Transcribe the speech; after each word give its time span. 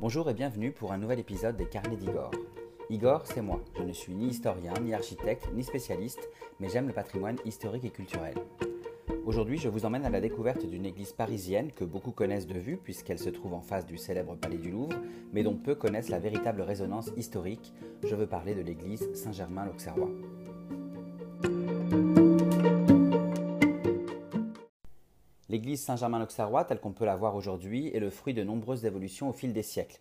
Bonjour 0.00 0.30
et 0.30 0.34
bienvenue 0.34 0.72
pour 0.72 0.92
un 0.92 0.96
nouvel 0.96 1.18
épisode 1.18 1.58
des 1.58 1.66
Carnets 1.66 1.98
d'Igor. 1.98 2.30
Igor, 2.88 3.26
c'est 3.26 3.42
moi. 3.42 3.60
Je 3.76 3.82
ne 3.82 3.92
suis 3.92 4.14
ni 4.14 4.28
historien, 4.28 4.72
ni 4.80 4.94
architecte, 4.94 5.50
ni 5.52 5.62
spécialiste, 5.62 6.30
mais 6.58 6.70
j'aime 6.70 6.86
le 6.86 6.94
patrimoine 6.94 7.36
historique 7.44 7.84
et 7.84 7.90
culturel. 7.90 8.34
Aujourd'hui, 9.26 9.58
je 9.58 9.68
vous 9.68 9.84
emmène 9.84 10.06
à 10.06 10.08
la 10.08 10.22
découverte 10.22 10.64
d'une 10.64 10.86
église 10.86 11.12
parisienne 11.12 11.70
que 11.70 11.84
beaucoup 11.84 12.12
connaissent 12.12 12.46
de 12.46 12.58
vue 12.58 12.78
puisqu'elle 12.78 13.18
se 13.18 13.28
trouve 13.28 13.52
en 13.52 13.60
face 13.60 13.84
du 13.84 13.98
célèbre 13.98 14.36
palais 14.36 14.56
du 14.56 14.70
Louvre, 14.70 14.96
mais 15.34 15.42
dont 15.42 15.56
peu 15.56 15.74
connaissent 15.74 16.08
la 16.08 16.18
véritable 16.18 16.62
résonance 16.62 17.10
historique. 17.18 17.74
Je 18.02 18.14
veux 18.14 18.26
parler 18.26 18.54
de 18.54 18.62
l'église 18.62 19.12
Saint-Germain-l'Auxerrois. 19.12 20.08
L'église 25.60 25.82
Saint-Germain-l'Auxerrois, 25.82 26.64
telle 26.64 26.80
qu'on 26.80 26.92
peut 26.92 27.04
la 27.04 27.16
voir 27.16 27.34
aujourd'hui, 27.34 27.88
est 27.94 28.00
le 28.00 28.08
fruit 28.08 28.32
de 28.32 28.42
nombreuses 28.42 28.86
évolutions 28.86 29.28
au 29.28 29.34
fil 29.34 29.52
des 29.52 29.62
siècles. 29.62 30.00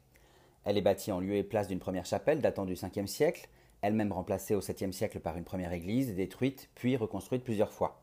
Elle 0.63 0.77
est 0.77 0.81
bâtie 0.81 1.11
en 1.11 1.19
lieu 1.19 1.35
et 1.35 1.43
place 1.43 1.67
d'une 1.67 1.79
première 1.79 2.05
chapelle 2.05 2.39
datant 2.39 2.63
du 2.63 2.75
5e 2.75 3.07
siècle, 3.07 3.49
elle-même 3.81 4.13
remplacée 4.13 4.55
au 4.55 4.61
7e 4.61 4.93
siècle 4.93 5.19
par 5.19 5.35
une 5.35 5.43
première 5.43 5.73
église, 5.73 6.15
détruite 6.15 6.69
puis 6.75 6.95
reconstruite 6.95 7.43
plusieurs 7.43 7.73
fois. 7.73 8.01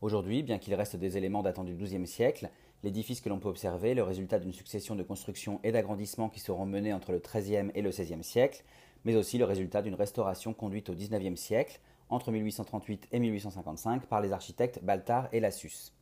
Aujourd'hui, 0.00 0.42
bien 0.42 0.58
qu'il 0.58 0.74
reste 0.74 0.96
des 0.96 1.16
éléments 1.16 1.44
datant 1.44 1.62
du 1.62 1.76
XIIe 1.76 2.08
siècle, 2.08 2.50
l'édifice 2.82 3.20
que 3.20 3.28
l'on 3.28 3.38
peut 3.38 3.48
observer, 3.48 3.94
le 3.94 4.02
résultat 4.02 4.40
d'une 4.40 4.52
succession 4.52 4.96
de 4.96 5.04
constructions 5.04 5.60
et 5.62 5.70
d'agrandissements 5.70 6.28
qui 6.28 6.40
seront 6.40 6.66
menés 6.66 6.92
entre 6.92 7.12
le 7.12 7.20
XIIIe 7.20 7.70
et 7.76 7.82
le 7.82 7.90
XVIe 7.90 8.24
siècle, 8.24 8.64
mais 9.04 9.14
aussi 9.14 9.38
le 9.38 9.44
résultat 9.44 9.80
d'une 9.80 9.94
restauration 9.94 10.52
conduite 10.52 10.90
au 10.90 10.94
XIXe 10.96 11.40
siècle, 11.40 11.78
entre 12.08 12.32
1838 12.32 13.10
et 13.12 13.20
1855, 13.20 14.06
par 14.06 14.20
les 14.20 14.32
architectes 14.32 14.80
Baltard 14.82 15.28
et 15.30 15.38
Lassus. 15.38 15.92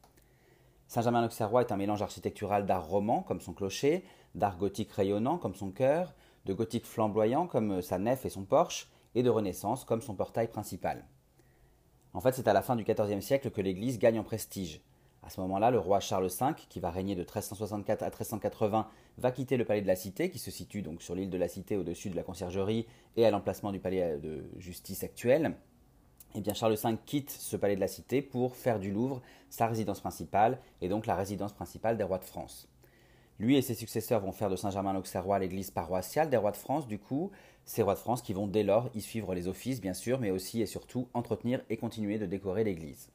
Saint-Germain-l'Auxerrois 0.92 1.62
est 1.62 1.72
un 1.72 1.78
mélange 1.78 2.02
architectural 2.02 2.66
d'art 2.66 2.86
roman, 2.86 3.22
comme 3.22 3.40
son 3.40 3.54
clocher, 3.54 4.04
d'art 4.34 4.58
gothique 4.58 4.92
rayonnant, 4.92 5.38
comme 5.38 5.54
son 5.54 5.70
chœur, 5.70 6.14
de 6.44 6.52
gothique 6.52 6.84
flamboyant, 6.84 7.46
comme 7.46 7.80
sa 7.80 7.96
nef 7.98 8.26
et 8.26 8.28
son 8.28 8.44
porche, 8.44 8.90
et 9.14 9.22
de 9.22 9.30
renaissance, 9.30 9.86
comme 9.86 10.02
son 10.02 10.14
portail 10.14 10.48
principal. 10.48 11.06
En 12.12 12.20
fait, 12.20 12.32
c'est 12.32 12.46
à 12.46 12.52
la 12.52 12.60
fin 12.60 12.76
du 12.76 12.84
XIVe 12.84 13.22
siècle 13.22 13.50
que 13.50 13.62
l'Église 13.62 13.98
gagne 13.98 14.18
en 14.18 14.22
prestige. 14.22 14.82
À 15.22 15.30
ce 15.30 15.40
moment-là, 15.40 15.70
le 15.70 15.78
roi 15.78 15.98
Charles 15.98 16.28
V, 16.28 16.46
qui 16.68 16.78
va 16.78 16.90
régner 16.90 17.14
de 17.14 17.22
1364 17.22 18.02
à 18.02 18.10
1380, 18.10 18.86
va 19.16 19.32
quitter 19.32 19.56
le 19.56 19.64
palais 19.64 19.80
de 19.80 19.86
la 19.86 19.96
Cité, 19.96 20.28
qui 20.28 20.38
se 20.38 20.50
situe 20.50 20.82
donc 20.82 21.00
sur 21.00 21.14
l'île 21.14 21.30
de 21.30 21.38
la 21.38 21.48
Cité 21.48 21.78
au-dessus 21.78 22.10
de 22.10 22.16
la 22.16 22.22
conciergerie 22.22 22.86
et 23.16 23.24
à 23.24 23.30
l'emplacement 23.30 23.72
du 23.72 23.80
palais 23.80 24.18
de 24.18 24.44
justice 24.58 25.04
actuel, 25.04 25.56
eh 26.34 26.54
Charles 26.54 26.74
V 26.74 26.96
quitte 27.04 27.30
ce 27.30 27.56
palais 27.56 27.76
de 27.76 27.80
la 27.80 27.88
Cité 27.88 28.22
pour 28.22 28.56
faire 28.56 28.78
du 28.78 28.90
Louvre 28.90 29.20
sa 29.50 29.66
résidence 29.66 30.00
principale 30.00 30.58
et 30.80 30.88
donc 30.88 31.06
la 31.06 31.14
résidence 31.14 31.52
principale 31.52 31.96
des 31.96 32.04
rois 32.04 32.18
de 32.18 32.24
France. 32.24 32.68
Lui 33.38 33.56
et 33.56 33.62
ses 33.62 33.74
successeurs 33.74 34.20
vont 34.20 34.32
faire 34.32 34.50
de 34.50 34.56
Saint-Germain-l'Auxerrois 34.56 35.38
l'église 35.38 35.70
paroissiale 35.70 36.30
des 36.30 36.36
rois 36.36 36.52
de 36.52 36.56
France, 36.56 36.86
du 36.86 36.98
coup, 36.98 37.30
ces 37.64 37.82
rois 37.82 37.94
de 37.94 37.98
France 37.98 38.22
qui 38.22 38.32
vont 38.32 38.46
dès 38.46 38.62
lors 38.62 38.88
y 38.94 39.00
suivre 39.00 39.34
les 39.34 39.48
offices, 39.48 39.80
bien 39.80 39.94
sûr, 39.94 40.20
mais 40.20 40.30
aussi 40.30 40.62
et 40.62 40.66
surtout 40.66 41.08
entretenir 41.12 41.60
et 41.68 41.76
continuer 41.76 42.18
de 42.18 42.26
décorer 42.26 42.64
l'église. 42.64 43.10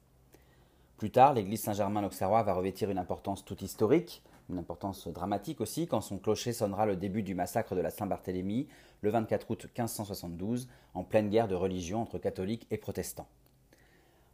Plus 0.96 1.10
tard, 1.10 1.34
l'église 1.34 1.62
Saint-Germain-l'Auxerrois 1.62 2.42
va 2.42 2.54
revêtir 2.54 2.90
une 2.90 2.98
importance 2.98 3.44
toute 3.44 3.62
historique, 3.62 4.22
une 4.48 4.58
importance 4.58 5.08
dramatique 5.08 5.60
aussi, 5.60 5.86
quand 5.86 6.00
son 6.00 6.18
clocher 6.18 6.52
sonnera 6.52 6.86
le 6.86 6.96
début 6.96 7.22
du 7.22 7.34
massacre 7.34 7.74
de 7.74 7.80
la 7.80 7.90
Saint-Barthélemy, 7.90 8.66
le 9.02 9.10
24 9.10 9.50
août 9.50 9.64
1572, 9.64 10.68
en 10.94 11.04
pleine 11.04 11.28
guerre 11.28 11.48
de 11.48 11.54
religion 11.54 12.02
entre 12.02 12.18
catholiques 12.18 12.66
et 12.70 12.78
protestants. 12.78 13.28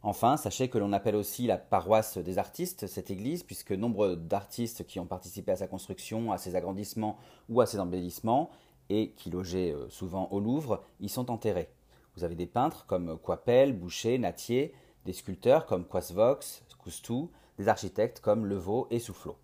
Enfin, 0.03 0.37
sachez 0.37 0.69
que 0.69 0.77
l'on 0.77 0.93
appelle 0.93 1.15
aussi 1.15 1.47
la 1.47 1.57
paroisse 1.57 2.19
des 2.19 2.37
artistes 2.37 2.85
cette 2.85 3.09
église, 3.09 3.43
puisque 3.43 3.71
nombre 3.71 4.15
d'artistes 4.15 4.85
qui 4.85 4.99
ont 4.99 5.07
participé 5.07 5.51
à 5.51 5.55
sa 5.55 5.67
construction, 5.67 6.31
à 6.31 6.37
ses 6.37 6.55
agrandissements 6.55 7.17
ou 7.49 7.59
à 7.59 7.65
ses 7.65 7.79
embellissements, 7.79 8.51
et 8.89 9.11
qui 9.13 9.31
logeaient 9.31 9.73
euh, 9.73 9.89
souvent 9.89 10.27
au 10.31 10.39
Louvre, 10.39 10.83
y 10.99 11.09
sont 11.09 11.31
enterrés. 11.31 11.69
Vous 12.15 12.23
avez 12.23 12.35
des 12.35 12.45
peintres 12.45 12.85
comme 12.85 13.17
Coipel, 13.17 13.73
Boucher, 13.73 14.19
Natier, 14.19 14.73
des 15.05 15.13
sculpteurs 15.13 15.65
comme 15.65 15.85
Coisvox, 15.85 16.63
Coustou, 16.77 17.31
des 17.57 17.67
architectes 17.67 18.19
comme 18.19 18.45
Levaux 18.45 18.87
et 18.91 18.99
Soufflot. 18.99 19.37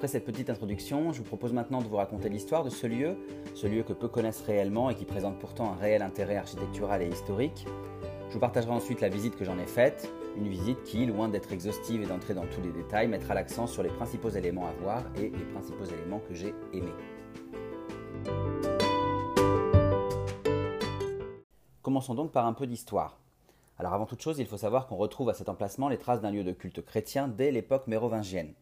Après 0.00 0.08
cette 0.08 0.24
petite 0.24 0.48
introduction, 0.48 1.12
je 1.12 1.18
vous 1.18 1.24
propose 1.24 1.52
maintenant 1.52 1.82
de 1.82 1.86
vous 1.86 1.96
raconter 1.96 2.30
l'histoire 2.30 2.64
de 2.64 2.70
ce 2.70 2.86
lieu, 2.86 3.18
ce 3.54 3.66
lieu 3.66 3.82
que 3.82 3.92
peu 3.92 4.08
connaissent 4.08 4.40
réellement 4.40 4.88
et 4.88 4.94
qui 4.94 5.04
présente 5.04 5.38
pourtant 5.38 5.72
un 5.72 5.74
réel 5.74 6.00
intérêt 6.00 6.36
architectural 6.36 7.02
et 7.02 7.08
historique. 7.08 7.66
Je 8.28 8.32
vous 8.32 8.40
partagerai 8.40 8.72
ensuite 8.72 9.02
la 9.02 9.10
visite 9.10 9.36
que 9.36 9.44
j'en 9.44 9.58
ai 9.58 9.66
faite, 9.66 10.10
une 10.38 10.48
visite 10.48 10.82
qui, 10.84 11.04
loin 11.04 11.28
d'être 11.28 11.52
exhaustive 11.52 12.00
et 12.00 12.06
d'entrer 12.06 12.32
dans 12.32 12.46
tous 12.46 12.62
les 12.62 12.72
détails, 12.72 13.08
mettra 13.08 13.34
l'accent 13.34 13.66
sur 13.66 13.82
les 13.82 13.90
principaux 13.90 14.30
éléments 14.30 14.66
à 14.66 14.72
voir 14.82 15.04
et 15.16 15.28
les 15.28 15.44
principaux 15.52 15.84
éléments 15.84 16.22
que 16.26 16.32
j'ai 16.32 16.54
aimés. 16.72 16.94
Commençons 21.82 22.14
donc 22.14 22.32
par 22.32 22.46
un 22.46 22.54
peu 22.54 22.66
d'histoire. 22.66 23.18
Alors 23.78 23.92
avant 23.92 24.06
toute 24.06 24.22
chose, 24.22 24.38
il 24.38 24.46
faut 24.46 24.56
savoir 24.56 24.86
qu'on 24.86 24.96
retrouve 24.96 25.28
à 25.28 25.34
cet 25.34 25.50
emplacement 25.50 25.90
les 25.90 25.98
traces 25.98 26.22
d'un 26.22 26.30
lieu 26.30 26.42
de 26.42 26.52
culte 26.52 26.82
chrétien 26.82 27.28
dès 27.28 27.50
l'époque 27.50 27.86
mérovingienne. 27.86 28.54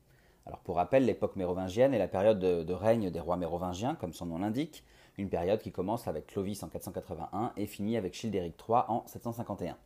Alors 0.48 0.60
pour 0.60 0.76
rappel, 0.76 1.04
l'époque 1.04 1.36
mérovingienne 1.36 1.92
est 1.92 1.98
la 1.98 2.08
période 2.08 2.38
de, 2.38 2.72
règne 2.72 3.10
des 3.10 3.20
rois 3.20 3.36
mérovingiens, 3.36 3.94
comme 3.94 4.14
son 4.14 4.24
nom 4.24 4.38
l'indique, 4.38 4.82
une 5.18 5.28
période 5.28 5.60
qui 5.60 5.72
commence 5.72 6.08
avec 6.08 6.26
Clovis 6.26 6.62
en 6.62 6.68
481 6.68 7.52
et 7.58 7.66
finit 7.66 7.98
avec 7.98 8.14
Childéric 8.14 8.54
III 8.66 8.80
en 8.88 9.06
751. 9.06 9.76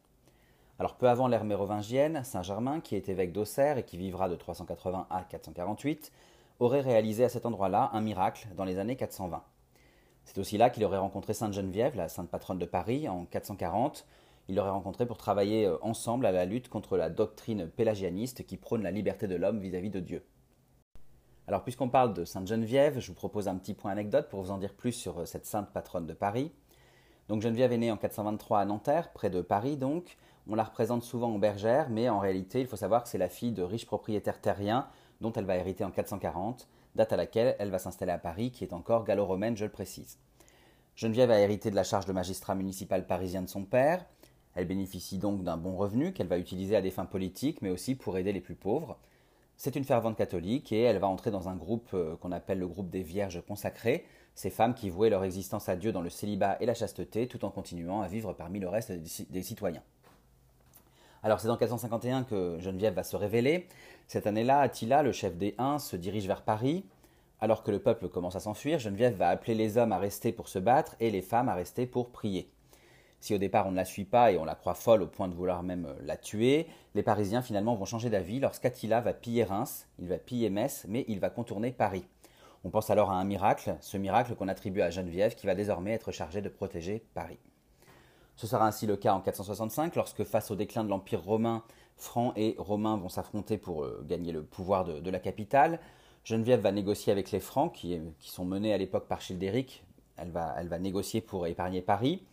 Alors 0.78 0.94
peu 0.94 1.08
avant 1.08 1.26
l'ère 1.26 1.42
mérovingienne, 1.42 2.22
Saint-Germain, 2.22 2.78
qui 2.78 2.94
est 2.94 3.08
évêque 3.08 3.32
d'Auxerre 3.32 3.76
et 3.76 3.82
qui 3.82 3.96
vivra 3.96 4.28
de 4.28 4.36
380 4.36 5.08
à 5.10 5.24
448, 5.24 6.12
aurait 6.60 6.80
réalisé 6.80 7.24
à 7.24 7.28
cet 7.28 7.44
endroit-là 7.44 7.90
un 7.92 8.00
miracle 8.00 8.46
dans 8.56 8.64
les 8.64 8.78
années 8.78 8.94
420. 8.94 9.42
C'est 10.24 10.38
aussi 10.38 10.58
là 10.58 10.70
qu'il 10.70 10.84
aurait 10.84 10.98
rencontré 10.98 11.34
Sainte 11.34 11.54
Geneviève, 11.54 11.96
la 11.96 12.08
sainte 12.08 12.30
patronne 12.30 12.60
de 12.60 12.66
Paris, 12.66 13.08
en 13.08 13.24
440. 13.24 14.06
Il 14.46 14.54
l'aurait 14.54 14.70
rencontré 14.70 15.06
pour 15.06 15.16
travailler 15.16 15.66
euh, 15.66 15.76
ensemble 15.82 16.24
à 16.24 16.30
la 16.30 16.44
lutte 16.44 16.68
contre 16.68 16.96
la 16.96 17.10
doctrine 17.10 17.66
pélagianiste 17.66 18.46
qui 18.46 18.56
prône 18.56 18.84
la 18.84 18.92
liberté 18.92 19.26
de 19.26 19.34
l'homme 19.34 19.58
vis-à-vis 19.58 19.90
de 19.90 19.98
Dieu. 19.98 20.24
Alors, 21.52 21.64
puisqu'on 21.64 21.90
parle 21.90 22.14
de 22.14 22.24
Sainte 22.24 22.46
Geneviève, 22.46 22.98
je 22.98 23.08
vous 23.08 23.14
propose 23.14 23.46
un 23.46 23.56
petit 23.56 23.74
point 23.74 23.90
anecdote 23.90 24.30
pour 24.30 24.40
vous 24.40 24.50
en 24.50 24.56
dire 24.56 24.72
plus 24.72 24.92
sur 24.92 25.18
euh, 25.18 25.26
cette 25.26 25.44
sainte 25.44 25.70
patronne 25.70 26.06
de 26.06 26.14
Paris. 26.14 26.50
Donc, 27.28 27.42
Geneviève 27.42 27.72
est 27.72 27.76
née 27.76 27.92
en 27.92 27.98
423 27.98 28.60
à 28.60 28.64
Nanterre, 28.64 29.12
près 29.12 29.28
de 29.28 29.42
Paris 29.42 29.76
donc. 29.76 30.16
On 30.48 30.54
la 30.54 30.64
représente 30.64 31.02
souvent 31.02 31.30
en 31.30 31.38
bergère, 31.38 31.90
mais 31.90 32.08
en 32.08 32.20
réalité, 32.20 32.62
il 32.62 32.66
faut 32.66 32.76
savoir 32.76 33.02
que 33.02 33.10
c'est 33.10 33.18
la 33.18 33.28
fille 33.28 33.52
de 33.52 33.62
riches 33.62 33.84
propriétaires 33.84 34.40
terriens 34.40 34.88
dont 35.20 35.30
elle 35.34 35.44
va 35.44 35.56
hériter 35.56 35.84
en 35.84 35.90
440, 35.90 36.68
date 36.94 37.12
à 37.12 37.18
laquelle 37.18 37.54
elle 37.58 37.70
va 37.70 37.78
s'installer 37.78 38.12
à 38.12 38.18
Paris, 38.18 38.50
qui 38.50 38.64
est 38.64 38.72
encore 38.72 39.04
gallo-romaine, 39.04 39.54
je 39.54 39.66
le 39.66 39.70
précise. 39.70 40.16
Geneviève 40.96 41.30
a 41.30 41.38
hérité 41.38 41.70
de 41.70 41.76
la 41.76 41.84
charge 41.84 42.06
de 42.06 42.14
magistrat 42.14 42.54
municipal 42.54 43.06
parisien 43.06 43.42
de 43.42 43.50
son 43.50 43.64
père. 43.64 44.06
Elle 44.54 44.66
bénéficie 44.66 45.18
donc 45.18 45.44
d'un 45.44 45.58
bon 45.58 45.76
revenu 45.76 46.14
qu'elle 46.14 46.28
va 46.28 46.38
utiliser 46.38 46.76
à 46.76 46.80
des 46.80 46.90
fins 46.90 47.04
politiques, 47.04 47.60
mais 47.60 47.68
aussi 47.68 47.94
pour 47.94 48.16
aider 48.16 48.32
les 48.32 48.40
plus 48.40 48.54
pauvres. 48.54 48.98
C'est 49.64 49.76
une 49.76 49.84
fervente 49.84 50.16
catholique 50.16 50.72
et 50.72 50.80
elle 50.80 50.98
va 50.98 51.06
entrer 51.06 51.30
dans 51.30 51.48
un 51.48 51.54
groupe 51.54 51.90
euh, 51.94 52.16
qu'on 52.16 52.32
appelle 52.32 52.58
le 52.58 52.66
groupe 52.66 52.90
des 52.90 53.04
Vierges 53.04 53.40
consacrées, 53.46 54.04
ces 54.34 54.50
femmes 54.50 54.74
qui 54.74 54.90
vouaient 54.90 55.08
leur 55.08 55.22
existence 55.22 55.68
à 55.68 55.76
Dieu 55.76 55.92
dans 55.92 56.00
le 56.00 56.10
célibat 56.10 56.56
et 56.58 56.66
la 56.66 56.74
chasteté 56.74 57.28
tout 57.28 57.44
en 57.44 57.50
continuant 57.50 58.00
à 58.02 58.08
vivre 58.08 58.32
parmi 58.32 58.58
le 58.58 58.68
reste 58.68 58.90
des 58.90 59.42
citoyens. 59.44 59.84
Alors 61.22 61.38
c'est 61.38 61.48
en 61.48 61.56
451 61.56 62.24
que 62.24 62.58
Geneviève 62.58 62.94
va 62.94 63.04
se 63.04 63.14
révéler. 63.14 63.68
Cette 64.08 64.26
année-là, 64.26 64.58
Attila, 64.58 65.04
le 65.04 65.12
chef 65.12 65.36
des 65.36 65.54
Huns, 65.58 65.78
se 65.78 65.94
dirige 65.94 66.26
vers 66.26 66.42
Paris. 66.42 66.84
Alors 67.38 67.62
que 67.62 67.70
le 67.70 67.78
peuple 67.78 68.08
commence 68.08 68.34
à 68.34 68.40
s'enfuir, 68.40 68.80
Geneviève 68.80 69.14
va 69.14 69.28
appeler 69.28 69.54
les 69.54 69.78
hommes 69.78 69.92
à 69.92 69.98
rester 69.98 70.32
pour 70.32 70.48
se 70.48 70.58
battre 70.58 70.96
et 70.98 71.12
les 71.12 71.22
femmes 71.22 71.48
à 71.48 71.54
rester 71.54 71.86
pour 71.86 72.10
prier. 72.10 72.50
Si 73.22 73.32
au 73.36 73.38
départ 73.38 73.68
on 73.68 73.70
ne 73.70 73.76
la 73.76 73.84
suit 73.84 74.04
pas 74.04 74.32
et 74.32 74.36
on 74.36 74.44
la 74.44 74.56
croit 74.56 74.74
folle 74.74 75.00
au 75.00 75.06
point 75.06 75.28
de 75.28 75.34
vouloir 75.34 75.62
même 75.62 75.86
euh, 75.86 75.94
la 76.04 76.16
tuer, 76.16 76.66
les 76.96 77.04
Parisiens 77.04 77.40
finalement 77.40 77.76
vont 77.76 77.84
changer 77.84 78.10
d'avis 78.10 78.40
lorsqu'Attila 78.40 79.00
va 79.00 79.14
piller 79.14 79.44
Reims, 79.44 79.86
il 80.00 80.08
va 80.08 80.18
piller 80.18 80.50
Metz, 80.50 80.86
mais 80.88 81.04
il 81.06 81.20
va 81.20 81.30
contourner 81.30 81.70
Paris. 81.70 82.04
On 82.64 82.70
pense 82.70 82.90
alors 82.90 83.12
à 83.12 83.14
un 83.14 83.22
miracle, 83.22 83.76
ce 83.80 83.96
miracle 83.96 84.34
qu'on 84.34 84.48
attribue 84.48 84.80
à 84.80 84.90
Geneviève 84.90 85.36
qui 85.36 85.46
va 85.46 85.54
désormais 85.54 85.92
être 85.92 86.10
chargée 86.10 86.42
de 86.42 86.48
protéger 86.48 87.04
Paris. 87.14 87.38
Ce 88.34 88.48
sera 88.48 88.66
ainsi 88.66 88.88
le 88.88 88.96
cas 88.96 89.14
en 89.14 89.20
465 89.20 89.94
lorsque 89.94 90.24
face 90.24 90.50
au 90.50 90.56
déclin 90.56 90.82
de 90.82 90.88
l'Empire 90.88 91.22
romain, 91.22 91.62
Francs 91.94 92.32
et 92.34 92.56
Romains 92.58 92.96
vont 92.96 93.08
s'affronter 93.08 93.56
pour 93.56 93.84
euh, 93.84 94.04
gagner 94.04 94.32
le 94.32 94.42
pouvoir 94.42 94.84
de, 94.84 95.10
la 95.10 95.20
capitale. 95.20 95.78
Geneviève 96.24 96.60
va 96.60 96.72
négocier 96.72 97.12
avec 97.12 97.30
les 97.30 97.38
Francs 97.38 97.72
qui, 97.72 98.00
sont 98.18 98.44
menés 98.44 98.74
à 98.74 98.78
l'époque 98.78 99.06
par 99.06 99.20
Childéric. 99.20 99.84
Elle 100.16 100.32
va, 100.32 100.56
elle 100.58 100.66
va 100.66 100.80
négocier 100.80 101.20
pour 101.20 101.46
épargner 101.46 101.82
Paris. 101.82 102.24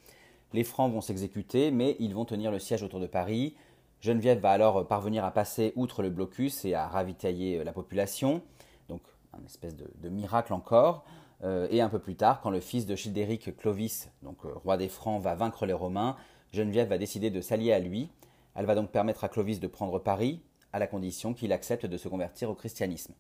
Les 0.54 0.64
Francs 0.64 0.92
vont 0.92 1.02
s'exécuter, 1.02 1.72
mais 1.72 1.96
ils 2.00 2.16
vont 2.16 2.26
tenir 2.26 2.52
le 2.52 2.60
siège 2.60 2.84
autour 2.84 3.00
de 3.00 3.08
Paris. 3.08 3.56
Geneviève 4.02 4.40
va 4.40 4.52
alors 4.52 4.88
parvenir 4.88 5.26
à 5.26 5.32
passer 5.32 5.74
outre 5.76 6.02
le 6.02 6.10
blocus 6.10 6.66
et 6.66 6.74
à 6.74 6.88
ravitailler 6.88 7.60
euh, 7.60 7.64
la 7.64 7.74
population. 7.74 8.42
Donc, 8.88 9.02
un 9.34 9.46
espèce 9.46 9.76
de, 9.76 10.10
miracle 10.10 10.54
encore. 10.54 11.04
Euh, 11.44 11.68
et 11.70 11.82
un 11.82 11.90
peu 11.90 12.00
plus 12.00 12.16
tard, 12.16 12.42
quand 12.42 12.50
le 12.50 12.60
fils 12.60 12.86
de 12.86 12.96
Childéric, 12.96 13.56
Clovis, 13.58 14.10
donc 14.24 14.38
euh, 14.46 14.54
roi 14.56 14.78
des 14.78 14.90
Francs, 14.90 15.22
va 15.22 15.36
vaincre 15.36 15.66
les 15.66 15.74
Romains, 15.74 16.16
Geneviève 16.52 16.90
va 16.90 16.98
décider 16.98 17.30
de 17.30 17.42
s'allier 17.42 17.72
à 17.72 17.80
lui. 17.80 18.10
Elle 18.56 18.66
va 18.66 18.76
donc 18.76 18.90
permettre 18.90 19.24
à 19.24 19.30
Clovis 19.30 19.60
de 19.60 19.68
prendre 19.68 20.00
Paris, 20.00 20.42
à 20.74 20.80
la 20.80 20.88
condition 20.88 21.34
qu'il 21.34 21.54
accepte 21.54 21.86
de 21.86 21.98
se 21.98 22.08
convertir 22.08 22.50
au 22.50 22.56
christianisme. 22.56 23.14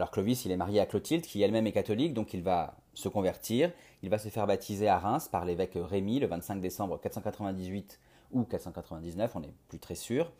Alors 0.00 0.10
Clovis, 0.10 0.46
il 0.46 0.50
est 0.50 0.56
marié 0.56 0.80
à 0.80 0.86
Clotilde, 0.86 1.26
qui 1.26 1.42
elle-même 1.42 1.66
est 1.66 1.72
catholique, 1.72 2.14
donc 2.14 2.32
il 2.32 2.42
va 2.42 2.74
se 2.94 3.10
convertir. 3.10 3.70
Il 4.02 4.08
va 4.08 4.16
se 4.16 4.30
faire 4.30 4.46
baptiser 4.46 4.88
à 4.88 4.98
Reims 4.98 5.28
par 5.28 5.44
l'évêque 5.44 5.76
Rémy 5.76 6.20
le 6.20 6.26
25 6.26 6.58
décembre 6.58 6.98
498 6.98 8.00
ou 8.32 8.44
499, 8.44 9.36
on 9.36 9.40
n'est 9.40 9.52
plus 9.68 9.78
très 9.78 9.94
sûr. 9.94 10.32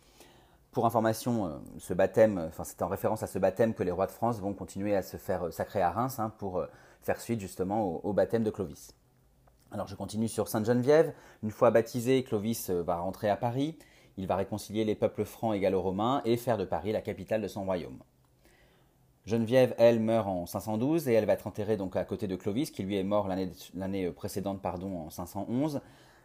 Pour 0.71 0.87
information, 0.87 1.45
euh, 1.45 2.47
enfin 2.47 2.63
c'est 2.63 2.81
en 2.81 2.87
référence 2.87 3.21
à 3.21 3.27
ce 3.27 3.37
baptême 3.37 3.75
que 3.75 3.83
les 3.83 3.91
rois 3.91 4.07
de 4.07 4.11
France 4.11 4.39
vont 4.39 4.55
continuer 4.55 4.95
à 4.95 5.03
se 5.03 5.17
faire 5.17 5.53
sacrer 5.53 5.83
à 5.83 5.91
Reims 5.91 6.17
hein, 6.17 6.33
pour 6.39 6.57
euh, 6.57 6.65
faire 7.03 7.21
suite 7.21 7.39
justement 7.39 8.03
au, 8.03 8.13
baptême 8.13 8.43
de 8.43 8.49
Clovis. 8.49 8.95
Alors 9.69 9.87
je 9.87 9.93
continue 9.93 10.27
sur 10.27 10.47
Sainte-Geneviève. 10.47 11.13
Une 11.43 11.51
fois 11.51 11.69
baptisé, 11.69 12.23
Clovis 12.23 12.71
euh, 12.71 12.81
va 12.81 12.95
rentrer 12.95 13.29
à 13.29 13.37
Paris. 13.37 13.77
Il 14.17 14.25
va 14.25 14.37
réconcilier 14.37 14.85
les 14.85 14.95
peuples 14.95 15.23
francs 15.23 15.53
et 15.53 15.59
gallo-romains 15.59 16.23
et 16.25 16.35
faire 16.35 16.57
de 16.57 16.65
Paris 16.65 16.93
la 16.93 17.01
capitale 17.01 17.43
de 17.43 17.47
son 17.47 17.63
royaume. 17.63 17.99
Geneviève, 19.31 19.73
elle, 19.77 19.99
meurt 19.99 20.27
en 20.27 20.45
512 20.45 21.07
et 21.07 21.13
elle 21.13 21.25
va 21.25 21.33
être 21.33 21.47
enterrée 21.47 21.77
donc 21.77 21.95
à 21.95 22.03
côté 22.03 22.27
de 22.27 22.35
Clovis, 22.35 22.69
qui 22.69 22.83
lui 22.83 22.97
est 22.97 23.03
mort 23.03 23.29
l'année 23.73 24.11
précédente 24.11 24.61
pardon, 24.61 25.05
en 25.05 25.09
511. 25.09 25.81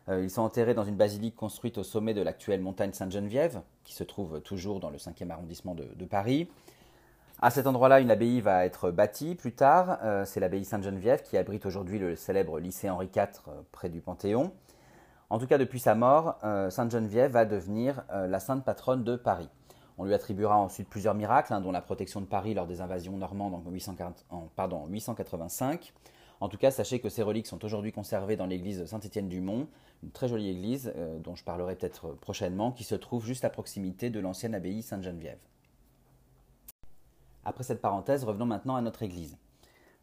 Euh, 0.08 0.23
ils 0.23 0.31
sont 0.31 0.43
enterrés 0.43 0.75
dans 0.75 0.85
une 0.85 0.97
basilique 0.97 1.37
construite 1.37 1.79
au 1.79 1.85
sommet 1.85 2.14
de 2.14 2.20
l'actuelle 2.20 2.61
montagne 2.61 2.93
Sainte-Geneviève, 2.93 3.61
qui 3.85 3.94
se 3.94 4.05
trouve 4.05 4.41
toujours 4.41 4.81
dans 4.81 4.91
le 4.91 4.99
5e 4.99 5.31
arrondissement 5.31 5.75
de, 5.75 6.05
Paris. 6.05 6.49
À 7.41 7.50
cet 7.50 7.67
endroit-là, 7.67 8.00
une 8.00 8.11
abbaye 8.11 8.41
va 8.41 8.67
être 8.67 8.91
bâtie 8.91 9.35
plus 9.35 9.53
tard. 9.53 9.99
Euh, 10.03 10.25
c'est 10.25 10.41
l'abbaye 10.41 10.64
Sainte-Geneviève 10.64 11.23
qui 11.23 11.37
abrite 11.37 11.64
aujourd'hui 11.64 11.99
le 11.99 12.17
célèbre 12.17 12.58
lycée 12.58 12.91
Henri 12.91 13.08
IV 13.14 13.29
euh, 13.49 13.61
près 13.73 13.88
du 13.88 14.00
Panthéon. 14.00 14.53
En 15.31 15.38
tout 15.38 15.47
cas, 15.47 15.58
depuis 15.58 15.81
sa 15.81 15.97
mort, 15.97 16.38
Sainte-Geneviève 16.70 17.32
va 17.32 17.44
devenir 17.44 18.05
la 18.12 18.38
sainte 18.38 18.64
patronne 18.64 19.03
de 19.03 19.17
Paris. 19.17 19.49
On 19.98 20.04
lui 20.04 20.14
attribuera 20.14 20.58
ensuite 20.58 20.88
plusieurs 20.88 21.14
miracles, 21.14 21.54
hein, 21.54 21.60
dont 21.60 21.72
la 21.72 21.81
protection 21.81 22.20
de 22.20 22.26
Paris 22.26 22.54
lors 22.54 22.66
des 22.66 22.81
invasions 22.81 23.16
normandes 23.16 23.54
en, 23.54 23.70
885. 23.70 25.93
En 26.40 26.48
tout 26.48 26.58
cas, 26.58 26.70
sachez 26.70 27.00
que 27.00 27.08
ces 27.08 27.22
reliques 27.22 27.46
sont 27.46 27.64
aujourd'hui 27.64 27.93
conservées 27.93 28.37
dans 28.37 28.46
l'église 28.46 28.84
Saint-Étienne-du-Mont, 28.84 29.69
une 30.02 30.10
très 30.10 30.28
jolie 30.28 30.50
église 30.50 30.93
euh, 30.96 31.19
dont 31.19 31.34
je 31.34 31.44
parlerai 31.44 31.76
peut-être 31.76 32.12
prochainement, 32.12 32.72
qui 32.72 32.84
se 32.84 32.94
trouve 32.94 33.25
juste 33.25 33.46
à 33.46 33.50
proximité 33.50 34.10
de 34.10 34.20
l'ancienne 34.20 34.54
abbaye 34.54 34.82
Sainte-Geneviève. 34.82 35.38
Après 37.44 37.64
cette 37.64 37.81
parenthèse, 37.81 38.25
revenons 38.25 38.44
maintenant 38.44 38.76
à 38.76 38.82
notre 38.82 39.02
église. 39.02 39.38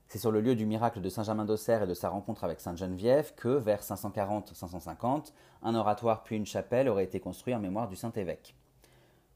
C'est 0.07 0.17
sur 0.17 0.31
le 0.31 0.41
lieu 0.41 0.55
du 0.55 0.65
miracle 0.65 1.01
de 1.01 1.09
Saint-Germain 1.09 1.45
d'Auxerre 1.45 1.83
et 1.83 1.87
de 1.87 1.93
sa 1.93 2.09
rencontre 2.09 2.43
avec 2.43 2.61
Sainte-Geneviève 2.61 3.35
que, 3.35 3.49
vers 3.49 3.81
540-550, 3.81 5.33
un 5.61 5.75
oratoire 5.75 6.23
puis 6.23 6.35
une 6.35 6.45
chapelle 6.45 6.89
auraient 6.89 7.03
été 7.03 7.19
construits 7.19 7.53
en 7.53 7.59
mémoire 7.59 7.87
du 7.87 7.95
Saint-Évêque. 7.95 8.55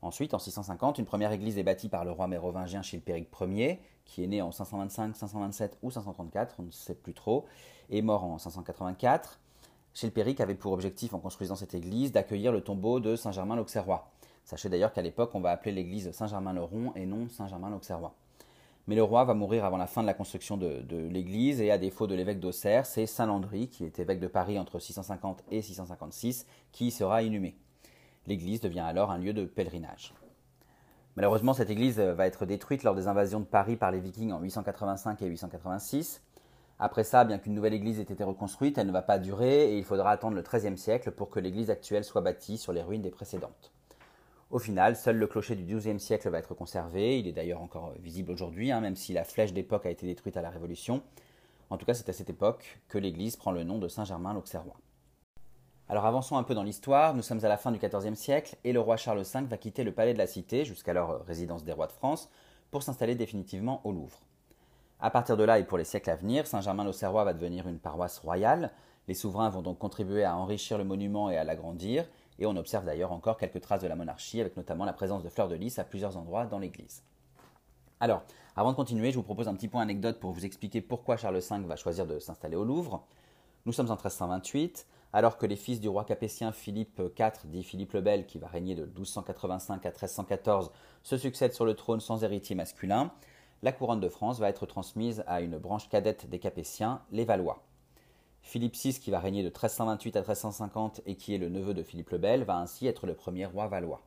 Ensuite, 0.01 0.33
en 0.33 0.39
650, 0.39 0.99
une 0.99 1.05
première 1.05 1.31
église 1.31 1.57
est 1.57 1.63
bâtie 1.63 1.89
par 1.89 2.05
le 2.05 2.11
roi 2.11 2.27
mérovingien 2.27 2.81
Chilpéric 2.81 3.29
Ier, 3.41 3.81
qui 4.05 4.23
est 4.23 4.27
né 4.27 4.41
en 4.41 4.51
525, 4.51 5.15
527 5.15 5.77
ou 5.81 5.91
534, 5.91 6.55
on 6.59 6.63
ne 6.63 6.71
sait 6.71 6.95
plus 6.95 7.13
trop, 7.13 7.45
et 7.89 8.01
mort 8.01 8.23
en 8.23 8.37
584. 8.37 9.39
Chilpéric 9.93 10.39
avait 10.39 10.55
pour 10.55 10.73
objectif, 10.73 11.13
en 11.13 11.19
construisant 11.19 11.55
cette 11.55 11.73
église, 11.73 12.11
d'accueillir 12.11 12.51
le 12.51 12.61
tombeau 12.61 12.99
de 12.99 13.15
Saint-Germain 13.15 13.55
l'Auxerrois. 13.55 14.11
Sachez 14.43 14.69
d'ailleurs 14.69 14.93
qu'à 14.93 15.01
l'époque, 15.01 15.31
on 15.33 15.41
va 15.41 15.49
appeler 15.49 15.71
l'église 15.71 16.11
Saint-Germain-le-Rond 16.11 16.93
et 16.95 17.05
non 17.05 17.27
Saint-Germain 17.27 17.69
l'Auxerrois. 17.69 18.13
Mais 18.87 18.95
le 18.95 19.03
roi 19.03 19.25
va 19.25 19.33
mourir 19.33 19.65
avant 19.65 19.75
la 19.75 19.87
fin 19.87 20.01
de 20.01 20.07
la 20.07 20.13
construction 20.13 20.55
de, 20.55 20.85
l'église, 21.09 21.59
et 21.59 21.71
à 21.71 21.77
défaut 21.77 22.07
de 22.07 22.15
l'évêque 22.15 22.39
d'Auxerre, 22.39 22.85
c'est 22.85 23.05
Saint 23.05 23.25
Landry, 23.25 23.67
qui 23.67 23.83
est 23.83 23.99
évêque 23.99 24.21
de 24.21 24.27
Paris 24.27 24.57
entre 24.57 24.79
650 24.79 25.43
et 25.51 25.61
656, 25.61 26.45
qui 26.71 26.91
sera 26.91 27.23
inhumé. 27.23 27.57
L'église 28.27 28.61
devient 28.61 28.81
alors 28.81 29.11
un 29.11 29.17
lieu 29.17 29.33
de 29.33 29.45
pèlerinage. 29.45 30.13
Malheureusement, 31.15 31.53
cette 31.53 31.69
église 31.69 31.97
va 31.97 32.27
être 32.27 32.45
détruite 32.45 32.83
lors 32.83 32.93
des 32.93 33.07
invasions 33.07 33.39
de 33.39 33.45
Paris 33.45 33.77
par 33.77 33.89
les 33.89 33.99
Vikings 33.99 34.33
en 34.33 34.39
885 34.39 35.21
et 35.21 35.27
886. 35.27 36.21
Après 36.77 37.03
ça, 37.03 37.23
bien 37.23 37.39
qu'une 37.39 37.55
nouvelle 37.55 37.73
église 37.73 37.99
ait 37.99 38.03
été 38.03 38.23
reconstruite, 38.23 38.77
elle 38.77 38.87
ne 38.87 38.91
va 38.91 39.01
pas 39.01 39.17
durer 39.17 39.71
et 39.71 39.77
il 39.77 39.83
faudra 39.83 40.11
attendre 40.11 40.35
le 40.35 40.43
XIIIe 40.43 40.77
siècle 40.77 41.11
pour 41.11 41.29
que 41.29 41.39
l'église 41.39 41.71
actuelle 41.71 42.03
soit 42.03 42.21
bâtie 42.21 42.57
sur 42.57 42.71
les 42.71 42.83
ruines 42.83 43.01
des 43.01 43.09
précédentes. 43.09 43.71
Au 44.51 44.59
final, 44.59 44.95
seul 44.95 45.17
le 45.17 45.27
clocher 45.27 45.55
du 45.55 45.63
XIIe 45.63 45.99
siècle 45.99 46.29
va 46.29 46.37
être 46.37 46.53
conservé. 46.53 47.19
Il 47.19 47.27
est 47.27 47.33
d'ailleurs 47.33 47.61
encore 47.61 47.93
visible 47.99 48.31
aujourd'hui, 48.31 48.71
hein, 48.71 48.79
même 48.81 48.95
si 48.95 49.11
la 49.11 49.23
flèche 49.23 49.53
d'époque 49.53 49.85
a 49.85 49.89
été 49.89 50.05
détruite 50.05 50.37
à 50.37 50.41
la 50.41 50.49
Révolution. 50.49 51.01
En 51.69 51.77
tout 51.77 51.85
cas, 51.85 51.93
c'est 51.93 52.09
à 52.09 52.13
cette 52.13 52.29
époque 52.29 52.79
que 52.89 52.97
l'église 52.97 53.37
prend 53.37 53.51
le 53.51 53.63
nom 53.63 53.79
de 53.79 53.87
Saint-Germain 53.87 54.33
l'Auxerrois. 54.33 54.77
Alors 55.89 56.05
avançons 56.05 56.35
un 56.35 56.43
peu 56.43 56.53
dans 56.53 56.63
l'histoire, 56.63 57.13
nous 57.13 57.21
sommes 57.21 57.45
à 57.45 57.47
la 57.47 57.55
fin 57.55 57.71
du 57.71 57.79
XIVe 57.79 58.13
siècle 58.13 58.57
et 58.65 58.73
le 58.73 58.79
roi 58.81 58.97
Charles 58.97 59.23
V 59.23 59.43
va 59.43 59.55
quitter 59.55 59.85
le 59.85 59.93
palais 59.93 60.13
de 60.13 60.17
la 60.17 60.27
Cité, 60.27 60.65
jusqu'alors 60.65 61.11
euh, 61.11 61.17
résidence 61.25 61.63
des 61.63 61.71
rois 61.71 61.87
de 61.87 61.93
France, 61.93 62.29
pour 62.71 62.83
s'installer 62.83 63.15
définitivement 63.15 63.79
au 63.85 63.93
Louvre. 63.93 64.19
À 64.99 65.11
partir 65.11 65.37
de 65.37 65.45
là 65.45 65.59
et 65.59 65.63
pour 65.63 65.77
les 65.77 65.85
siècles 65.85 66.09
à 66.09 66.17
venir, 66.17 66.45
Saint-Germain-l'Auxerrois 66.45 67.23
va 67.23 67.31
devenir 67.31 67.69
une 67.69 67.79
paroisse 67.79 68.19
royale. 68.19 68.73
Les 69.07 69.13
souverains 69.13 69.49
vont 69.49 69.61
donc 69.61 69.79
contribuer 69.79 70.25
à 70.25 70.35
enrichir 70.35 70.77
le 70.77 70.83
monument 70.83 71.29
et 71.29 71.37
à 71.37 71.45
l'agrandir, 71.45 72.05
et 72.37 72.45
on 72.45 72.57
observe 72.57 72.83
d'ailleurs 72.83 73.13
encore 73.13 73.37
quelques 73.37 73.61
traces 73.61 73.81
de 73.81 73.87
la 73.87 73.95
monarchie, 73.95 74.41
avec 74.41 74.57
notamment 74.57 74.83
la 74.83 74.91
présence 74.91 75.23
de 75.23 75.29
fleurs 75.29 75.47
de 75.47 75.55
lys 75.55 75.79
à 75.79 75.85
plusieurs 75.85 76.17
endroits 76.17 76.47
dans 76.47 76.59
l'église. 76.59 77.01
Alors, 78.01 78.23
avant 78.57 78.71
de 78.71 78.75
continuer, 78.75 79.11
je 79.11 79.15
vous 79.15 79.23
propose 79.23 79.47
un 79.47 79.55
petit 79.55 79.69
point 79.69 79.83
anecdote 79.83 80.19
pour 80.19 80.31
vous 80.33 80.45
expliquer 80.45 80.81
pourquoi 80.81 81.15
Charles 81.15 81.39
V 81.39 81.59
va 81.59 81.77
choisir 81.77 82.05
de 82.05 82.19
s'installer 82.19 82.57
au 82.57 82.65
Louvre. 82.65 83.05
Nous 83.65 83.71
sommes 83.71 83.89
en 83.89 83.95
1328 83.95 84.85
alors 85.17 85.39
que 85.39 85.47
les 85.47 85.55
fils 85.55 85.79
du 85.79 85.89
roi 85.89 86.03
capétien 86.03 86.51
Philippe 86.51 87.01
IV, 87.17 87.31
dit 87.45 87.63
Philippe 87.63 87.93
le 87.93 88.01
Bel, 88.01 88.27
qui 88.27 88.37
va 88.37 88.45
régner 88.45 88.75
de 88.75 88.85
1285 88.85 89.83
à 89.83 89.89
1314, 89.89 90.71
se 91.01 91.17
succèdent 91.17 91.53
sur 91.55 91.65
le 91.65 91.73
trône 91.73 91.99
sans 91.99 92.23
héritier 92.23 92.55
masculin, 92.55 93.11
la 93.63 93.71
couronne 93.71 93.99
de 93.99 94.09
France 94.09 94.37
va 94.37 94.47
être 94.47 94.67
transmise 94.67 95.23
à 95.25 95.41
une 95.41 95.57
branche 95.57 95.89
cadette 95.89 96.29
des 96.29 96.37
Capétiens, 96.37 97.01
les 97.11 97.25
Valois. 97.25 97.63
Philippe 98.43 98.75
VI, 98.75 98.99
qui 98.99 99.09
va 99.09 99.19
régner 99.19 99.41
de 99.41 99.47
1328 99.47 100.17
à 100.17 100.19
1350 100.19 101.01
et 101.07 101.15
qui 101.15 101.33
est 101.33 101.39
le 101.39 101.49
neveu 101.49 101.73
de 101.73 101.81
Philippe 101.81 102.11
le 102.11 102.19
Bel, 102.19 102.43
va 102.43 102.59
ainsi 102.59 102.85
être 102.85 103.07
le 103.07 103.15
premier 103.15 103.47
roi 103.47 103.65
valois. 103.65 104.03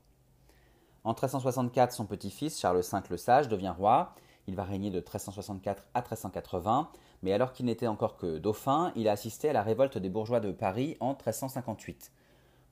En 1.03 1.11
1364, 1.11 1.93
son 1.93 2.07
petit-fils, 2.07 2.61
Charles 2.61 2.83
V 2.83 2.99
le 3.11 3.17
Sage, 3.17 3.49
devient 3.49 3.75
roi. 3.77 4.15
Il 4.47 4.55
va 4.55 4.63
régner 4.63 4.91
de 4.91 4.99
1364 4.99 5.87
à 5.93 6.03
1380, 6.03 6.89
mais 7.23 7.33
alors 7.33 7.53
qu'il 7.53 7.67
n'était 7.67 7.87
encore 7.87 8.17
que 8.17 8.39
dauphin, 8.39 8.93
il 8.97 9.09
a 9.09 9.13
assisté 9.13 9.49
à 9.49 9.53
la 9.53 9.63
révolte 9.63 9.99
des 9.99 10.09
bourgeois 10.09 10.41
de 10.41 10.53
Paris 10.53 10.97
en 11.01 11.11
1358. 11.11 12.13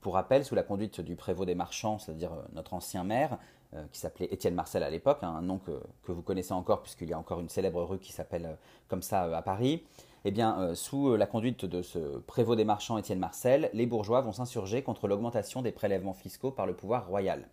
Pour 0.01 0.15
rappel, 0.15 0.45
sous 0.45 0.55
la 0.55 0.63
conduite 0.63 1.01
du 1.01 1.17
prévôt 1.17 1.45
des 1.45 1.55
marchands, 1.55 1.99
c'est-à-dire 1.99 2.33
euh, 2.33 2.43
notre 2.53 2.75
ancien 2.75 3.05
maire, 3.05 3.39
euh, 3.75 3.85
qui 3.93 3.99
s'appelait 3.99 4.29
Étienne 4.31 4.55
Marcel 4.55 4.83
à 4.83 4.91
l'époque, 4.91 5.19
hein, 5.23 5.35
un 5.37 5.43
nom 5.43 5.59
que, 5.59 5.73
vous 6.07 6.23
connaissez 6.23 6.53
encore 6.55 6.83
puisqu'il 6.83 7.09
y 7.09 7.13
a 7.13 7.19
encore 7.19 7.41
une 7.41 7.49
célèbre 7.49 7.83
rue 7.83 7.99
qui 7.99 8.13
s'appelle 8.13 8.47
euh, 8.47 8.55
comme 8.87 9.03
ça 9.03 9.37
à 9.37 9.43
Paris, 9.43 9.85
eh 10.25 10.31
bien, 10.31 10.75
sous 10.75 11.15
la 11.15 11.27
conduite 11.27 11.65
de 11.65 11.81
ce 11.81 11.99
prévôt 11.99 12.57
des 12.57 12.65
marchands 12.65 12.99
Étienne 12.99 13.21
Marcel, 13.21 13.71
les 13.73 13.87
bourgeois 13.87 14.21
vont 14.21 14.33
s'insurger 14.33 14.83
contre 14.83 15.07
l'augmentation 15.07 15.63
des 15.63 15.71
prélèvements 15.71 16.13
fiscaux 16.13 16.51
par 16.51 16.67
le 16.67 16.75
pouvoir 16.75 17.07
royal. 17.07 17.49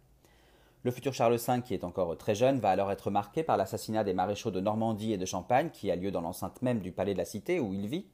Le 0.85 0.91
futur 0.91 1.15
Charles 1.15 1.37
V, 1.37 1.63
qui 1.63 1.73
est 1.73 1.83
encore 1.83 2.15
très 2.15 2.35
jeune, 2.35 2.59
va 2.59 2.69
alors 2.69 2.91
être 2.91 3.09
marqué 3.09 3.41
par 3.41 3.57
l'assassinat 3.57 4.03
des 4.03 4.13
maréchaux 4.13 4.51
de 4.51 4.59
Normandie 4.59 5.13
et 5.13 5.17
de 5.17 5.25
Champagne, 5.25 5.71
qui 5.71 5.89
a 5.89 5.95
lieu 5.95 6.11
dans 6.11 6.21
l'enceinte 6.21 6.61
même 6.61 6.77
du 6.77 6.91
palais 6.91 7.13
de 7.13 7.17
la 7.17 7.25
Cité 7.25 7.59
où 7.59 7.73
il 7.73 7.87
vit. 7.87 8.05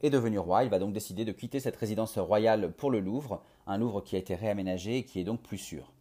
Et 0.00 0.08
devenu 0.08 0.38
roi, 0.38 0.64
il 0.64 0.70
va 0.70 0.78
donc 0.78 0.94
décider 0.94 1.26
de 1.26 1.32
quitter 1.32 1.60
cette 1.60 1.76
résidence 1.76 2.16
royale 2.16 2.72
pour 2.72 2.90
le 2.90 3.00
Louvre, 3.00 3.42
un 3.66 3.76
Louvre 3.76 4.00
qui 4.00 4.16
a 4.16 4.18
été 4.18 4.34
réaménagé 4.34 4.96
et 4.96 5.04
qui 5.04 5.20
est 5.20 5.24
donc 5.24 5.42
plus 5.42 5.58
sûr. 5.58 5.92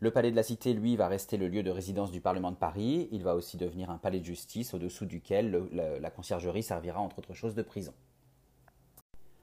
Le 0.00 0.10
palais 0.10 0.32
de 0.32 0.36
la 0.36 0.42
Cité, 0.42 0.72
lui, 0.74 0.96
va 0.96 1.06
rester 1.06 1.36
le 1.36 1.46
lieu 1.46 1.62
de 1.62 1.70
résidence 1.70 2.10
du 2.10 2.20
Parlement 2.20 2.50
de 2.50 2.56
Paris. 2.56 3.08
Il 3.12 3.22
va 3.22 3.36
aussi 3.36 3.56
devenir 3.56 3.90
un 3.90 3.98
palais 3.98 4.18
de 4.18 4.24
justice 4.24 4.74
au-dessous 4.74 5.06
duquel 5.06 5.68
la 5.72 6.10
conciergerie 6.10 6.64
servira 6.64 6.98
entre 6.98 7.20
autres 7.20 7.34
choses 7.34 7.54
de 7.54 7.62
prison. 7.62 7.94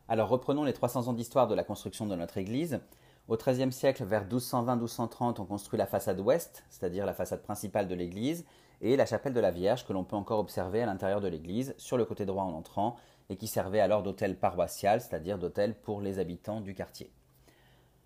Alors 0.09 0.27
reprenons 0.27 0.65
les 0.65 0.73
300 0.73 1.07
ans 1.07 1.13
d'histoire 1.13 1.47
de 1.47 1.55
la 1.55 1.63
construction 1.63 2.05
de 2.05 2.17
notre 2.17 2.37
église. 2.37 2.81
Au 3.29 3.37
XIIIe 3.37 3.71
siècle, 3.71 4.05
vers 4.05 4.25
1220-1230, 4.25 5.39
on 5.39 5.45
construit 5.45 5.77
la 5.77 5.85
façade 5.85 6.19
ouest, 6.19 6.63
c'est-à-dire 6.71 7.05
la 7.05 7.13
façade 7.13 7.43
principale 7.43 7.87
de 7.87 7.93
l'église, 7.93 8.43
et 8.81 8.95
la 8.95 9.05
chapelle 9.05 9.35
de 9.35 9.39
la 9.39 9.51
Vierge 9.51 9.85
que 9.85 9.93
l'on 9.93 10.03
peut 10.03 10.15
encore 10.15 10.39
observer 10.39 10.81
à 10.81 10.87
l'intérieur 10.87 11.21
de 11.21 11.27
l'église, 11.27 11.75
sur 11.77 11.95
le 11.95 12.05
côté 12.05 12.25
droit 12.25 12.43
en 12.43 12.53
entrant, 12.53 12.95
et 13.29 13.35
qui 13.35 13.45
servait 13.45 13.81
alors 13.81 14.01
d'hôtel 14.01 14.35
paroissial, 14.35 14.99
c'est-à-dire 14.99 15.37
d'hôtel 15.37 15.75
pour 15.75 16.01
les 16.01 16.17
habitants 16.17 16.59
du 16.59 16.73
quartier. 16.73 17.11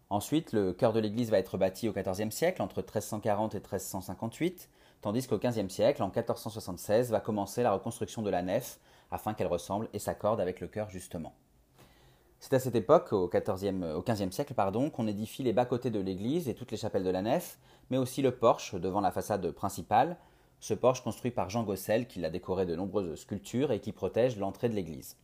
Ensuite, 0.09 0.51
le 0.51 0.73
cœur 0.73 0.91
de 0.91 0.99
l'église 0.99 1.31
va 1.31 1.39
être 1.39 1.57
bâti 1.57 1.87
au 1.87 1.93
XIVe 1.93 2.31
siècle, 2.31 2.61
entre 2.61 2.81
1340 2.81 3.55
et 3.55 3.59
1358, 3.59 4.69
tandis 4.99 5.25
qu'au 5.25 5.37
XVe 5.37 5.69
siècle, 5.69 6.03
en 6.03 6.07
1476, 6.07 7.11
va 7.11 7.21
commencer 7.21 7.63
la 7.63 7.71
reconstruction 7.71 8.23
de 8.23 8.29
la 8.29 8.41
nef, 8.41 8.77
afin 9.09 9.33
qu'elle 9.33 9.47
ressemble 9.47 9.87
et 9.93 9.99
s'accorde 9.99 10.41
avec 10.41 10.59
le 10.59 10.67
cœur 10.67 10.89
justement. 10.89 11.31
C'est 12.43 12.55
à 12.55 12.59
cette 12.59 12.75
époque, 12.75 13.13
au, 13.13 13.29
XVe 13.29 14.31
siècle, 14.31 14.53
pardon, 14.53 14.89
qu'on 14.89 15.07
édifie 15.07 15.43
les 15.43 15.53
bas-côtés 15.53 15.91
de 15.91 16.01
l'église 16.01 16.49
et 16.49 16.53
toutes 16.53 16.71
les 16.71 16.77
chapelles 16.77 17.05
de 17.05 17.09
la 17.09 17.21
nef, 17.21 17.57
mais 17.89 17.95
aussi 17.95 18.21
le 18.21 18.35
porche 18.35 18.75
devant 18.75 18.99
la 18.99 19.11
façade 19.11 19.49
principale, 19.51 20.17
ce 20.59 20.73
porche 20.73 21.05
construit 21.05 21.31
par 21.31 21.49
Jean 21.49 21.63
Gossel 21.63 22.05
qui 22.05 22.19
l'a 22.19 22.29
décoré 22.29 22.65
de 22.65 22.75
nombreuses 22.75 23.15
sculptures 23.15 23.71
et 23.71 23.79
qui 23.79 23.93
protège 23.93 24.37
l'entrée 24.37 24.67
de 24.67 24.75
l'église. 24.75 25.15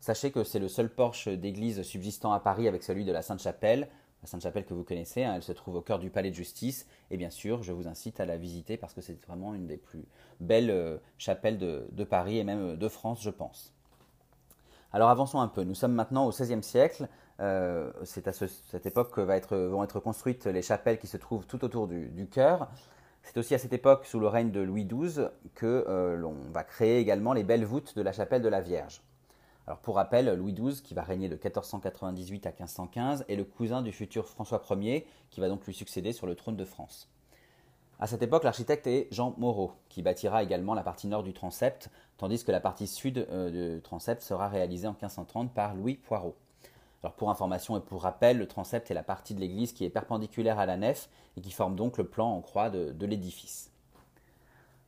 Sachez 0.00 0.32
que 0.32 0.44
c'est 0.44 0.58
le 0.58 0.68
seul 0.68 0.90
porche 0.90 1.28
d'église 1.28 1.80
subsistant 1.80 2.34
à 2.34 2.40
Paris 2.40 2.68
avec 2.68 2.82
celui 2.82 3.06
de 3.06 3.12
la 3.12 3.22
Sainte-Chapelle. 3.22 3.88
la 4.20 4.28
Sainte-Chapelle 4.28 4.66
que 4.66 4.74
vous 4.74 4.84
connaissez. 4.84 5.24
Hein. 5.24 5.36
elle 5.36 5.42
se 5.42 5.52
trouve 5.52 5.76
au 5.76 5.80
cœur 5.80 5.98
du 5.98 6.10
palais 6.10 6.30
de 6.30 6.36
justice. 6.36 6.86
Et 7.10 7.16
bien 7.16 7.30
sûr, 7.30 7.62
je 7.62 7.72
vous 7.72 7.88
incite 7.88 8.20
à 8.20 8.26
la 8.26 8.36
visiter 8.36 8.76
parce 8.76 8.92
que 8.92 9.00
c'est 9.00 9.18
vraiment 9.24 9.54
une 9.54 9.66
des 9.66 9.78
plus 9.78 10.04
belles 10.40 10.70
euh, 10.70 10.98
chapelles 11.16 11.56
de, 11.56 12.04
Paris 12.04 12.36
et 12.36 12.44
même 12.44 12.76
de 12.76 12.88
France, 12.88 13.22
je 13.22 13.30
pense. 13.30 13.73
Alors 14.94 15.10
avançons 15.10 15.40
un 15.40 15.48
peu. 15.48 15.64
Nous 15.64 15.74
sommes 15.74 15.92
maintenant 15.92 16.24
au 16.24 16.30
XVIe 16.30 16.62
siècle. 16.62 17.08
c'est 18.04 18.28
à 18.28 18.32
cette 18.32 18.86
époque 18.86 19.10
que 19.10 19.66
vont 19.66 19.82
être 19.82 19.98
construites 19.98 20.46
les 20.46 20.62
chapelles 20.62 20.98
qui 20.98 21.08
se 21.08 21.16
trouvent 21.16 21.46
tout 21.46 21.64
autour 21.64 21.88
du, 21.88 22.10
du 22.10 22.28
chœur. 22.28 22.68
C'est 23.24 23.36
aussi 23.38 23.54
à 23.56 23.58
cette 23.58 23.72
époque, 23.72 24.06
sous 24.06 24.20
le 24.20 24.28
règne 24.28 24.52
de 24.52 24.60
Louis 24.60 24.84
XII, 24.84 25.26
que 25.56 25.84
euh, 25.88 26.14
l'on 26.14 26.36
va 26.52 26.62
créer 26.62 27.00
également 27.00 27.32
les 27.32 27.42
belles 27.42 27.64
voûtes 27.64 27.96
de 27.96 28.02
la 28.02 28.12
chapelle 28.12 28.40
de 28.42 28.48
la 28.48 28.60
Vierge. 28.60 29.02
Alors 29.66 29.80
pour 29.80 29.96
rappel, 29.96 30.32
Louis 30.36 30.52
XII, 30.52 30.80
qui 30.82 30.94
va 30.94 31.02
régner 31.02 31.28
de 31.28 31.34
1498 31.34 32.46
à 32.46 32.50
1515, 32.50 33.24
est 33.28 33.34
le 33.34 33.44
cousin 33.44 33.82
du 33.82 33.90
futur 33.90 34.28
François 34.28 34.62
Ier, 34.70 35.08
qui 35.30 35.40
va 35.40 35.48
donc 35.48 35.66
lui 35.66 35.74
succéder 35.74 36.12
sur 36.12 36.28
le 36.28 36.36
trône 36.36 36.54
de 36.56 36.64
France. 36.64 37.10
À 38.00 38.06
cette 38.06 38.22
époque, 38.22 38.44
l'architecte 38.44 38.86
est 38.86 39.06
Jean 39.12 39.34
Moreau, 39.38 39.72
qui 39.88 40.02
bâtira 40.02 40.42
également 40.42 40.74
la 40.74 40.82
partie 40.82 41.06
nord 41.06 41.22
du 41.22 41.32
transept, 41.32 41.90
tandis 42.18 42.44
que 42.44 42.52
la 42.52 42.60
partie 42.60 42.88
sud 42.88 43.26
euh, 43.30 43.76
du 43.76 43.82
transept 43.82 44.20
sera 44.20 44.48
réalisée 44.48 44.88
en 44.88 44.92
1530 44.92 45.54
par 45.54 45.74
Louis 45.74 45.94
Poirot. 45.94 46.34
Pour 47.16 47.30
information 47.30 47.76
et 47.76 47.80
pour 47.80 48.02
rappel, 48.02 48.38
le 48.38 48.46
transept 48.46 48.90
est 48.90 48.94
la 48.94 49.02
partie 49.02 49.34
de 49.34 49.40
l'église 49.40 49.72
qui 49.72 49.84
est 49.84 49.90
perpendiculaire 49.90 50.58
à 50.58 50.66
la 50.66 50.76
nef 50.76 51.08
et 51.36 51.40
qui 51.40 51.50
forme 51.50 51.76
donc 51.76 51.98
le 51.98 52.04
plan 52.04 52.30
en 52.30 52.40
croix 52.40 52.70
de, 52.70 53.06
l'édifice. 53.06 53.70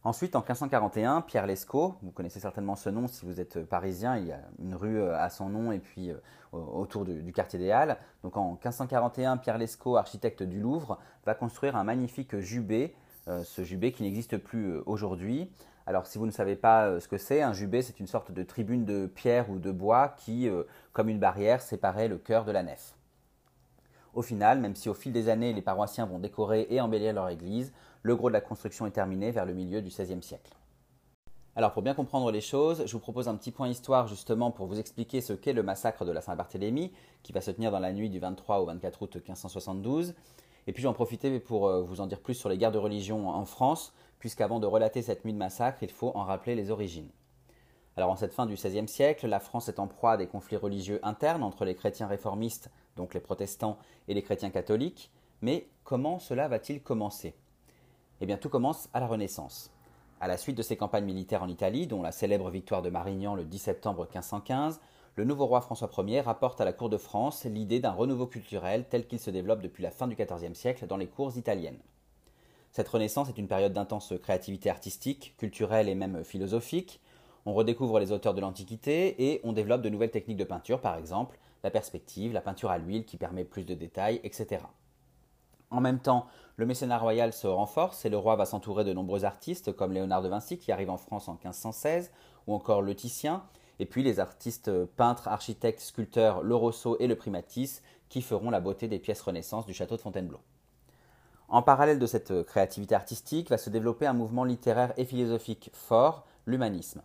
Ensuite, 0.07 0.37
en 0.37 0.41
1541, 0.41 1.23
Pierre 1.23 1.47
Lescaut, 1.49 1.97
vous 2.01 2.13
connaissez 2.13 2.39
certainement 2.39 2.77
ce 2.77 2.89
nom 2.91 3.09
si 3.09 3.27
vous 3.27 3.41
êtes 3.41 3.65
parisien, 3.65 4.17
il 4.17 4.29
y 4.29 4.33
a 4.33 4.39
une 4.63 4.77
rue 4.77 5.01
euh, 5.01 5.19
à 5.19 5.31
son 5.31 5.49
nom 5.49 5.73
et 5.73 5.81
puis 5.81 6.11
euh, 6.11 6.17
autour 6.53 7.05
du, 7.05 7.33
quartier 7.33 7.59
des 7.59 7.73
Halles. 7.73 7.97
Donc 8.23 8.37
en 8.37 8.53
1541, 8.53 9.37
Pierre 9.39 9.59
Lescaut, 9.59 9.97
architecte 9.97 10.45
du 10.45 10.61
Louvre, 10.61 10.99
va 11.25 11.35
construire 11.35 11.75
un 11.75 11.83
magnifique 11.83 12.39
jubé, 12.39 12.95
euh, 13.27 13.43
ce 13.43 13.65
jubé 13.65 13.91
qui 13.91 14.05
n'existe 14.05 14.37
plus 14.39 14.79
aujourd'hui, 14.87 15.51
alors 15.89 16.07
si 16.09 16.19
vous 16.19 16.27
ne 16.27 16.33
savez 16.33 16.57
pas 16.57 16.87
euh, 16.87 17.01
ce 17.01 17.07
que 17.07 17.17
c'est, 17.17 17.43
un 17.43 17.53
jubé 17.53 17.81
c'est 17.81 18.01
une 18.01 18.09
sorte 18.09 18.33
de 18.33 18.43
tribune 18.43 18.85
de 18.85 19.07
pierre 19.07 19.51
ou 19.51 19.59
de 19.61 19.71
bois 19.71 20.15
qui, 20.17 20.49
euh, 20.49 20.65
comme 20.93 21.09
une 21.09 21.21
barrière, 21.21 21.63
séparait 21.63 22.09
le 22.09 22.19
cœur 22.19 22.45
de 22.45 22.51
la 22.51 22.65
nef. 22.65 22.96
Au 24.17 24.23
final, 24.23 24.61
même 24.61 24.75
si 24.75 24.89
au 24.89 24.95
fil 24.95 25.13
des 25.13 25.29
années 25.29 25.53
les 25.53 25.61
paroissiens 25.61 26.07
vont 26.07 26.19
décorer 26.19 26.67
et 26.71 26.81
embellir 26.81 27.13
leur 27.13 27.29
église, 27.29 27.75
le 28.03 28.17
gros 28.17 28.29
de 28.29 28.33
la 28.33 28.41
construction 28.41 28.87
est 28.87 28.93
terminé 28.93 29.31
vers 29.31 29.45
le 29.45 29.53
milieu 29.53 29.83
du 29.83 29.91
XVIe 29.91 30.23
siècle. 30.23 30.57
Alors 31.55 31.75
pour 31.75 31.83
bien 31.83 31.93
comprendre 31.93 32.31
les 32.31 32.41
choses, 32.41 32.87
je 32.87 32.93
vous 32.93 32.99
propose 32.99 33.29
un 33.29 33.35
petit 33.35 33.51
point 33.51 33.69
histoire 33.69 34.09
justement 34.09 34.51
pour 34.51 34.67
vous 34.69 34.79
expliquer 34.79 35.21
ce 35.21 35.35
qu'est 35.35 35.53
le 35.53 35.63
massacre 35.63 36.07
de 36.07 36.13
la 36.13 36.23
Saint-Barthélemy, 36.23 36.93
qui 37.23 37.35
va 37.35 37.43
se 37.43 37.51
tenir 37.51 37.71
dans 37.71 37.79
la 37.79 37.93
nuit 37.93 38.09
du 38.09 38.19
23 38.19 38.61
au 38.61 38.65
24 38.65 39.03
août 39.03 39.17
1572. 39.17 40.15
Et 40.67 40.73
puis 40.73 40.83
j'en 40.83 40.95
profiter 40.95 41.39
pour 41.39 41.69
euh, 41.69 41.83
vous 41.83 42.01
en 42.01 42.07
dire 42.07 42.21
plus 42.21 42.35
sur 42.35 42.49
les 42.49 42.57
guerres 42.57 42.73
de 42.73 42.79
religion 42.79 43.29
en 43.29 43.45
France, 43.45 43.93
puisqu'avant 44.19 44.61
de 44.61 44.67
relater 44.67 45.03
cette 45.03 45.27
nuit 45.27 45.35
de 45.35 45.39
massacre, 45.39 45.83
il 45.83 45.91
faut 45.91 46.13
en 46.15 46.25
rappeler 46.25 46.55
les 46.55 46.71
origines. 46.71 47.11
Alors 47.99 48.11
en 48.11 48.17
cette 48.17 48.33
fin 48.33 48.47
du 48.47 48.55
XVIe 48.55 48.89
siècle, 48.89 49.27
la 49.27 49.41
France 49.41 49.69
est 49.69 49.79
en 49.79 49.87
proie 49.87 50.13
à 50.13 50.17
des 50.17 50.27
conflits 50.27 50.57
religieux 50.57 51.01
internes 51.03 51.43
entre 51.43 51.67
les 51.67 51.75
chrétiens 51.75 52.07
réformistes, 52.07 52.71
donc 52.97 53.15
les 53.15 53.21
protestants, 53.21 53.79
et 54.09 54.15
les 54.15 54.23
chrétiens 54.23 54.51
catholiques, 54.51 55.11
mais 55.43 55.69
comment 55.85 56.19
cela 56.19 56.49
va-t-il 56.49 56.83
commencer? 56.83 57.35
Eh 58.21 58.27
bien 58.27 58.39
tout 58.39 58.49
commence 58.49 58.89
à 58.95 59.01
la 59.01 59.07
Renaissance. 59.07 59.71
À 60.21 60.29
la 60.29 60.39
suite 60.39 60.57
de 60.57 60.63
ces 60.63 60.77
campagnes 60.77 61.05
militaires 61.05 61.43
en 61.43 61.49
Italie, 61.49 61.87
dont 61.87 62.03
la 62.03 62.13
célèbre 62.13 62.51
victoire 62.51 62.81
de 62.81 62.89
Marignan 62.89 63.35
le 63.35 63.45
10 63.45 63.59
septembre 63.59 64.05
1515, 64.05 64.81
le 65.15 65.25
nouveau 65.25 65.47
roi 65.47 65.61
François 65.61 65.91
Ier 65.99 66.21
rapporte 66.21 66.61
à 66.61 66.65
la 66.65 66.73
cour 66.73 66.89
de 66.89 66.97
France 66.97 67.45
l'idée 67.45 67.81
d'un 67.81 67.93
renouveau 67.93 68.27
culturel 68.27 68.87
tel 68.89 69.07
qu'il 69.07 69.21
se 69.21 69.31
développe 69.31 69.63
depuis 69.63 69.83
la 69.83 69.91
fin 69.91 70.07
du 70.07 70.15
XIVe 70.15 70.55
siècle 70.55 70.87
dans 70.87 70.97
les 70.97 71.07
cours 71.07 71.37
italiennes. 71.37 71.81
Cette 72.73 72.89
renaissance 72.89 73.29
est 73.29 73.39
une 73.39 73.49
période 73.49 73.73
d'intense 73.73 74.13
créativité 74.23 74.69
artistique, 74.69 75.35
culturelle 75.39 75.89
et 75.89 75.95
même 75.95 76.25
philosophique. 76.25 77.01
On 77.47 77.55
redécouvre 77.55 77.99
les 77.99 78.13
auteurs 78.13 78.35
de 78.35 78.41
l'Antiquité 78.41 79.31
et 79.31 79.41
on 79.45 79.53
développe 79.53 79.81
de 79.83 79.89
nouvelles 79.89 80.11
techniques 80.11 80.37
de 80.37 80.45
peinture, 80.45 80.81
par 80.81 80.97
exemple 80.97 81.39
la 81.67 81.71
perspective, 81.73 82.33
la 82.33 82.41
peinture 82.41 82.71
à 82.71 82.79
l'huile 82.79 83.05
qui 83.05 83.17
permet 83.17 83.43
plus 83.43 83.65
de 83.65 83.75
détails, 83.75 84.21
etc. 84.23 84.61
En 85.73 85.81
même 85.81 85.99
temps, 85.99 86.27
le 86.55 86.65
mécénat 86.65 86.97
royal 86.97 87.33
se 87.33 87.49
renforce 87.49 88.05
et 88.05 88.09
le 88.09 88.17
roi 88.17 88.37
va 88.37 88.45
s'entourer 88.45 88.85
de 88.85 88.93
nombreux 88.93 89.25
artistes 89.25 89.73
comme 89.75 89.93
Léonard 89.93 90.23
de 90.23 90.29
Vinci 90.29 90.59
qui 90.59 90.71
arrive 90.71 90.91
en 90.91 90.97
France 90.97 91.27
en 91.27 91.33
1516 91.33 92.13
ou 92.47 92.55
encore 92.55 92.83
Le 92.83 92.95
Titien, 92.95 93.43
et 93.81 93.87
puis 93.87 94.05
les 94.05 94.21
artistes 94.21 94.71
peintres, 94.85 95.27
architectes, 95.27 95.81
sculpteurs 95.81 96.45
Le 96.45 96.55
Rousseau 96.55 96.99
et 97.01 97.09
le 97.09 97.17
Primatis 97.17 97.83
qui 98.09 98.23
feront 98.23 98.51
la 98.51 98.61
beauté 98.61 98.87
des 98.87 99.01
pièces 99.01 99.23
Renaissance 99.23 99.67
du 99.67 99.75
château 99.75 99.97
de 99.97 100.03
Fontainebleau. 100.03 100.39
En 101.49 101.63
parallèle 101.63 101.99
de 101.99 102.07
cette 102.07 102.45
créativité 102.45 102.95
artistique 102.95 103.51
va 103.51 103.59
se 103.59 103.71
développer 103.71 104.07
un 104.07 104.13
mouvement 104.13 104.45
littéraire 104.45 104.93
et 104.97 105.05
philosophique 105.05 105.71
fort, 105.73 106.27
l'humanisme. 106.47 107.03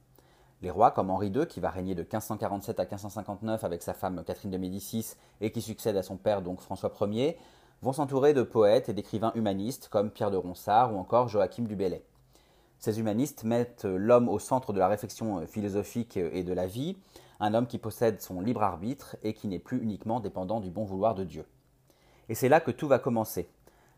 Les 0.61 0.69
rois 0.69 0.91
comme 0.91 1.09
Henri 1.09 1.29
II, 1.29 1.47
qui 1.47 1.59
va 1.59 1.71
régner 1.71 1.95
de 1.95 2.01
1547 2.01 2.79
à 2.79 2.83
1559 2.83 3.63
avec 3.63 3.81
sa 3.81 3.93
femme 3.93 4.23
Catherine 4.23 4.51
de 4.51 4.57
Médicis 4.57 5.15
et 5.39 5.51
qui 5.51 5.61
succède 5.61 5.97
à 5.97 6.03
son 6.03 6.17
père 6.17 6.43
donc 6.43 6.61
François 6.61 6.93
Ier, 7.01 7.37
vont 7.81 7.93
s'entourer 7.93 8.33
de 8.33 8.43
poètes 8.43 8.87
et 8.87 8.93
d'écrivains 8.93 9.31
humanistes 9.33 9.89
comme 9.89 10.11
Pierre 10.11 10.29
de 10.29 10.37
Ronsard 10.37 10.93
ou 10.93 10.99
encore 10.99 11.29
Joachim 11.29 11.63
du 11.63 11.75
Bellay. 11.75 12.03
Ces 12.77 12.99
humanistes 12.99 13.43
mettent 13.43 13.85
l'homme 13.85 14.29
au 14.29 14.37
centre 14.37 14.71
de 14.71 14.79
la 14.79 14.87
réflexion 14.87 15.45
philosophique 15.47 16.17
et 16.17 16.43
de 16.43 16.53
la 16.53 16.67
vie, 16.67 16.95
un 17.39 17.55
homme 17.55 17.67
qui 17.67 17.79
possède 17.79 18.21
son 18.21 18.39
libre 18.39 18.61
arbitre 18.61 19.17
et 19.23 19.33
qui 19.33 19.47
n'est 19.47 19.59
plus 19.59 19.81
uniquement 19.81 20.19
dépendant 20.19 20.59
du 20.59 20.69
bon 20.69 20.83
vouloir 20.83 21.15
de 21.15 21.23
Dieu. 21.23 21.45
Et 22.29 22.35
c'est 22.35 22.49
là 22.49 22.59
que 22.59 22.71
tout 22.71 22.87
va 22.87 22.99
commencer. 22.99 23.49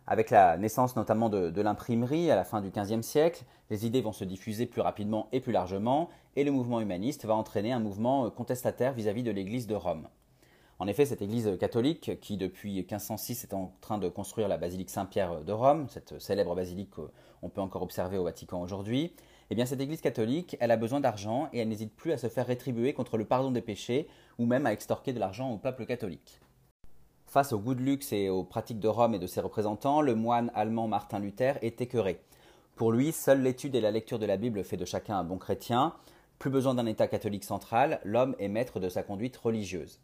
Avec 0.05 0.31
la 0.31 0.57
naissance 0.57 0.95
notamment 0.95 1.29
de, 1.29 1.61
l'imprimerie 1.61 2.29
à 2.29 2.35
la 2.35 2.43
fin 2.43 2.61
du 2.61 2.71
XVe 2.71 3.01
siècle, 3.01 3.43
les 3.69 3.85
idées 3.85 4.01
vont 4.01 4.11
se 4.11 4.25
diffuser 4.25 4.65
plus 4.65 4.81
rapidement 4.81 5.27
et 5.31 5.39
plus 5.39 5.53
largement, 5.53 6.09
et 6.35 6.43
le 6.43 6.51
mouvement 6.51 6.81
humaniste 6.81 7.25
va 7.25 7.35
entraîner 7.35 7.71
un 7.71 7.79
mouvement 7.79 8.29
contestataire 8.29 8.93
vis-à-vis 8.93 9.23
de 9.23 9.31
l'Église 9.31 9.67
de 9.67 9.75
Rome. 9.75 10.07
En 10.79 10.87
effet, 10.87 11.05
cette 11.05 11.21
Église 11.21 11.57
catholique, 11.59 12.19
qui 12.19 12.37
depuis 12.37 12.73
1506 12.73 13.43
est 13.43 13.53
en 13.53 13.73
train 13.79 13.97
de 13.97 14.09
construire 14.09 14.47
la 14.47 14.57
basilique 14.57 14.89
Saint-Pierre 14.89 15.43
de 15.43 15.51
Rome, 15.53 15.87
cette 15.89 16.19
célèbre 16.19 16.55
basilique 16.55 16.89
qu'on 16.91 17.49
peut 17.49 17.61
encore 17.61 17.83
observer 17.83 18.17
au 18.17 18.23
Vatican 18.23 18.61
aujourd'hui, 18.61 19.13
eh 19.49 19.55
bien 19.55 19.65
cette 19.65 19.81
Église 19.81 20.01
catholique, 20.01 20.57
elle 20.59 20.71
a 20.71 20.77
besoin 20.77 20.99
d'argent 20.99 21.47
et 21.53 21.59
elle 21.59 21.69
n'hésite 21.69 21.95
plus 21.95 22.11
à 22.11 22.17
se 22.17 22.27
faire 22.27 22.47
rétribuer 22.47 22.93
contre 22.93 23.17
le 23.17 23.25
pardon 23.25 23.51
des 23.51 23.61
péchés 23.61 24.07
ou 24.39 24.45
même 24.45 24.65
à 24.65 24.73
extorquer 24.73 25.13
de 25.13 25.19
l'argent 25.19 25.51
au 25.51 25.57
peuple 25.57 25.85
catholique. 25.85 26.41
Face 27.27 27.53
au 27.53 27.59
goût 27.59 27.75
de 27.75 27.81
luxe 27.81 28.11
et 28.11 28.29
aux 28.29 28.43
pratiques 28.43 28.79
de 28.79 28.87
Rome 28.87 29.15
et 29.15 29.19
de 29.19 29.27
ses 29.27 29.41
représentants, 29.41 30.01
le 30.01 30.15
moine 30.15 30.51
allemand 30.53 30.87
Martin 30.87 31.19
Luther 31.19 31.57
est 31.61 31.81
écœuré. 31.81 32.19
Pour 32.75 32.91
lui, 32.91 33.11
seule 33.11 33.41
l'étude 33.41 33.75
et 33.75 33.81
la 33.81 33.91
lecture 33.91 34.19
de 34.19 34.25
la 34.25 34.37
Bible 34.37 34.63
fait 34.63 34.77
de 34.77 34.85
chacun 34.85 35.17
un 35.17 35.23
bon 35.23 35.37
chrétien. 35.37 35.93
Plus 36.43 36.49
besoin 36.49 36.73
d'un 36.73 36.87
État 36.87 37.07
catholique 37.07 37.45
central, 37.45 38.01
l'homme 38.03 38.35
est 38.37 38.49
maître 38.49 38.81
de 38.81 38.89
sa 38.89 39.01
conduite 39.01 39.37
religieuse. 39.37 40.01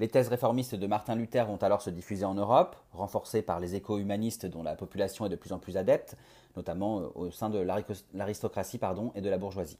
Les 0.00 0.08
thèses 0.08 0.26
réformistes 0.26 0.74
de 0.74 0.86
Martin 0.88 1.14
Luther 1.14 1.46
vont 1.46 1.58
alors 1.58 1.82
se 1.82 1.90
diffuser 1.90 2.24
en 2.24 2.34
Europe, 2.34 2.74
renforcées 2.90 3.42
par 3.42 3.60
les 3.60 3.76
échos 3.76 3.98
humanistes 4.00 4.44
dont 4.44 4.64
la 4.64 4.74
population 4.74 5.24
est 5.24 5.28
de 5.28 5.36
plus 5.36 5.52
en 5.52 5.60
plus 5.60 5.76
adepte, 5.76 6.16
notamment 6.56 6.98
euh, 6.98 7.06
au 7.14 7.30
sein 7.30 7.48
de 7.48 7.64
l'aristocratie 8.12 8.80
et 9.14 9.20
de 9.20 9.30
la 9.30 9.38
bourgeoisie. 9.38 9.78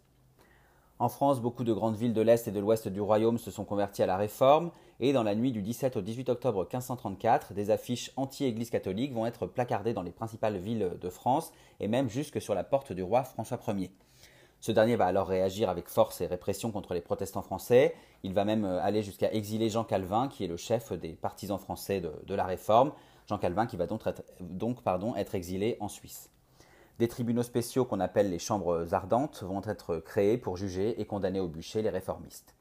En 1.01 1.09
France, 1.09 1.41
beaucoup 1.41 1.65
de 1.65 1.73
grandes 1.73 1.97
villes 1.97 2.15
de 2.15 2.23
l'Est 2.23 2.47
et 2.47 2.53
de 2.53 2.61
l'Ouest 2.61 2.87
du 2.87 3.01
royaume 3.01 3.39
se 3.39 3.51
sont 3.51 3.65
converties 3.65 4.05
à 4.05 4.07
la 4.07 4.17
réforme, 4.17 4.71
et 5.01 5.13
dans 5.13 5.25
la 5.25 5.35
nuit 5.35 5.51
du 5.51 5.63
17 5.63 5.97
au 5.97 6.01
18 6.01 6.29
octobre 6.29 6.61
1534, 6.61 7.55
des 7.55 7.73
affiches 7.73 8.13
anti-Église 8.15 8.71
catholique 8.71 9.13
vont 9.13 9.27
être 9.27 9.49
placardées 9.49 9.95
dans 9.95 10.03
les 10.03 10.13
principales 10.13 10.59
villes 10.59 10.93
de 11.01 11.09
France, 11.09 11.51
et 11.81 11.89
même 11.89 12.09
jusque 12.09 12.41
sur 12.41 12.55
la 12.55 12.63
porte 12.63 12.93
du 12.93 13.03
roi 13.03 13.25
François 13.25 13.59
Ier. 13.67 13.91
Ce 14.61 14.73
dernier 14.73 14.97
va 14.97 15.07
alors 15.07 15.29
réagir 15.29 15.69
avec 15.69 15.89
force 15.89 16.21
et 16.21 16.27
répression 16.27 16.73
contre 16.73 16.93
les 16.93 17.01
protestants 17.01 17.43
français. 17.43 17.95
Il 18.25 18.35
va 18.35 18.45
même 18.45 18.65
euh, 18.65 18.83
aller 18.83 19.03
jusqu'à 19.03 19.33
exiler 19.33 19.71
Jean 19.71 19.85
Calvin, 19.85 20.29
qui 20.29 20.45
est 20.45 20.49
le 20.49 20.57
chef 20.57 20.93
des 20.93 21.13
partisans 21.13 21.59
français 21.59 22.01
de, 22.01 22.35
la 22.35 22.45
Réforme. 22.45 22.93
Jean 23.29 23.39
Calvin 23.39 23.67
qui 23.67 23.77
va 23.77 23.87
donc, 23.87 24.03
être 25.17 25.35
exilé 25.35 25.77
en 25.81 25.89
Suisse. 25.89 26.31
Des 26.99 27.07
tribunaux 27.07 27.45
spéciaux 27.45 27.85
qu'on 27.85 28.01
appelle 28.01 28.31
les 28.31 28.41
chambres 28.41 28.93
ardentes 28.93 29.45
vont 29.45 29.63
être 29.65 29.99
créés 29.99 30.39
pour 30.39 30.57
juger 30.57 31.01
et 31.01 31.07
condamner 31.07 31.39
au 31.39 31.47
bûcher 31.47 31.83
les 31.83 31.91
réformistes. 31.91 32.57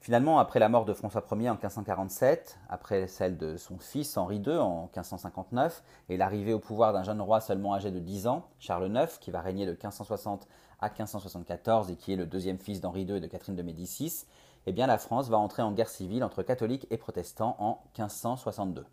Finalement, 0.00 0.38
après 0.38 0.60
la 0.60 0.68
mort 0.68 0.84
de 0.84 0.92
François 0.92 1.24
Ier 1.32 1.50
en 1.50 1.54
1547, 1.54 2.58
après 2.68 3.08
celle 3.08 3.36
de 3.36 3.56
son 3.56 3.78
fils 3.78 4.16
Henri 4.16 4.36
II 4.36 4.56
en 4.58 4.82
1559, 4.94 5.82
et 6.08 6.16
l'arrivée 6.16 6.52
au 6.52 6.60
pouvoir 6.60 6.92
d'un 6.92 7.02
jeune 7.02 7.20
roi 7.20 7.40
seulement 7.40 7.74
âgé 7.74 7.90
de 7.90 7.98
10 7.98 8.26
ans, 8.28 8.44
Charles 8.58 8.94
IX, 8.94 9.18
qui 9.18 9.30
va 9.30 9.40
régner 9.40 9.66
de 9.66 9.72
1560 9.72 10.46
à 10.80 10.88
1574 10.88 11.90
et 11.90 11.96
qui 11.96 12.12
est 12.12 12.16
le 12.16 12.26
deuxième 12.26 12.58
fils 12.58 12.80
d'Henri 12.80 13.02
II 13.02 13.16
et 13.16 13.20
de 13.20 13.26
Catherine 13.26 13.56
de 13.56 13.62
Médicis, 13.62 14.24
eh 14.66 14.72
la 14.72 14.98
France 14.98 15.28
va 15.28 15.38
entrer 15.38 15.62
en 15.62 15.72
guerre 15.72 15.88
civile 15.88 16.22
entre 16.22 16.42
catholiques 16.42 16.86
et 16.90 16.98
protestants 16.98 17.56
en 17.58 17.80
1562. 17.96 18.84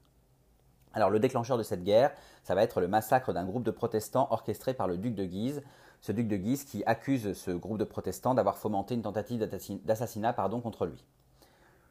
Alors 0.94 1.10
le 1.10 1.20
déclencheur 1.20 1.58
de 1.58 1.64
cette 1.64 1.84
guerre, 1.84 2.14
ça 2.44 2.56
va 2.56 2.64
être 2.64 2.80
le 2.80 2.88
massacre 2.88 3.34
d'un 3.34 3.44
groupe 3.44 3.64
de 3.64 3.72
protestants 3.72 4.28
orchestré 4.32 4.74
par 4.74 4.88
le 4.88 4.98
duc 4.98 5.14
de 5.14 5.26
Guise, 5.26 5.62
ce 6.00 6.14
duc 6.14 6.28
de 6.28 6.38
Guise 6.38 6.64
qui 6.64 6.84
accuse 6.86 7.34
ce 7.34 7.52
groupe 7.52 7.78
de 7.78 7.84
protestants 7.84 8.34
d'avoir 8.34 8.58
fomenté 8.58 8.96
une 8.96 9.02
tentative 9.02 9.40
d'assassinat 9.84 10.34
contre 10.34 10.86
lui. 10.86 11.04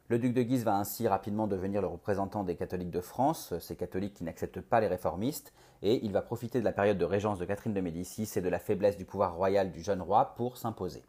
Le 0.07 0.19
duc 0.19 0.33
de 0.33 0.43
Guise 0.43 0.63
va 0.63 0.77
ainsi 0.77 1.07
rapidement 1.07 1.47
devenir 1.47 1.81
le 1.81 1.87
représentant 1.87 2.43
des 2.43 2.55
catholiques 2.55 2.91
de 2.91 3.01
France, 3.01 3.55
ces 3.59 3.75
catholiques 3.75 4.13
qui 4.13 4.23
n'acceptent 4.23 4.61
pas 4.61 4.79
les 4.79 4.85
réformistes, 4.85 5.51
et 5.81 6.05
il 6.05 6.11
va 6.11 6.21
profiter 6.21 6.59
de 6.59 6.65
la 6.65 6.71
période 6.71 6.99
de 6.99 7.05
régence 7.05 7.39
de 7.39 7.45
Catherine 7.45 7.73
de 7.73 7.81
Médicis 7.81 8.29
et 8.35 8.41
de 8.41 8.49
la 8.49 8.59
faiblesse 8.59 8.97
du 8.97 9.05
pouvoir 9.05 9.33
royal 9.33 9.71
du 9.71 9.81
jeune 9.81 10.03
roi 10.03 10.35
pour 10.37 10.57
s'imposer. 10.57 11.01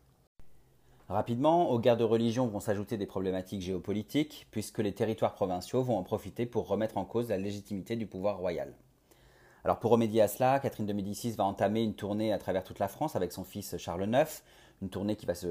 Rapidement, 1.10 1.70
aux 1.70 1.78
guerres 1.78 1.98
de 1.98 2.04
religion 2.04 2.46
vont 2.46 2.58
s'ajouter 2.58 2.96
des 2.96 3.04
problématiques 3.04 3.60
géopolitiques, 3.60 4.46
puisque 4.50 4.78
les 4.78 4.94
territoires 4.94 5.34
provinciaux 5.34 5.82
vont 5.82 5.98
en 5.98 6.02
profiter 6.02 6.46
pour 6.46 6.66
remettre 6.66 6.96
en 6.96 7.04
cause 7.04 7.28
la 7.28 7.36
légitimité 7.36 7.96
du 7.96 8.06
pouvoir 8.06 8.38
royal. 8.38 8.72
Alors 9.62 9.78
pour 9.78 9.90
remédier 9.90 10.22
à 10.22 10.28
cela, 10.28 10.58
Catherine 10.58 10.86
de 10.86 10.92
Médicis 10.94 11.32
va 11.32 11.44
entamer 11.44 11.82
une 11.82 11.94
tournée 11.94 12.32
à 12.32 12.38
travers 12.38 12.64
toute 12.64 12.78
la 12.78 12.88
France 12.88 13.14
avec 13.14 13.32
son 13.32 13.44
fils 13.44 13.76
Charles 13.76 14.08
IX, 14.08 14.42
une 14.82 14.90
tournée 14.90 15.16
qui 15.16 15.26
va 15.26 15.34
se, 15.34 15.48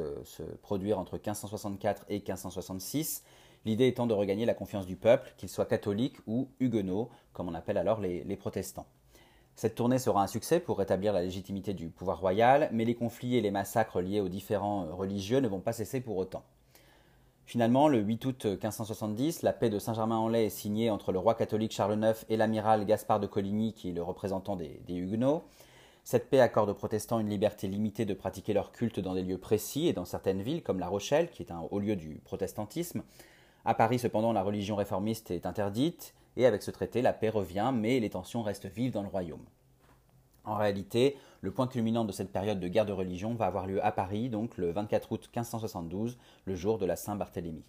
produire 0.61 0.99
entre 0.99 1.13
1564 1.13 2.05
et 2.09 2.15
1566, 2.15 3.23
l'idée 3.65 3.87
étant 3.87 4.07
de 4.07 4.13
regagner 4.13 4.45
la 4.45 4.53
confiance 4.53 4.85
du 4.85 4.95
peuple, 4.95 5.33
qu'il 5.37 5.49
soit 5.49 5.65
catholique 5.65 6.17
ou 6.27 6.47
huguenot, 6.59 7.09
comme 7.33 7.49
on 7.49 7.53
appelle 7.53 7.77
alors 7.77 7.99
les, 7.99 8.35
protestants. 8.35 8.85
Cette 9.55 9.75
tournée 9.75 9.99
sera 9.99 10.21
un 10.21 10.27
succès 10.27 10.59
pour 10.59 10.77
rétablir 10.77 11.13
la 11.13 11.21
légitimité 11.21 11.73
du 11.73 11.89
pouvoir 11.89 12.19
royal, 12.19 12.69
mais 12.71 12.85
les 12.85 12.95
conflits 12.95 13.37
et 13.37 13.41
les 13.41 13.51
massacres 13.51 14.01
liés 14.01 14.19
aux 14.19 14.29
différents 14.29 14.95
religieux 14.95 15.39
ne 15.39 15.47
vont 15.47 15.61
pas 15.61 15.73
cesser 15.73 16.01
pour 16.01 16.17
autant. 16.17 16.43
Finalement, 17.45 17.87
le 17.87 17.99
8 17.99 18.25
août 18.25 18.45
1570, 18.45 19.43
la 19.43 19.53
paix 19.53 19.69
de 19.69 19.79
Saint-Germain-en-Laye 19.79 20.47
est 20.47 20.49
signée 20.49 20.89
entre 20.89 21.11
le 21.11 21.19
roi 21.19 21.35
catholique 21.35 21.71
Charles 21.71 22.03
IX 22.03 22.25
et 22.27 22.37
l'amiral 22.37 22.85
Gaspard 22.85 23.19
de 23.19 23.27
Coligny, 23.27 23.73
qui 23.73 23.89
est 23.89 23.93
le 23.93 24.01
représentant 24.01 24.55
des 24.55 24.81
Huguenots. 24.89 25.43
Cette 26.05 26.29
paix 26.29 26.39
accorde 26.39 26.69
aux 26.69 26.75
protestants 26.75 27.17
une 27.17 27.31
liberté 27.31 27.67
limitée 27.67 28.05
de 28.05 28.13
pratiquer 28.13 28.53
leur 28.53 28.71
culte 28.71 28.99
dans 28.99 29.15
des 29.15 29.23
lieux 29.23 29.39
précis 29.39 29.87
et 29.87 29.93
dans 29.93 30.05
certaines 30.05 30.43
villes, 30.43 30.61
comme 30.61 30.77
La 30.77 30.87
Rochelle, 30.87 31.31
qui 31.31 31.41
est 31.41 31.51
un 31.51 31.61
haut 31.71 31.79
lieu 31.79 31.95
du 31.95 32.21
protestantisme. 32.23 33.01
À 33.65 33.73
Paris, 33.73 33.97
cependant, 33.97 34.31
la 34.31 34.43
religion 34.43 34.75
réformiste 34.75 35.31
est 35.31 35.47
interdite, 35.47 36.13
et 36.37 36.45
avec 36.45 36.61
ce 36.61 36.69
traité, 36.69 37.01
la 37.01 37.11
paix 37.11 37.29
revient, 37.29 37.71
mais 37.73 37.99
les 37.99 38.11
tensions 38.11 38.43
restent 38.43 38.67
vives 38.67 38.91
dans 38.91 39.01
le 39.01 39.07
royaume. 39.07 39.43
En 40.43 40.53
réalité, 40.57 41.17
le 41.41 41.49
point 41.49 41.65
culminant 41.65 42.05
de 42.05 42.11
cette 42.11 42.31
période 42.31 42.59
de 42.59 42.67
guerre 42.67 42.85
de 42.85 42.93
religion 42.93 43.33
va 43.33 43.47
avoir 43.47 43.65
lieu 43.65 43.83
à 43.83 43.91
Paris, 43.91 44.29
donc 44.29 44.59
le 44.59 44.69
24 44.69 45.11
août 45.11 45.21
1572, 45.35 46.19
le 46.45 46.55
jour 46.55 46.77
de 46.77 46.85
la 46.85 46.97
Saint-Barthélemy. 46.97 47.63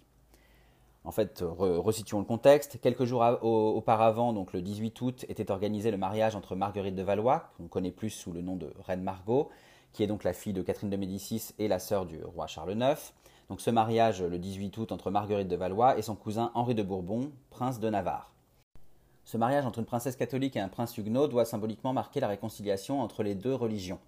En 1.07 1.11
fait, 1.11 1.41
resituons 1.41 2.19
le 2.19 2.25
contexte. 2.25 2.81
Quelques 2.81 3.05
jours 3.05 3.23
auparavant, 3.41 4.33
donc 4.33 4.51
le 4.51 4.61
18 4.61 4.99
août, 4.99 5.25
était 5.29 5.51
organisé 5.51 5.89
le 5.89 5.95
mariage 5.95 6.35
entre 6.35 6.53
Marguerite 6.53 6.95
de 6.95 7.01
Valois, 7.01 7.49
qu'on 7.55 7.69
connaît 7.69 7.91
plus 7.91 8.09
sous 8.09 8.33
le 8.33 8.41
nom 8.41 8.57
de 8.57 8.73
Reine 8.85 9.03
Margot, 9.03 9.47
qui 9.93 10.03
est 10.03 10.07
donc 10.07 10.25
la 10.25 10.33
fille 10.33 10.51
de 10.51 10.61
Catherine 10.61 10.89
de 10.89 10.97
Médicis 10.97 11.53
et 11.59 11.69
la 11.69 11.79
sœur 11.79 12.05
du 12.05 12.21
roi 12.25 12.45
Charles 12.47 12.73
IX. 12.73 13.13
Donc 13.47 13.61
ce 13.61 13.69
mariage 13.69 14.21
le 14.21 14.37
18 14.37 14.77
août 14.79 14.91
entre 14.91 15.09
Marguerite 15.09 15.47
de 15.47 15.55
Valois 15.55 15.97
et 15.97 16.01
son 16.01 16.15
cousin 16.15 16.51
Henri 16.55 16.75
de 16.75 16.83
Bourbon, 16.83 17.31
prince 17.51 17.79
de 17.79 17.89
Navarre. 17.89 18.33
Ce 19.23 19.37
mariage 19.37 19.65
entre 19.65 19.79
une 19.79 19.85
princesse 19.85 20.17
catholique 20.17 20.57
et 20.57 20.59
un 20.59 20.67
prince 20.67 20.97
huguenot 20.97 21.29
doit 21.29 21.45
symboliquement 21.45 21.93
marquer 21.93 22.19
la 22.19 22.27
réconciliation 22.27 22.99
entre 22.99 23.23
les 23.23 23.33
deux 23.33 23.55
religions. 23.55 23.99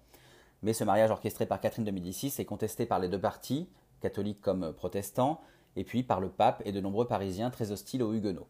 Mais 0.62 0.74
ce 0.74 0.84
mariage 0.84 1.10
orchestré 1.10 1.46
par 1.46 1.62
Catherine 1.62 1.86
de 1.86 1.92
Médicis 1.92 2.34
est 2.36 2.44
contesté 2.44 2.84
par 2.84 2.98
les 2.98 3.08
deux 3.08 3.18
partis, 3.18 3.70
catholiques 4.02 4.42
comme 4.42 4.74
protestants, 4.74 5.40
et 5.76 5.84
puis 5.84 6.02
par 6.02 6.20
le 6.20 6.28
pape 6.28 6.62
et 6.64 6.72
de 6.72 6.80
nombreux 6.80 7.06
Parisiens 7.06 7.50
très 7.50 7.70
hostiles 7.72 8.02
aux 8.02 8.12
Huguenots. 8.12 8.48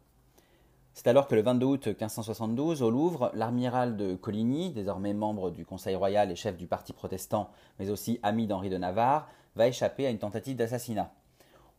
C'est 0.92 1.06
alors 1.06 1.28
que 1.28 1.34
le 1.34 1.42
22 1.42 1.66
août 1.66 1.86
1572, 1.86 2.82
au 2.82 2.90
Louvre, 2.90 3.30
l'amiral 3.34 3.96
de 3.96 4.16
Coligny, 4.16 4.70
désormais 4.70 5.14
membre 5.14 5.50
du 5.50 5.64
Conseil 5.64 5.94
royal 5.94 6.30
et 6.30 6.36
chef 6.36 6.56
du 6.56 6.66
parti 6.66 6.92
protestant, 6.92 7.50
mais 7.78 7.90
aussi 7.90 8.18
ami 8.22 8.46
d'Henri 8.46 8.70
de 8.70 8.76
Navarre, 8.76 9.28
va 9.54 9.68
échapper 9.68 10.06
à 10.06 10.10
une 10.10 10.18
tentative 10.18 10.56
d'assassinat. 10.56 11.12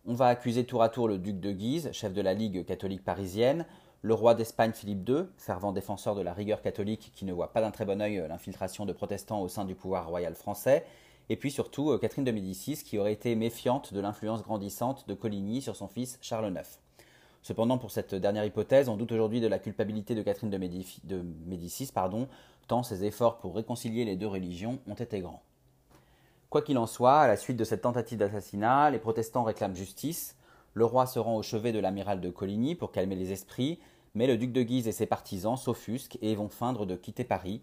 On 0.06 0.14
va 0.14 0.28
accuser 0.28 0.66
tour 0.66 0.82
à 0.82 0.90
tour 0.90 1.08
le 1.08 1.18
duc 1.18 1.40
de 1.40 1.52
Guise, 1.52 1.92
chef 1.92 2.14
de 2.14 2.22
la 2.22 2.34
Ligue 2.34 2.66
catholique 2.66 3.04
parisienne, 3.04 3.66
le 4.02 4.14
roi 4.16 4.34
d'Espagne 4.34 4.72
Philippe 4.72 5.08
II, 5.08 5.26
fervent 5.38 5.74
défenseur 5.74 6.16
de 6.16 6.22
la 6.22 6.34
rigueur 6.34 6.62
catholique 6.62 7.12
qui 7.14 7.26
ne 7.26 7.34
voit 7.34 7.54
pas 7.54 7.62
d'un 7.62 7.70
très 7.70 7.86
bon 7.86 8.02
œil 8.02 8.24
l'infiltration 8.28 8.86
de 8.86 8.94
protestants 8.94 9.42
au 9.42 9.48
sein 9.48 9.66
du 9.66 9.76
pouvoir 9.76 10.08
royal 10.08 10.34
français, 10.34 10.86
et 11.32 11.38
puis 11.38 11.50
surtout 11.50 11.92
euh, 11.92 11.98
Catherine 11.98 12.26
de 12.26 12.32
Médicis 12.32 12.84
qui 12.84 13.00
aurait 13.00 13.14
été 13.14 13.36
méfiante 13.36 13.94
de 13.94 14.02
l'influence 14.02 14.44
grandissante 14.44 15.08
de 15.08 15.14
Coligny 15.14 15.62
sur 15.62 15.78
son 15.78 15.88
fils 15.88 16.20
Charles 16.22 16.54
IX. 16.54 16.68
Cependant, 17.42 17.78
pour 17.78 17.90
cette 17.90 18.14
dernière 18.14 18.44
hypothèse, 18.44 18.90
on 18.90 18.98
doute 18.98 19.14
aujourd'hui 19.14 19.40
de 19.40 19.48
la 19.48 19.58
culpabilité 19.58 20.14
de 20.14 20.24
Catherine 20.24 20.50
de, 20.50 20.58
Médicis, 21.48 21.90
pardon, 21.94 22.28
tant 22.68 22.84
ses 22.84 23.06
efforts 23.06 23.38
pour 23.38 23.56
réconcilier 23.56 24.04
les 24.04 24.18
deux 24.18 24.28
religions 24.28 24.80
ont 24.88 24.94
été 24.94 25.22
grands. 25.22 25.42
Quoi 26.50 26.62
qu'il 26.64 26.78
en 26.78 26.86
soit, 26.86 27.22
à 27.22 27.28
la 27.28 27.38
suite 27.38 27.56
de 27.56 27.64
cette 27.64 27.84
tentative 27.84 28.20
d'assassinat, 28.20 28.90
les 28.90 29.00
protestants 29.00 29.44
réclament 29.44 29.74
justice, 29.74 30.36
le 30.74 30.84
roi 30.84 31.06
se 31.06 31.18
rend 31.18 31.38
au 31.38 31.44
chevet 31.44 31.72
de 31.72 31.80
l'amiral 31.80 32.20
de 32.20 32.30
Coligny 32.30 32.76
pour 32.76 32.92
calmer 32.92 33.16
les 33.16 33.32
esprits, 33.32 33.80
mais 34.16 34.28
le 34.28 34.36
duc 34.36 34.52
de 34.52 34.64
Guise 34.64 34.90
et 34.90 34.92
ses 34.92 35.06
partisans 35.06 35.56
s'offusquent 35.56 36.18
et 36.22 36.36
vont 36.36 36.50
feindre 36.50 36.86
de 36.86 36.98
quitter 36.98 37.24
Paris, 37.24 37.62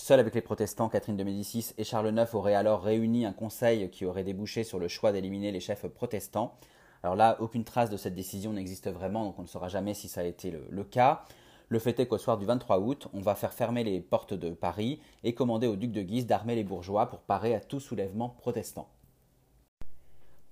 Seul 0.00 0.20
avec 0.20 0.36
les 0.36 0.40
protestants, 0.40 0.88
Catherine 0.88 1.16
de 1.16 1.24
Médicis 1.24 1.72
et 1.76 1.82
Charles 1.82 2.16
IX 2.16 2.32
auraient 2.32 2.54
alors 2.54 2.82
réuni 2.82 3.26
un 3.26 3.32
conseil 3.32 3.90
qui 3.90 4.04
aurait 4.04 4.22
débouché 4.22 4.62
sur 4.62 4.78
le 4.78 4.86
choix 4.86 5.10
d'éliminer 5.10 5.50
les 5.50 5.58
chefs 5.58 5.88
protestants. 5.88 6.54
Alors 7.02 7.16
là, 7.16 7.36
aucune 7.40 7.64
trace 7.64 7.90
de 7.90 7.96
cette 7.96 8.14
décision 8.14 8.52
n'existe 8.52 8.88
vraiment, 8.88 9.24
donc 9.24 9.40
on 9.40 9.42
ne 9.42 9.48
saura 9.48 9.66
jamais 9.66 9.94
si 9.94 10.08
ça 10.08 10.20
a 10.20 10.24
été 10.24 10.52
le, 10.70 10.84
cas. 10.84 11.24
Le 11.68 11.80
fait 11.80 11.98
est 11.98 12.06
qu'au 12.06 12.16
soir 12.16 12.38
du 12.38 12.46
23 12.46 12.78
août, 12.78 13.08
on 13.12 13.20
va 13.20 13.34
faire 13.34 13.52
fermer 13.52 13.82
les 13.82 14.00
portes 14.00 14.34
de 14.34 14.50
Paris 14.50 15.00
et 15.24 15.34
commander 15.34 15.66
au 15.66 15.74
duc 15.74 15.90
de 15.90 16.02
Guise 16.02 16.26
d'armer 16.26 16.54
les 16.54 16.64
bourgeois 16.64 17.06
pour 17.06 17.18
parer 17.18 17.56
à 17.56 17.60
tout 17.60 17.80
soulèvement 17.80 18.28
protestant. 18.28 18.88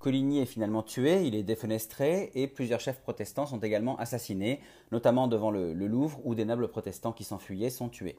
Coligny 0.01 0.41
est 0.41 0.47
finalement 0.47 0.83
tué, 0.83 1.23
il 1.23 1.37
est 1.37 1.45
défenestré 1.45 2.33
et 2.35 2.49
plusieurs 2.49 2.81
chefs 2.81 3.01
protestants 3.01 3.47
sont 3.47 3.61
également 3.61 3.97
assassinés, 3.99 4.61
notamment 4.91 5.29
devant 5.29 5.53
le 5.53 5.73
Louvre 5.73 6.21
où 6.25 6.35
des 6.35 6.45
nobles 6.45 6.69
protestants 6.69 7.13
qui 7.13 7.23
s'enfuyaient 7.23 7.71
sont 7.71 7.89
tués. 7.89 8.19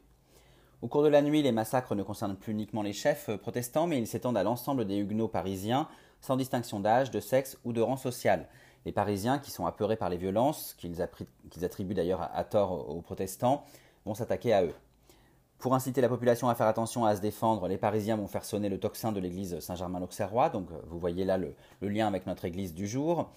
Au 0.83 0.87
cours 0.87 1.01
de 1.01 1.07
la 1.07 1.23
nuit, 1.23 1.41
les 1.41 1.51
massacres 1.51 1.95
ne 1.95 2.03
concernent 2.03 2.35
plus 2.35 2.51
uniquement 2.51 2.83
les 2.83 2.93
chefs 2.93 3.29
euh, 3.29 3.37
protestants, 3.37 3.87
mais 3.87 3.97
ils 3.97 4.05
s'étendent 4.05 4.37
à 4.37 4.43
l'ensemble 4.43 4.85
des 4.85 4.97
huguenots 4.97 5.27
parisiens, 5.27 5.87
sans 6.21 6.35
distinction 6.35 6.79
d'âge, 6.79 7.09
de 7.09 7.19
sexe 7.19 7.57
ou 7.65 7.73
de 7.73 7.81
rang 7.81 7.97
social. 7.97 8.47
Les 8.85 8.91
Parisiens, 8.91 9.39
qui 9.39 9.49
sont 9.49 9.65
apeurés 9.65 9.95
par 9.97 10.09
les 10.09 10.17
violences, 10.17 10.75
qu'ils 10.75 11.01
attribuent 11.01 11.95
d'ailleurs 11.95 12.29
à 12.31 12.43
tort 12.43 12.95
aux 12.95 13.01
protestants, 13.01 13.65
vont 14.05 14.13
s'attaquer 14.13 14.53
à 14.53 14.63
eux. 14.63 14.73
Pour 15.57 15.73
inciter 15.73 15.99
la 15.99 16.09
population 16.09 16.47
à 16.47 16.53
faire 16.53 16.67
attention 16.67 17.05
à 17.05 17.15
se 17.15 17.21
défendre, 17.21 17.67
les 17.67 17.79
Parisiens 17.79 18.15
vont 18.15 18.27
faire 18.27 18.45
sonner 18.45 18.69
le 18.69 18.79
tocsin 18.79 19.11
de 19.11 19.19
l'église 19.19 19.59
Saint-Germain-l'Auxerrois, 19.59 20.49
donc 20.49 20.69
euh, 20.71 20.75
vous 20.85 20.99
voyez 20.99 21.25
là 21.25 21.39
le, 21.39 21.55
le, 21.81 21.89
lien 21.89 22.07
avec 22.07 22.27
notre 22.27 22.45
église 22.45 22.75
du 22.75 22.87
jour. 22.87 23.31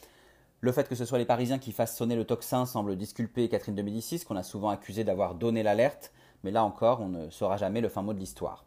Le 0.60 0.72
fait 0.72 0.86
que 0.86 0.94
ce 0.94 1.06
soit 1.06 1.16
les 1.16 1.24
Parisiens 1.24 1.58
qui 1.58 1.72
fassent 1.72 1.96
sonner 1.96 2.16
le 2.16 2.26
tocsin 2.26 2.66
semble 2.66 2.96
disculper 2.96 3.48
Catherine 3.48 3.74
de 3.74 3.80
Médicis, 3.80 4.20
qu'on 4.26 4.36
a 4.36 4.42
souvent 4.42 4.68
accusée 4.68 5.04
d'avoir 5.04 5.34
donné 5.34 5.62
l'alerte, 5.62 6.12
mais 6.42 6.50
là 6.50 6.64
encore, 6.64 7.00
on 7.00 7.08
ne 7.08 7.30
saura 7.30 7.56
jamais 7.56 7.80
le 7.80 7.88
fin 7.88 8.02
mot 8.02 8.12
de 8.12 8.18
l'histoire. 8.18 8.64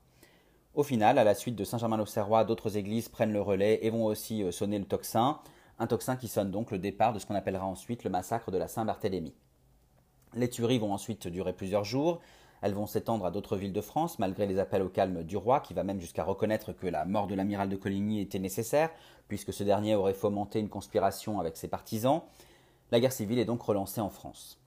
Au 0.76 0.84
final, 0.84 1.18
à 1.18 1.24
la 1.24 1.36
suite 1.36 1.56
de 1.56 1.64
Saint-Germain-l'Auxerrois, 1.64 2.46
d'autres 2.46 2.78
églises 2.78 3.10
prennent 3.10 3.34
le 3.34 3.42
relais 3.42 3.80
et 3.84 3.90
vont 3.90 4.06
aussi 4.06 4.44
euh, 4.44 4.52
sonner 4.52 4.80
le 4.80 4.86
tocsin, 4.86 5.40
un 5.78 5.88
tocsin 5.88 6.16
qui 6.16 6.28
sonne 6.28 6.52
donc 6.52 6.72
le 6.72 6.80
départ 6.80 7.14
de 7.14 7.20
ce 7.20 7.26
qu'on 7.26 7.36
appellera 7.36 7.66
ensuite 7.66 8.04
le 8.04 8.10
massacre 8.10 8.50
de 8.50 8.58
la 8.58 8.68
Saint-Barthélemy. 8.68 9.34
Les 10.36 10.50
tueries 10.50 10.80
vont 10.80 10.94
ensuite 10.94 11.28
durer 11.28 11.54
plusieurs 11.54 11.84
jours, 11.84 12.22
elles 12.64 12.74
vont 12.74 12.88
s'étendre 12.88 13.26
à 13.26 13.32
d'autres 13.32 13.58
villes 13.58 13.74
de 13.74 13.82
France, 13.82 14.20
malgré 14.20 14.48
les 14.48 14.58
appels 14.58 14.82
au 14.82 14.90
calme 14.90 15.24
du 15.24 15.36
roi, 15.36 15.60
qui 15.60 15.74
va 15.74 15.84
même 15.84 16.00
jusqu'à 16.00 16.24
reconnaître 16.24 16.72
que 16.72 16.88
la 16.88 17.04
mort 17.04 17.28
de 17.28 17.36
l'amiral 17.36 17.68
de 17.68 17.76
Coligny 17.76 18.22
était 18.22 18.40
nécessaire, 18.40 18.90
puisque 19.28 19.52
ce 19.52 19.64
dernier 19.64 19.96
aurait 19.96 20.14
fomenté 20.14 20.60
une 20.60 20.70
conspiration 20.70 21.42
avec 21.42 21.58
ses 21.58 21.68
partisans. 21.68 22.22
La 22.90 23.02
guerre 23.02 23.12
civile 23.12 23.38
est 23.38 23.46
donc 23.46 23.62
relancée 23.62 24.00
en 24.00 24.10
France. 24.10 24.63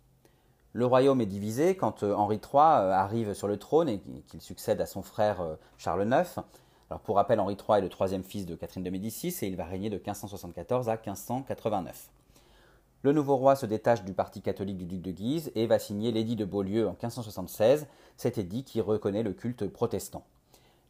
Le 0.77 0.85
royaume 0.85 1.23
est 1.23 1.27
divisé 1.27 1.75
quand 1.75 2.03
euh, 2.03 2.13
Henri 2.13 2.37
III 2.37 2.61
euh, 2.61 2.93
arrive 2.93 3.33
sur 3.33 3.49
le 3.49 3.57
trône 3.57 3.89
et 3.89 3.99
qu'il 4.29 4.43
succède 4.43 4.79
à 4.83 4.85
son 4.85 5.01
frère 5.01 5.41
euh, 5.41 5.55
Charles 5.79 6.07
IX. 6.07 6.43
Pour 7.05 7.17
rappel, 7.17 7.41
Henri 7.41 7.55
III 7.55 7.79
est 7.79 7.81
le 7.81 7.89
troisième 7.89 8.23
fils 8.23 8.45
de 8.45 8.55
Catherine 8.55 8.85
de 8.85 8.91
Médicis 8.91 9.35
et 9.41 9.47
il 9.47 9.57
va 9.57 9.65
régner 9.65 9.89
de 9.89 9.97
1574 9.97 10.91
à 10.91 10.97
1589. 10.97 12.11
Le 13.05 13.13
nouveau 13.13 13.37
roi 13.37 13.57
se 13.57 13.65
détache 13.65 14.05
du 14.05 14.13
parti 14.13 14.43
catholique 14.43 14.77
du 14.77 14.85
duc 14.85 15.01
de 15.01 15.13
Guise 15.13 15.51
et 15.55 15.67
va 15.67 15.79
signer 15.79 16.13
l'édit 16.13 16.37
de 16.37 16.45
Beaulieu 16.45 16.87
en 16.87 16.91
1576, 16.91 17.87
cet 18.19 18.37
édit 18.37 18.63
qui 18.63 18.83
reconnaît 18.83 19.23
le 19.23 19.33
culte 19.33 19.67
protestant. 19.67 20.25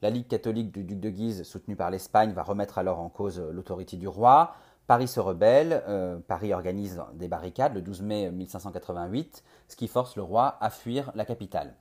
La 0.02 0.10
Ligue 0.10 0.26
catholique 0.26 0.72
du 0.72 0.82
duc 0.82 0.98
de 0.98 1.10
Guise, 1.10 1.44
soutenue 1.44 1.76
par 1.76 1.92
l'Espagne, 1.92 2.32
va 2.32 2.42
remettre 2.42 2.78
alors 2.78 2.98
en 2.98 3.08
cause 3.08 3.40
l'autorité 3.52 3.96
du 3.96 4.08
roi. 4.08 4.56
Paris 4.86 5.08
se 5.08 5.18
rebelle, 5.18 5.82
euh, 5.88 6.18
Paris 6.28 6.54
organise 6.54 7.02
des 7.14 7.26
barricades 7.26 7.74
le 7.74 7.82
12 7.82 8.02
mai 8.02 8.30
1588, 8.30 9.42
ce 9.66 9.74
qui 9.74 9.88
force 9.88 10.14
le 10.14 10.22
roi 10.22 10.56
à 10.60 10.70
fuir 10.70 11.10
la 11.16 11.24
capitale. 11.24 11.74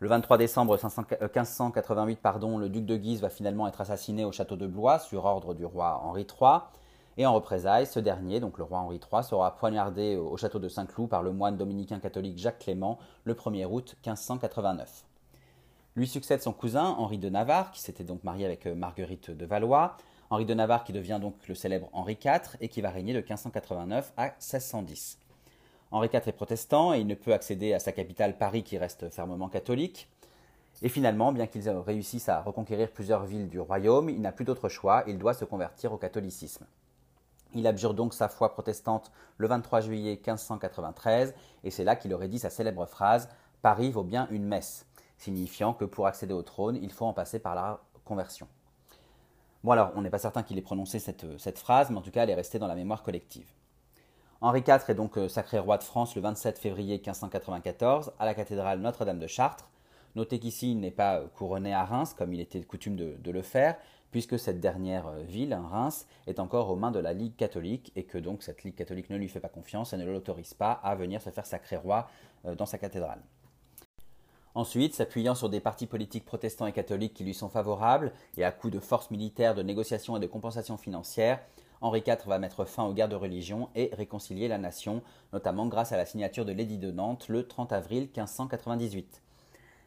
Le 0.00 0.08
23 0.08 0.36
décembre 0.36 0.72
1588, 0.72 2.18
euh, 2.24 2.58
le 2.58 2.68
duc 2.68 2.86
de 2.86 2.96
Guise 2.96 3.20
va 3.20 3.28
finalement 3.28 3.68
être 3.68 3.80
assassiné 3.80 4.24
au 4.24 4.32
château 4.32 4.56
de 4.56 4.66
Blois 4.66 4.98
sur 4.98 5.26
ordre 5.26 5.54
du 5.54 5.64
roi 5.64 6.00
Henri 6.02 6.22
III. 6.22 6.60
Et 7.18 7.26
en 7.26 7.34
représailles, 7.34 7.86
ce 7.86 8.00
dernier, 8.00 8.40
donc 8.40 8.58
le 8.58 8.64
roi 8.64 8.78
Henri 8.78 8.98
III, 8.98 9.22
sera 9.22 9.54
poignardé 9.56 10.16
au 10.16 10.36
château 10.36 10.58
de 10.58 10.68
Saint-Cloud 10.68 11.08
par 11.08 11.22
le 11.22 11.32
moine 11.32 11.56
dominicain 11.56 12.00
catholique 12.00 12.38
Jacques 12.38 12.60
Clément 12.60 12.98
le 13.24 13.34
1er 13.34 13.66
août 13.66 13.94
1589. 14.04 15.04
Lui 15.96 16.08
succède 16.08 16.40
son 16.40 16.52
cousin 16.52 16.94
Henri 16.98 17.18
de 17.18 17.28
Navarre, 17.28 17.70
qui 17.70 17.80
s'était 17.80 18.04
donc 18.04 18.24
marié 18.24 18.46
avec 18.46 18.66
euh, 18.66 18.74
Marguerite 18.74 19.30
de 19.30 19.44
Valois. 19.46 19.96
Henri 20.30 20.46
de 20.46 20.54
Navarre 20.54 20.84
qui 20.84 20.92
devient 20.92 21.18
donc 21.20 21.34
le 21.48 21.56
célèbre 21.56 21.88
Henri 21.92 22.16
IV 22.24 22.56
et 22.60 22.68
qui 22.68 22.80
va 22.80 22.90
régner 22.90 23.12
de 23.12 23.18
1589 23.18 24.12
à 24.16 24.26
1610. 24.26 25.18
Henri 25.90 26.08
IV 26.12 26.22
est 26.28 26.32
protestant 26.32 26.94
et 26.94 27.00
il 27.00 27.08
ne 27.08 27.16
peut 27.16 27.32
accéder 27.32 27.74
à 27.74 27.80
sa 27.80 27.90
capitale 27.90 28.38
Paris 28.38 28.62
qui 28.62 28.78
reste 28.78 29.10
fermement 29.10 29.48
catholique. 29.48 30.08
Et 30.82 30.88
finalement, 30.88 31.32
bien 31.32 31.48
qu'il 31.48 31.68
réussisse 31.68 32.28
à 32.28 32.42
reconquérir 32.42 32.92
plusieurs 32.92 33.24
villes 33.24 33.48
du 33.48 33.58
royaume, 33.58 34.08
il 34.08 34.20
n'a 34.20 34.30
plus 34.30 34.44
d'autre 34.44 34.68
choix, 34.68 35.02
il 35.08 35.18
doit 35.18 35.34
se 35.34 35.44
convertir 35.44 35.92
au 35.92 35.98
catholicisme. 35.98 36.64
Il 37.54 37.66
abjure 37.66 37.94
donc 37.94 38.14
sa 38.14 38.28
foi 38.28 38.52
protestante 38.52 39.10
le 39.36 39.48
23 39.48 39.80
juillet 39.80 40.12
1593, 40.12 41.34
et 41.64 41.70
c'est 41.72 41.82
là 41.82 41.96
qu'il 41.96 42.14
aurait 42.14 42.28
dit 42.28 42.38
sa 42.38 42.50
célèbre 42.50 42.86
phrase 42.86 43.28
Paris 43.62 43.90
vaut 43.90 44.04
bien 44.04 44.28
une 44.30 44.44
messe, 44.44 44.86
signifiant 45.18 45.74
que 45.74 45.84
pour 45.84 46.06
accéder 46.06 46.32
au 46.32 46.42
trône, 46.42 46.78
il 46.80 46.92
faut 46.92 47.04
en 47.04 47.12
passer 47.12 47.40
par 47.40 47.56
la 47.56 47.80
conversion. 48.04 48.46
Bon 49.62 49.72
alors, 49.72 49.92
on 49.94 50.00
n'est 50.00 50.10
pas 50.10 50.18
certain 50.18 50.42
qu'il 50.42 50.56
ait 50.56 50.62
prononcé 50.62 50.98
cette, 50.98 51.26
cette, 51.38 51.58
phrase, 51.58 51.90
mais 51.90 51.98
en 51.98 52.00
tout 52.00 52.10
cas, 52.10 52.22
elle 52.22 52.30
est 52.30 52.34
restée 52.34 52.58
dans 52.58 52.66
la 52.66 52.74
mémoire 52.74 53.02
collective. 53.02 53.46
Henri 54.40 54.60
IV 54.66 54.88
est 54.88 54.94
donc 54.94 55.18
euh, 55.18 55.28
sacré 55.28 55.58
roi 55.58 55.76
de 55.76 55.82
France 55.82 56.16
le 56.16 56.22
27 56.22 56.58
février 56.58 56.94
1594 56.94 58.12
à 58.18 58.24
la 58.24 58.32
cathédrale 58.32 58.80
Notre-Dame 58.80 59.18
de 59.18 59.26
Chartres. 59.26 59.68
Notez 60.16 60.38
qu'ici, 60.38 60.72
il 60.72 60.80
n'est 60.80 60.90
pas 60.90 61.18
euh, 61.18 61.26
couronné 61.34 61.74
à 61.74 61.84
Reims, 61.84 62.14
comme 62.16 62.32
il 62.32 62.40
était 62.40 62.62
coutume 62.62 62.96
de, 62.96 63.30
le 63.30 63.42
faire, 63.42 63.76
puisque 64.10 64.38
cette 64.38 64.58
dernière 64.58 65.08
euh, 65.08 65.20
ville, 65.24 65.52
Reims, 65.70 66.06
est 66.26 66.40
encore 66.40 66.70
aux 66.70 66.76
mains 66.76 66.90
de 66.90 66.98
la 66.98 67.12
Ligue 67.12 67.36
catholique 67.36 67.92
et 67.96 68.04
que 68.04 68.16
donc 68.16 68.42
cette 68.42 68.64
Ligue 68.64 68.76
catholique 68.76 69.10
ne 69.10 69.18
lui 69.18 69.28
fait 69.28 69.40
pas 69.40 69.50
confiance 69.50 69.92
et 69.92 69.98
ne 69.98 70.10
l'autorise 70.10 70.54
pas 70.54 70.72
à 70.72 70.94
venir 70.94 71.20
se 71.20 71.28
faire 71.28 71.44
sacré 71.44 71.76
roi 71.76 72.08
dans 72.56 72.64
sa 72.64 72.78
cathédrale. 72.78 73.20
Ensuite, 74.54 74.94
s'appuyant 74.94 75.36
sur 75.36 75.48
des 75.48 75.60
partis 75.60 75.86
politiques 75.86 76.24
protestants 76.24 76.66
et 76.66 76.72
catholiques 76.72 77.14
qui 77.14 77.24
lui 77.24 77.34
sont 77.34 77.48
favorables, 77.48 78.12
et 78.36 78.44
à 78.44 78.50
coup 78.50 78.70
de 78.70 78.80
forces 78.80 79.10
militaires, 79.10 79.54
de 79.54 79.62
négociations 79.62 80.16
et 80.16 80.20
de 80.20 80.26
compensations 80.26 80.76
financières, 80.76 81.40
Henri 81.80 82.02
IV 82.06 82.26
va 82.26 82.38
mettre 82.38 82.64
fin 82.64 82.84
aux 82.84 82.92
guerres 82.92 83.08
de 83.08 83.16
religion 83.16 83.70
et 83.74 83.90
réconcilier 83.92 84.48
la 84.48 84.58
nation, 84.58 85.02
notamment 85.32 85.66
grâce 85.66 85.92
à 85.92 85.96
la 85.96 86.04
signature 86.04 86.44
de 86.44 86.52
l'édit 86.52 86.78
de 86.78 86.90
Nantes 86.90 87.28
le 87.28 87.46
30 87.46 87.72
avril 87.72 88.02
1598. 88.02 89.22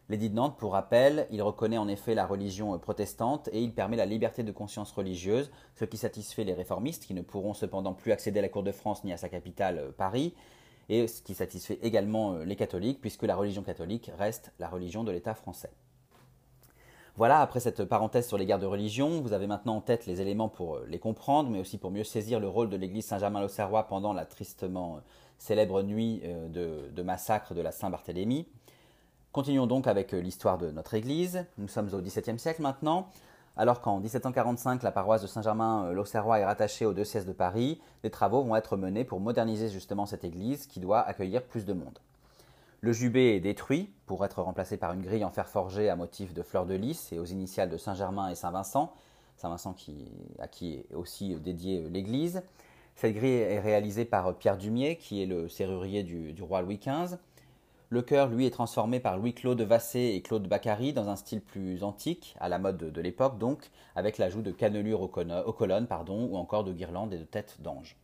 L'édit 0.10 0.30
de 0.30 0.36
Nantes, 0.36 0.58
pour 0.58 0.74
rappel, 0.74 1.28
il 1.30 1.42
reconnaît 1.42 1.78
en 1.78 1.88
effet 1.88 2.16
la 2.16 2.26
religion 2.26 2.78
protestante 2.80 3.50
et 3.54 3.62
il 3.62 3.74
permet 3.74 3.96
la 3.96 4.06
liberté 4.06 4.44
de 4.44 4.52
conscience 4.52 4.92
religieuse, 4.92 5.52
ce 5.76 5.86
qui 5.86 5.98
satisfait 5.98 6.44
les 6.44 6.54
réformistes 6.54 7.06
qui 7.06 7.14
ne 7.14 7.22
pourront 7.22 7.54
cependant 7.54 7.94
plus 7.94 8.12
accéder 8.12 8.40
à 8.40 8.42
la 8.42 8.50
cour 8.50 8.64
de 8.64 8.72
France 8.72 9.04
ni 9.04 9.14
à 9.14 9.18
sa 9.18 9.30
capitale 9.30 9.94
Paris, 9.98 10.34
et 10.90 11.08
ce 11.08 11.22
qui 11.22 11.34
satisfait 11.34 11.80
également 11.82 12.34
euh, 12.34 12.46
les 12.46 12.56
catholiques, 12.56 13.02
puisque 13.02 13.24
la 13.24 13.36
religion 13.36 13.64
catholique 13.64 14.12
reste 14.18 14.52
la 14.60 14.68
religion 14.68 15.04
de 15.04 15.12
l'État 15.12 15.34
français. 15.34 15.72
Voilà, 17.16 17.42
après 17.42 17.60
cette 17.60 17.86
parenthèse 17.86 18.28
sur 18.28 18.38
les 18.38 18.46
guerres 18.46 18.60
de 18.60 18.66
religion, 18.66 19.22
vous 19.22 19.34
avez 19.34 19.46
maintenant 19.46 19.76
en 19.76 19.82
tête 19.82 20.08
les 20.08 20.20
éléments 20.20 20.50
pour 20.50 20.76
euh, 20.76 20.86
les 20.88 21.00
comprendre, 21.00 21.50
mais 21.50 21.60
aussi 21.60 21.78
pour 21.78 21.92
mieux 21.92 22.04
saisir 22.04 22.40
le 22.40 22.48
rôle 22.48 22.70
de 22.70 22.78
l'église 22.78 23.06
Saint-Germain-l'Auxerrois 23.06 23.88
pendant 23.88 24.14
la 24.14 24.26
tristement 24.26 24.98
euh, 24.98 25.00
célèbre 25.38 25.84
nuit 25.84 26.22
de, 26.50 26.90
de 26.90 27.02
massacre 27.02 27.54
de 27.54 27.60
la 27.60 27.74
Saint-Barthélemy. 27.74 28.48
Continuons 29.34 29.68
donc 29.68 29.88
avec 29.88 30.14
l'histoire 30.14 30.58
de 30.58 30.72
notre 30.72 30.94
église. 30.94 31.46
Nous 31.58 31.68
sommes 31.68 31.94
au 31.94 32.00
XVIIe 32.00 32.40
siècle 32.40 32.62
maintenant. 32.62 33.10
Alors 33.56 33.82
qu'en 33.82 34.00
1745, 34.00 34.82
la 34.82 34.92
paroisse 34.92 35.22
de 35.22 35.28
Saint-Germain-l'Auxerrois 35.28 36.40
est 36.40 36.46
rattachée 36.46 36.88
au 36.88 36.94
diocèse 36.94 37.28
de 37.28 37.34
Paris, 37.34 37.80
des 38.02 38.10
travaux 38.10 38.42
vont 38.42 38.56
être 38.56 38.78
menés 38.78 39.04
pour 39.04 39.20
moderniser 39.20 39.70
justement 39.70 40.08
cette 40.08 40.24
église 40.24 40.66
qui 40.66 40.80
doit 40.80 41.02
accueillir 41.02 41.44
plus 41.44 41.64
de 41.64 41.74
monde. 41.74 42.00
Le 42.82 42.92
jubé 42.94 43.36
est 43.36 43.40
détruit 43.40 43.94
pour 44.08 44.26
être 44.26 44.42
remplacé 44.42 44.78
par 44.78 44.92
une 44.94 45.04
grille 45.04 45.24
en 45.24 45.30
fer 45.30 45.48
forgé 45.48 45.88
à 45.88 45.96
motif 45.96 46.34
de 46.34 46.42
fleurs 46.42 46.66
de 46.66 46.74
lys 46.74 47.14
et 47.14 47.20
aux 47.20 47.26
initiales 47.26 47.70
de 47.70 47.78
Saint-Germain 47.78 48.30
et 48.30 48.36
Saint-Vincent, 48.36 48.92
Saint-Vincent 49.38 49.76
à 50.40 50.48
qui 50.48 50.74
est 50.74 50.96
aussi 50.96 51.36
dédiée 51.36 51.88
l'église. 51.90 52.42
Cette 52.96 53.14
grille 53.14 53.36
est 53.36 53.60
réalisée 53.60 54.06
par 54.06 54.36
Pierre 54.36 54.58
Dumier, 54.58 54.98
qui 54.98 55.22
est 55.22 55.26
le 55.28 55.48
serrurier 55.48 56.04
du 56.04 56.42
roi 56.42 56.62
Louis 56.62 56.78
XV. 56.78 57.18
Le 57.94 58.02
chœur, 58.02 58.28
lui, 58.28 58.48
est 58.48 58.50
transformé 58.50 59.00
par 59.00 59.18
Louis-Claude 59.18 59.62
Vassé 59.62 60.14
et 60.16 60.22
Claude 60.24 60.48
Bacary 60.48 60.94
dans 60.94 61.10
un 61.10 61.16
style 61.16 61.42
plus 61.42 61.84
antique, 61.84 62.36
à 62.40 62.50
la 62.50 62.58
mode 62.58 62.78
de, 62.78 63.02
l'époque 63.02 63.38
donc, 63.38 63.70
avec 63.96 64.18
l'ajout 64.18 64.42
de 64.42 64.50
cannelures 64.50 65.02
aux, 65.02 65.08
colonnes 65.08 65.86
pardon, 65.86 66.28
ou 66.32 66.38
encore 66.38 66.64
de 66.64 66.74
guirlandes 66.74 67.14
et 67.14 67.20
de 67.20 67.24
têtes 67.24 67.58
d'anges. 67.60 67.96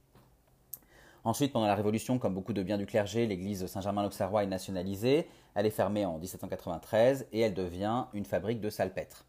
Ensuite, 1.24 1.52
pendant 1.52 1.66
la 1.66 1.74
Révolution, 1.74 2.20
comme 2.20 2.36
beaucoup 2.36 2.54
de 2.54 2.62
biens 2.62 2.78
du 2.78 2.86
clergé, 2.86 3.26
l'église 3.26 3.66
Saint-Germain-l'Auxerrois 3.66 4.44
est 4.44 4.48
nationalisée. 4.48 5.28
Elle 5.56 5.66
est 5.66 5.72
fermée 5.72 6.06
en 6.06 6.20
1793 6.20 7.26
et 7.34 7.40
elle 7.40 7.56
devient 7.56 8.06
une 8.14 8.26
fabrique 8.26 8.62
de 8.62 8.70
salpêtre. 8.70 9.26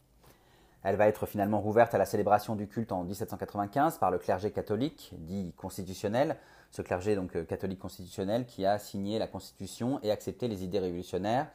Elle 0.82 0.96
va 0.96 1.08
être 1.08 1.24
finalement 1.24 1.62
rouverte 1.62 1.94
à 1.94 1.98
la 1.98 2.04
célébration 2.04 2.54
du 2.54 2.66
culte 2.66 2.92
en 2.92 3.04
1795 3.04 3.96
par 3.96 4.10
le 4.10 4.18
clergé 4.18 4.50
catholique, 4.50 5.14
dit 5.20 5.54
constitutionnel, 5.56 6.36
ce 6.70 6.82
clergé 6.82 7.16
donc 7.16 7.36
euh, 7.36 7.44
catholique 7.44 7.78
constitutionnel 7.78 8.46
qui 8.46 8.64
a 8.64 8.78
signé 8.78 9.18
la 9.18 9.26
Constitution 9.26 10.00
et 10.02 10.10
accepté 10.10 10.48
les 10.48 10.64
idées 10.64 10.78
révolutionnaires. 10.78 11.48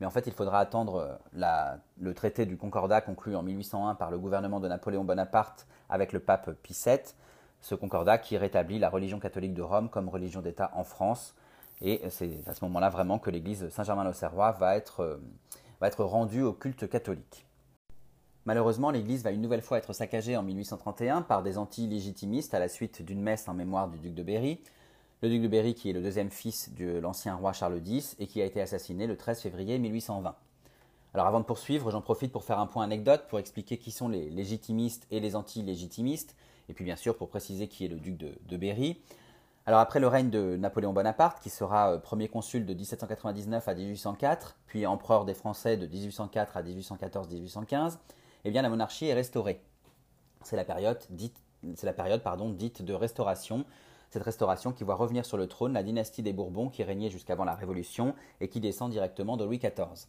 Mais 0.00 0.06
en 0.06 0.10
fait, 0.10 0.26
il 0.26 0.32
faudra 0.32 0.60
attendre 0.60 1.18
euh, 1.34 1.76
le 2.00 2.14
traité 2.14 2.46
du 2.46 2.56
Concordat 2.56 3.00
conclu 3.00 3.34
en 3.34 3.42
1801 3.42 3.94
par 3.96 4.10
le 4.10 4.18
gouvernement 4.18 4.60
de 4.60 4.68
Napoléon 4.68 5.04
Bonaparte 5.04 5.66
avec 5.88 6.12
le 6.12 6.20
pape 6.20 6.52
Pie 6.62 6.76
VII, 6.84 6.98
ce 7.60 7.74
Concordat 7.74 8.18
qui 8.18 8.36
rétablit 8.36 8.78
la 8.78 8.90
religion 8.90 9.18
catholique 9.18 9.54
de 9.54 9.62
Rome 9.62 9.88
comme 9.88 10.08
religion 10.08 10.40
d'État 10.40 10.70
en 10.74 10.84
France. 10.84 11.34
Et 11.80 12.02
c'est 12.10 12.46
à 12.46 12.54
ce 12.54 12.64
moment-là 12.64 12.90
vraiment 12.90 13.18
que 13.18 13.30
l'église 13.30 13.68
Saint-Germain-l'Auxerrois 13.70 14.56
euh, 15.00 15.16
va 15.80 15.86
être 15.86 16.04
rendue 16.04 16.42
au 16.42 16.52
culte 16.52 16.88
catholique. 16.88 17.47
Malheureusement, 18.48 18.90
l'église 18.90 19.24
va 19.24 19.30
une 19.30 19.42
nouvelle 19.42 19.60
fois 19.60 19.76
être 19.76 19.92
saccagée 19.92 20.34
en 20.34 20.42
1831 20.42 21.20
par 21.20 21.42
des 21.42 21.58
anti-légitimistes 21.58 22.54
à 22.54 22.58
la 22.58 22.68
suite 22.68 23.02
d'une 23.02 23.20
messe 23.20 23.46
en 23.46 23.52
mémoire 23.52 23.88
du 23.88 23.98
duc 23.98 24.14
de 24.14 24.22
Berry. 24.22 24.58
Le 25.20 25.28
duc 25.28 25.42
de 25.42 25.48
Berry 25.48 25.74
qui 25.74 25.90
est 25.90 25.92
le 25.92 26.00
deuxième 26.00 26.30
fils 26.30 26.72
de 26.72 26.98
l'ancien 26.98 27.34
roi 27.34 27.52
Charles 27.52 27.82
X 27.84 28.16
et 28.18 28.26
qui 28.26 28.40
a 28.40 28.46
été 28.46 28.62
assassiné 28.62 29.06
le 29.06 29.18
13 29.18 29.42
février 29.42 29.78
1820. 29.78 30.34
Alors 31.12 31.26
avant 31.26 31.40
de 31.40 31.44
poursuivre, 31.44 31.90
j'en 31.90 32.00
profite 32.00 32.32
pour 32.32 32.42
faire 32.42 32.58
un 32.58 32.66
point 32.66 32.84
anecdote 32.84 33.26
pour 33.28 33.38
expliquer 33.38 33.76
qui 33.76 33.90
sont 33.90 34.08
les 34.08 34.30
légitimistes 34.30 35.06
et 35.10 35.20
les 35.20 35.36
anti-légitimistes, 35.36 36.34
et 36.70 36.72
puis 36.72 36.86
bien 36.86 36.96
sûr 36.96 37.18
pour 37.18 37.28
préciser 37.28 37.68
qui 37.68 37.84
est 37.84 37.88
le 37.88 37.96
duc 37.96 38.16
de, 38.16 38.32
de 38.48 38.56
Berry. 38.56 38.98
Alors 39.66 39.80
après 39.80 40.00
le 40.00 40.06
règne 40.08 40.30
de 40.30 40.56
Napoléon 40.56 40.94
Bonaparte, 40.94 41.42
qui 41.42 41.50
sera 41.50 41.92
euh, 41.92 41.98
premier 41.98 42.28
consul 42.28 42.64
de 42.64 42.72
1799 42.72 43.68
à 43.68 43.74
1804, 43.74 44.56
puis 44.66 44.86
empereur 44.86 45.26
des 45.26 45.34
Français 45.34 45.76
de 45.76 45.86
1804 45.86 46.56
à 46.56 46.62
1814-1815, 46.62 47.98
eh 48.44 48.50
bien 48.50 48.62
la 48.62 48.68
monarchie 48.68 49.06
est 49.06 49.14
restaurée. 49.14 49.60
C'est 50.42 50.56
la 50.56 50.64
période 50.64 50.98
dite, 51.10 51.36
c'est 51.74 51.86
la 51.86 51.92
période 51.92 52.22
pardon, 52.22 52.50
dite 52.50 52.82
de 52.82 52.94
restauration. 52.94 53.64
Cette 54.10 54.22
restauration 54.22 54.72
qui 54.72 54.84
voit 54.84 54.94
revenir 54.94 55.26
sur 55.26 55.36
le 55.36 55.46
trône 55.46 55.74
la 55.74 55.82
dynastie 55.82 56.22
des 56.22 56.32
Bourbons 56.32 56.70
qui 56.70 56.82
régnait 56.82 57.10
jusqu'avant 57.10 57.44
la 57.44 57.54
Révolution 57.54 58.14
et 58.40 58.48
qui 58.48 58.60
descend 58.60 58.90
directement 58.90 59.36
de 59.36 59.44
Louis 59.44 59.58
XIV. 59.58 60.08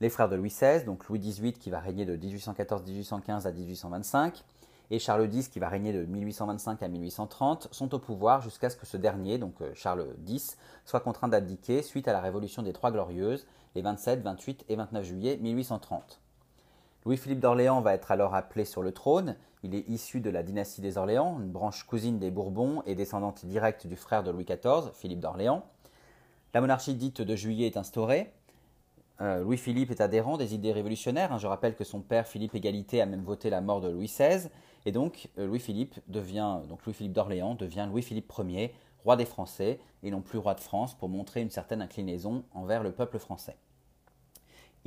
Les 0.00 0.10
frères 0.10 0.28
de 0.28 0.36
Louis 0.36 0.50
XVI, 0.50 0.84
donc 0.84 1.08
Louis 1.08 1.18
XVIII 1.18 1.54
qui 1.54 1.70
va 1.70 1.80
régner 1.80 2.04
de 2.04 2.16
1814-1815 2.16 3.46
à 3.46 3.52
1825, 3.52 4.44
et 4.90 4.98
Charles 4.98 5.32
X 5.32 5.48
qui 5.48 5.58
va 5.58 5.68
régner 5.68 5.92
de 5.92 6.04
1825 6.04 6.82
à 6.82 6.88
1830, 6.88 7.68
sont 7.72 7.94
au 7.94 7.98
pouvoir 7.98 8.42
jusqu'à 8.42 8.70
ce 8.70 8.76
que 8.76 8.86
ce 8.86 8.96
dernier, 8.96 9.38
donc 9.38 9.54
euh, 9.60 9.72
Charles 9.74 10.06
X, 10.26 10.56
soit 10.84 11.00
contraint 11.00 11.28
d'abdiquer 11.28 11.82
suite 11.82 12.08
à 12.08 12.12
la 12.12 12.20
Révolution 12.20 12.62
des 12.62 12.72
Trois 12.72 12.92
Glorieuses, 12.92 13.46
les 13.74 13.82
27, 13.82 14.22
28 14.22 14.66
et 14.68 14.76
29 14.76 15.04
juillet 15.04 15.38
1830. 15.40 16.20
Louis-Philippe 17.06 17.38
d'Orléans 17.38 17.82
va 17.82 17.94
être 17.94 18.10
alors 18.10 18.34
appelé 18.34 18.64
sur 18.64 18.82
le 18.82 18.90
trône. 18.90 19.36
Il 19.62 19.76
est 19.76 19.88
issu 19.88 20.20
de 20.20 20.28
la 20.28 20.42
dynastie 20.42 20.80
des 20.80 20.98
Orléans, 20.98 21.38
une 21.40 21.52
branche 21.52 21.84
cousine 21.84 22.18
des 22.18 22.32
Bourbons 22.32 22.82
et 22.84 22.96
descendante 22.96 23.46
directe 23.46 23.86
du 23.86 23.94
frère 23.94 24.24
de 24.24 24.32
Louis 24.32 24.44
XIV, 24.44 24.90
Philippe 24.92 25.20
d'Orléans. 25.20 25.64
La 26.52 26.60
monarchie 26.60 26.94
dite 26.94 27.22
de 27.22 27.36
juillet 27.36 27.68
est 27.68 27.76
instaurée. 27.76 28.32
Euh, 29.20 29.44
Louis-Philippe 29.44 29.92
est 29.92 30.00
adhérent 30.00 30.36
des 30.36 30.52
idées 30.52 30.72
révolutionnaires. 30.72 31.32
Hein. 31.32 31.38
Je 31.38 31.46
rappelle 31.46 31.76
que 31.76 31.84
son 31.84 32.00
père 32.00 32.26
Philippe 32.26 32.56
Égalité 32.56 33.00
a 33.00 33.06
même 33.06 33.22
voté 33.22 33.50
la 33.50 33.60
mort 33.60 33.80
de 33.80 33.88
Louis 33.88 34.06
XVI. 34.06 34.48
Et 34.84 34.90
donc 34.90 35.28
euh, 35.38 35.46
Louis-Philippe 35.46 36.00
devient, 36.08 36.58
donc 36.68 36.84
Louis-Philippe 36.84 37.12
d'Orléans 37.12 37.54
devient 37.54 37.86
Louis-Philippe 37.88 38.32
Ier, 38.48 38.74
roi 39.04 39.14
des 39.14 39.26
Français, 39.26 39.78
et 40.02 40.10
non 40.10 40.22
plus 40.22 40.38
roi 40.38 40.54
de 40.54 40.60
France, 40.60 40.94
pour 40.94 41.08
montrer 41.08 41.40
une 41.40 41.50
certaine 41.50 41.82
inclinaison 41.82 42.42
envers 42.52 42.82
le 42.82 42.90
peuple 42.90 43.20
français. 43.20 43.56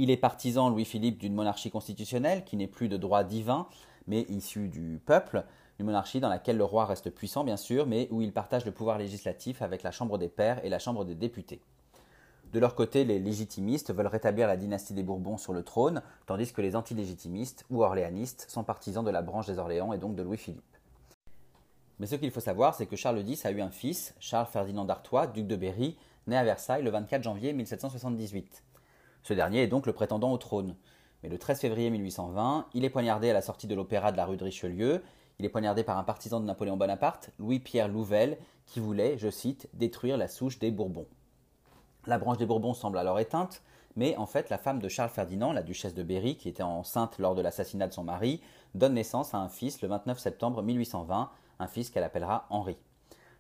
Il 0.02 0.10
est 0.12 0.16
partisan, 0.16 0.70
Louis-Philippe, 0.70 1.18
d'une 1.18 1.34
monarchie 1.34 1.70
constitutionnelle 1.70 2.46
qui 2.46 2.56
n'est 2.56 2.68
plus 2.68 2.88
de 2.88 2.96
droit 2.96 3.26
divin, 3.26 3.68
mais 4.08 4.22
issue 4.30 4.70
du 4.70 5.02
peuple, 5.06 5.44
une 5.78 5.88
monarchie 5.88 6.22
dans 6.22 6.30
laquelle 6.30 6.56
le 6.56 6.64
roi 6.64 6.86
reste 6.86 7.10
puissant, 7.10 7.44
bien 7.44 7.58
sûr, 7.58 7.86
mais 7.86 8.08
où 8.10 8.22
il 8.22 8.32
partage 8.32 8.64
le 8.64 8.72
pouvoir 8.72 8.98
législatif 8.98 9.62
avec 9.62 9.84
la 9.84 9.92
Chambre 9.92 10.18
des 10.18 10.30
Pairs 10.30 10.64
et 10.64 10.70
la 10.70 10.80
Chambre 10.80 11.04
des 11.04 11.16
députés. 11.16 11.60
De 12.54 12.62
leur 12.62 12.76
côté, 12.76 13.04
les 13.04 13.20
légitimistes 13.20 13.94
veulent 13.94 14.08
rétablir 14.08 14.48
la 14.48 14.56
dynastie 14.56 14.94
des 14.94 15.04
Bourbons 15.04 15.38
sur 15.38 15.52
le 15.52 15.64
trône, 15.64 16.02
tandis 16.28 16.54
que 16.54 16.62
les 16.62 16.78
antilégitimistes 16.78 17.66
ou 17.70 17.84
orléanistes 17.84 18.46
sont 18.48 18.64
partisans 18.64 19.04
de 19.04 19.12
la 19.12 19.22
branche 19.22 19.48
des 19.48 19.58
Orléans 19.58 19.92
et 19.92 19.98
donc 19.98 20.16
de 20.16 20.24
Louis-Philippe. 20.24 20.78
Mais 22.00 22.08
ce 22.08 22.16
qu'il 22.16 22.32
faut 22.32 22.40
savoir, 22.40 22.74
c'est 22.74 22.86
que 22.86 22.96
Charles 22.96 23.28
X 23.28 23.46
a 23.46 23.52
eu 23.52 23.60
un 23.60 23.70
fils, 23.70 24.16
Charles 24.22 24.48
Ferdinand 24.48 24.86
d'Artois, 24.86 25.28
duc 25.28 25.46
de 25.46 25.58
Berry, 25.58 25.98
né 26.26 26.38
à 26.38 26.46
Versailles 26.46 26.84
le 26.84 26.90
24 26.90 27.22
janvier 27.22 27.52
1778. 27.52 28.64
Ce 29.24 29.34
dernier 29.34 29.64
est 29.64 29.68
donc 29.68 29.86
le 29.86 29.94
prétendant 29.94 30.32
au 30.32 30.38
trône. 30.38 30.76
Mais 31.24 31.30
le 31.30 31.38
13 31.38 31.60
février 31.60 31.90
1820, 31.90 32.68
il 32.74 32.86
est 32.86 32.90
poignardé 32.90 33.30
à 33.30 33.34
la 33.34 33.42
sortie 33.42 33.68
de 33.68 33.76
l'opéra 33.76 34.12
de 34.12 34.18
la 34.18 34.26
rue 34.26 34.38
de 34.38 34.44
Richelieu. 34.44 35.04
Il 35.38 35.46
est 35.46 35.50
poignardé 35.50 35.84
par 35.84 35.98
un 35.98 36.04
partisan 36.04 36.40
de 36.40 36.46
Napoléon 36.46 36.78
Bonaparte, 36.78 37.32
Louis-Pierre 37.40 37.88
Louvel, 37.88 38.38
qui 38.66 38.80
voulait, 38.80 39.18
je 39.18 39.30
cite, 39.30 39.70
détruire 39.74 40.18
la 40.18 40.28
souche 40.28 40.60
des 40.60 40.72
Bourbons. 40.72 41.08
La 42.06 42.18
branche 42.18 42.38
des 42.38 42.46
Bourbons 42.46 42.74
semble 42.74 42.98
alors 42.98 43.20
éteinte, 43.20 43.62
mais 43.96 44.16
en 44.18 44.26
fait 44.26 44.50
la 44.50 44.58
femme 44.58 44.80
de 44.80 44.88
Charles 44.88 45.10
Ferdinand, 45.10 45.52
la 45.52 45.62
duchesse 45.62 45.94
de 45.94 46.04
Berry, 46.04 46.38
qui 46.38 46.48
était 46.48 46.64
enceinte 46.64 47.20
lors 47.20 47.36
de 47.36 47.42
l'assassinat 47.42 47.88
de 47.88 47.94
son 47.94 48.04
mari, 48.04 48.42
donne 48.76 48.94
naissance 48.94 49.34
à 49.34 49.40
un 49.40 49.50
fils 49.50 49.82
le 49.82 49.88
29 49.90 50.18
septembre 50.18 50.64
1820, 50.64 51.30
un 51.60 51.68
fils 51.68 51.90
qu'elle 51.90 52.04
appellera 52.04 52.46
Henri. 52.50 52.78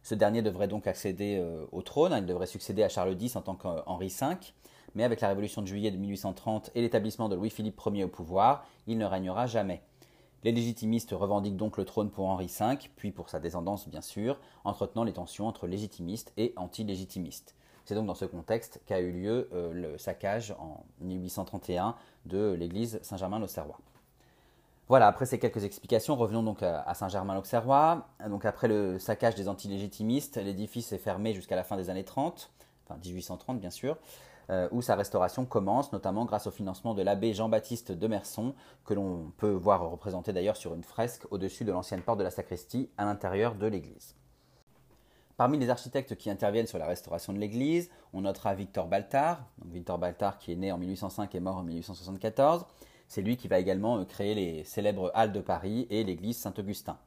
Ce 0.03 0.15
dernier 0.15 0.41
devrait 0.41 0.67
donc 0.67 0.87
accéder 0.87 1.37
euh, 1.39 1.65
au 1.71 1.81
trône, 1.81 2.13
il 2.17 2.25
devrait 2.25 2.47
succéder 2.47 2.83
à 2.83 2.89
Charles 2.89 3.15
X 3.19 3.35
en 3.35 3.41
tant 3.41 3.55
qu'Henri 3.55 4.07
V, 4.07 4.37
mais 4.95 5.04
avec 5.04 5.21
la 5.21 5.28
révolution 5.28 5.62
de 5.62 5.67
juillet 5.67 5.91
de 5.91 5.97
1830 5.97 6.71
et 6.75 6.82
l'établissement 6.82 7.30
de 7.30 7.36
Louis-Philippe 7.36 7.80
Ier 7.86 8.04
au 8.04 8.08
pouvoir, 8.08 8.65
il 8.88 8.97
ne 8.97 9.06
régnera 9.06 9.47
jamais. 9.47 9.82
Les 10.43 10.52
légitimistes 10.52 11.12
revendiquent 11.12 11.58
donc 11.58 11.78
le 11.78 11.86
trône 11.86 12.10
pour 12.10 12.28
Henri 12.28 12.47
V, 12.47 12.78
puis 12.95 13.12
pour 13.12 13.30
sa 13.30 13.39
descendance 13.39 13.89
bien 13.89 14.02
sûr, 14.02 14.39
entretenant 14.63 15.04
les 15.04 15.13
tensions 15.13 15.47
entre 15.47 15.67
légitimistes 15.67 16.32
et 16.38 16.54
anti-légitimistes. 16.56 17.56
C'est 17.84 17.95
donc 17.95 18.06
dans 18.06 18.15
ce 18.15 18.25
contexte 18.25 18.82
qu'a 18.86 18.99
eu 18.99 19.12
lieu 19.12 19.49
euh, 19.54 19.73
le 19.73 19.97
saccage 19.97 20.56
en 20.60 20.84
1831 21.02 21.95
de 22.25 22.52
l'église 22.54 22.99
Saint-Germain-l'Auxerrois. 23.02 23.80
Voilà, 24.89 25.08
après 25.08 25.25
ces 25.28 25.38
quelques 25.38 25.63
explications, 25.65 26.15
revenons 26.15 26.41
donc 26.41 26.63
à 26.63 26.91
Saint-Germain-l'Auxerrois. 26.95 28.08
Donc 28.28 28.43
après 28.43 28.67
le 28.67 28.97
saccage 28.97 29.36
des 29.36 29.47
anti-légitimistes, 29.47 30.38
l'édifice 30.38 30.91
est 30.93 30.97
fermé 30.97 31.36
jusqu'à 31.36 31.56
la 31.56 31.63
fin 31.63 31.78
des 31.78 31.91
années 31.91 32.04
30, 32.04 32.49
enfin 32.86 32.99
1830 32.99 33.60
bien 33.60 33.69
sûr, 33.69 33.97
où 34.71 34.81
sa 34.81 34.95
restauration 34.95 35.45
commence, 35.45 35.93
notamment 35.93 36.25
grâce 36.25 36.47
au 36.47 36.51
financement 36.51 36.95
de 36.95 37.03
l'abbé 37.03 37.33
Jean-Baptiste 37.33 37.91
de 37.91 38.07
Merson, 38.07 38.55
que 38.83 38.95
l'on 38.95 39.31
peut 39.38 39.51
voir 39.51 39.88
représenté 39.89 40.33
d'ailleurs 40.33 40.57
sur 40.57 40.73
une 40.73 40.83
fresque 40.83 41.27
au-dessus 41.29 41.65
de 41.65 41.71
l'ancienne 41.71 42.01
porte 42.01 42.17
de 42.17 42.23
la 42.23 42.31
sacristie 42.31 42.89
à 42.97 43.05
l'intérieur 43.05 43.53
de 43.53 43.67
l'église. 43.67 44.15
Parmi 45.39 45.57
les 45.57 45.69
architectes 45.69 46.17
qui 46.17 46.29
interviennent 46.29 46.67
sur 46.67 46.79
la 46.79 46.85
restauration 46.85 47.31
de 47.31 47.38
l'église, 47.38 47.89
on 48.12 48.19
notera 48.19 48.53
Victor 48.55 48.88
Baltard, 48.88 49.45
Victor 49.63 49.97
Baltard 49.97 50.38
qui 50.38 50.51
est 50.51 50.57
né 50.57 50.69
en 50.73 50.77
1805 50.77 51.33
et 51.33 51.39
mort 51.39 51.55
en 51.55 51.63
1874. 51.63 52.65
C'est 53.07 53.21
lui 53.21 53.38
qui 53.38 53.47
va 53.47 53.57
également 53.57 53.99
euh, 53.99 54.03
créer 54.03 54.35
les 54.35 54.65
célèbres 54.65 55.12
Halles 55.15 55.31
de 55.31 55.39
Paris 55.39 55.88
et 55.89 56.03
l'église 56.03 56.38
Saint-Augustin. 56.38 56.97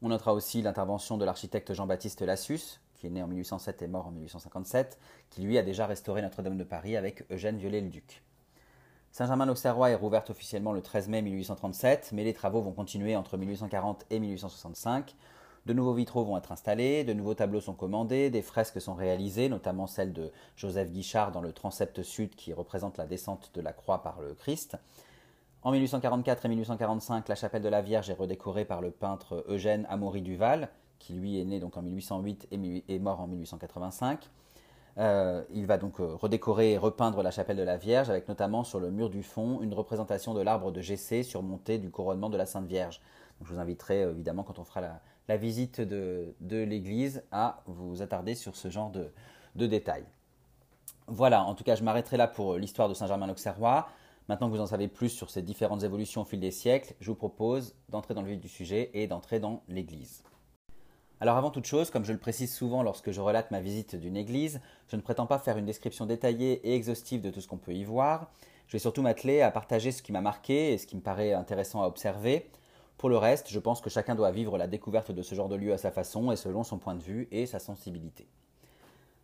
On 0.00 0.08
notera 0.08 0.32
aussi 0.32 0.62
l'intervention 0.62 1.18
de 1.18 1.26
l'architecte 1.26 1.74
Jean-Baptiste 1.74 2.22
Lassus, 2.22 2.80
qui 2.98 3.06
est 3.06 3.10
né 3.10 3.22
en 3.22 3.28
1807 3.28 3.82
et 3.82 3.86
mort 3.86 4.06
en 4.06 4.10
1857, 4.10 4.98
qui 5.30 5.42
lui 5.42 5.56
a 5.58 5.62
déjà 5.62 5.86
restauré 5.86 6.22
Notre-Dame 6.22 6.56
de 6.56 6.64
Paris 6.64 6.96
avec 6.96 7.24
Eugène 7.30 7.58
Viollet-le-Duc. 7.58 8.22
Saint-Germain-l'Auxerrois 9.12 9.90
est 9.90 9.94
rouverte 9.94 10.30
officiellement 10.30 10.72
le 10.72 10.82
13 10.82 11.08
mai 11.08 11.22
1837, 11.22 12.10
mais 12.12 12.24
les 12.24 12.34
travaux 12.34 12.60
vont 12.60 12.72
continuer 12.72 13.16
entre 13.16 13.36
1840 13.36 14.04
et 14.10 14.20
1865. 14.20 15.14
De 15.66 15.72
nouveaux 15.72 15.94
vitraux 15.94 16.24
vont 16.24 16.38
être 16.38 16.52
installés, 16.52 17.04
de 17.04 17.12
nouveaux 17.12 17.34
tableaux 17.34 17.60
sont 17.60 17.74
commandés, 17.74 18.30
des 18.30 18.42
fresques 18.42 18.80
sont 18.80 18.94
réalisées, 18.94 19.48
notamment 19.48 19.86
celle 19.86 20.12
de 20.12 20.30
Joseph 20.56 20.90
Guichard 20.90 21.32
dans 21.32 21.40
le 21.40 21.52
transept 21.52 22.02
sud 22.02 22.34
qui 22.34 22.52
représente 22.52 22.96
la 22.96 23.06
descente 23.06 23.50
de 23.54 23.60
la 23.60 23.72
croix 23.72 24.02
par 24.02 24.20
le 24.20 24.34
Christ. 24.34 24.76
En 25.62 25.72
1844 25.72 26.46
et 26.46 26.48
1845, 26.48 27.28
la 27.28 27.34
chapelle 27.34 27.62
de 27.62 27.68
la 27.68 27.82
Vierge 27.82 28.08
est 28.08 28.14
redécorée 28.14 28.64
par 28.64 28.80
le 28.80 28.90
peintre 28.90 29.44
Eugène 29.48 29.86
Amaury 29.90 30.22
Duval, 30.22 30.70
qui 30.98 31.14
lui 31.14 31.40
est 31.40 31.44
né 31.44 31.60
donc 31.60 31.76
en 31.76 31.82
1808 31.82 32.48
et 32.50 32.84
est 32.88 32.98
mort 32.98 33.20
en 33.20 33.26
1885. 33.26 34.28
Euh, 34.98 35.44
il 35.52 35.66
va 35.66 35.78
donc 35.78 36.00
euh, 36.00 36.16
redécorer 36.16 36.72
et 36.72 36.78
repeindre 36.78 37.22
la 37.22 37.30
chapelle 37.30 37.56
de 37.56 37.62
la 37.62 37.76
Vierge, 37.76 38.10
avec 38.10 38.26
notamment 38.26 38.64
sur 38.64 38.80
le 38.80 38.90
mur 38.90 39.10
du 39.10 39.22
fond 39.22 39.60
une 39.62 39.72
représentation 39.72 40.34
de 40.34 40.40
l'arbre 40.40 40.72
de 40.72 40.80
Gessé 40.80 41.22
surmonté 41.22 41.78
du 41.78 41.90
couronnement 41.90 42.30
de 42.30 42.36
la 42.36 42.46
Sainte 42.46 42.66
Vierge. 42.66 43.00
je 43.42 43.52
vous 43.52 43.60
inviterai 43.60 44.02
euh, 44.02 44.10
évidemment, 44.10 44.42
quand 44.42 44.58
on 44.58 44.64
fera 44.64 44.80
la, 45.28 45.36
visite 45.36 45.80
de, 45.80 46.34
l'église, 46.50 47.22
à 47.30 47.62
vous 47.66 48.02
attarder 48.02 48.34
sur 48.34 48.56
ce 48.56 48.70
genre 48.70 48.90
de, 48.90 49.12
de 49.54 49.66
détails. 49.66 50.06
Voilà, 51.06 51.44
en 51.44 51.54
tout 51.54 51.64
cas, 51.64 51.76
je 51.76 51.84
m'arrêterai 51.84 52.16
là 52.16 52.26
pour 52.26 52.56
l'histoire 52.56 52.88
de 52.88 52.94
Saint-Germain-l'Auxerrois. 52.94 53.88
Maintenant 54.28 54.48
que 54.48 54.56
vous 54.56 54.60
en 54.60 54.66
savez 54.66 54.88
plus 54.88 55.10
sur 55.10 55.30
ces 55.30 55.42
différentes 55.42 55.84
évolutions 55.84 56.22
au 56.22 56.24
fil 56.24 56.40
des 56.40 56.50
siècles, 56.50 56.94
je 57.00 57.10
vous 57.10 57.16
propose 57.16 57.74
d'entrer 57.88 58.14
dans 58.14 58.22
le 58.22 58.28
vif 58.28 58.40
du 58.40 58.48
sujet 58.48 58.90
et 58.94 59.06
d'entrer 59.06 59.38
dans 59.38 59.62
l'église. 59.68 60.22
Alors 61.20 61.36
avant 61.36 61.50
toute 61.50 61.66
chose, 61.66 61.90
comme 61.90 62.04
je 62.04 62.12
le 62.12 62.18
précise 62.18 62.54
souvent 62.54 62.84
lorsque 62.84 63.10
je 63.10 63.20
relate 63.20 63.50
ma 63.50 63.60
visite 63.60 63.96
d'une 63.96 64.16
église, 64.16 64.60
je 64.86 64.94
ne 64.94 65.00
prétends 65.00 65.26
pas 65.26 65.38
faire 65.38 65.58
une 65.58 65.66
description 65.66 66.06
détaillée 66.06 66.60
et 66.68 66.76
exhaustive 66.76 67.20
de 67.20 67.30
tout 67.30 67.40
ce 67.40 67.48
qu'on 67.48 67.56
peut 67.56 67.74
y 67.74 67.82
voir. 67.82 68.30
Je 68.68 68.72
vais 68.72 68.78
surtout 68.78 69.02
m'atteler 69.02 69.40
à 69.40 69.50
partager 69.50 69.90
ce 69.90 70.00
qui 70.00 70.12
m'a 70.12 70.20
marqué 70.20 70.72
et 70.72 70.78
ce 70.78 70.86
qui 70.86 70.94
me 70.94 71.00
paraît 71.00 71.32
intéressant 71.32 71.82
à 71.82 71.88
observer. 71.88 72.48
Pour 72.98 73.08
le 73.08 73.16
reste, 73.16 73.50
je 73.50 73.58
pense 73.58 73.80
que 73.80 73.90
chacun 73.90 74.14
doit 74.14 74.30
vivre 74.30 74.58
la 74.58 74.68
découverte 74.68 75.10
de 75.10 75.22
ce 75.22 75.34
genre 75.34 75.48
de 75.48 75.56
lieu 75.56 75.72
à 75.72 75.78
sa 75.78 75.90
façon 75.90 76.30
et 76.30 76.36
selon 76.36 76.62
son 76.62 76.78
point 76.78 76.94
de 76.94 77.02
vue 77.02 77.26
et 77.32 77.46
sa 77.46 77.58
sensibilité. 77.58 78.28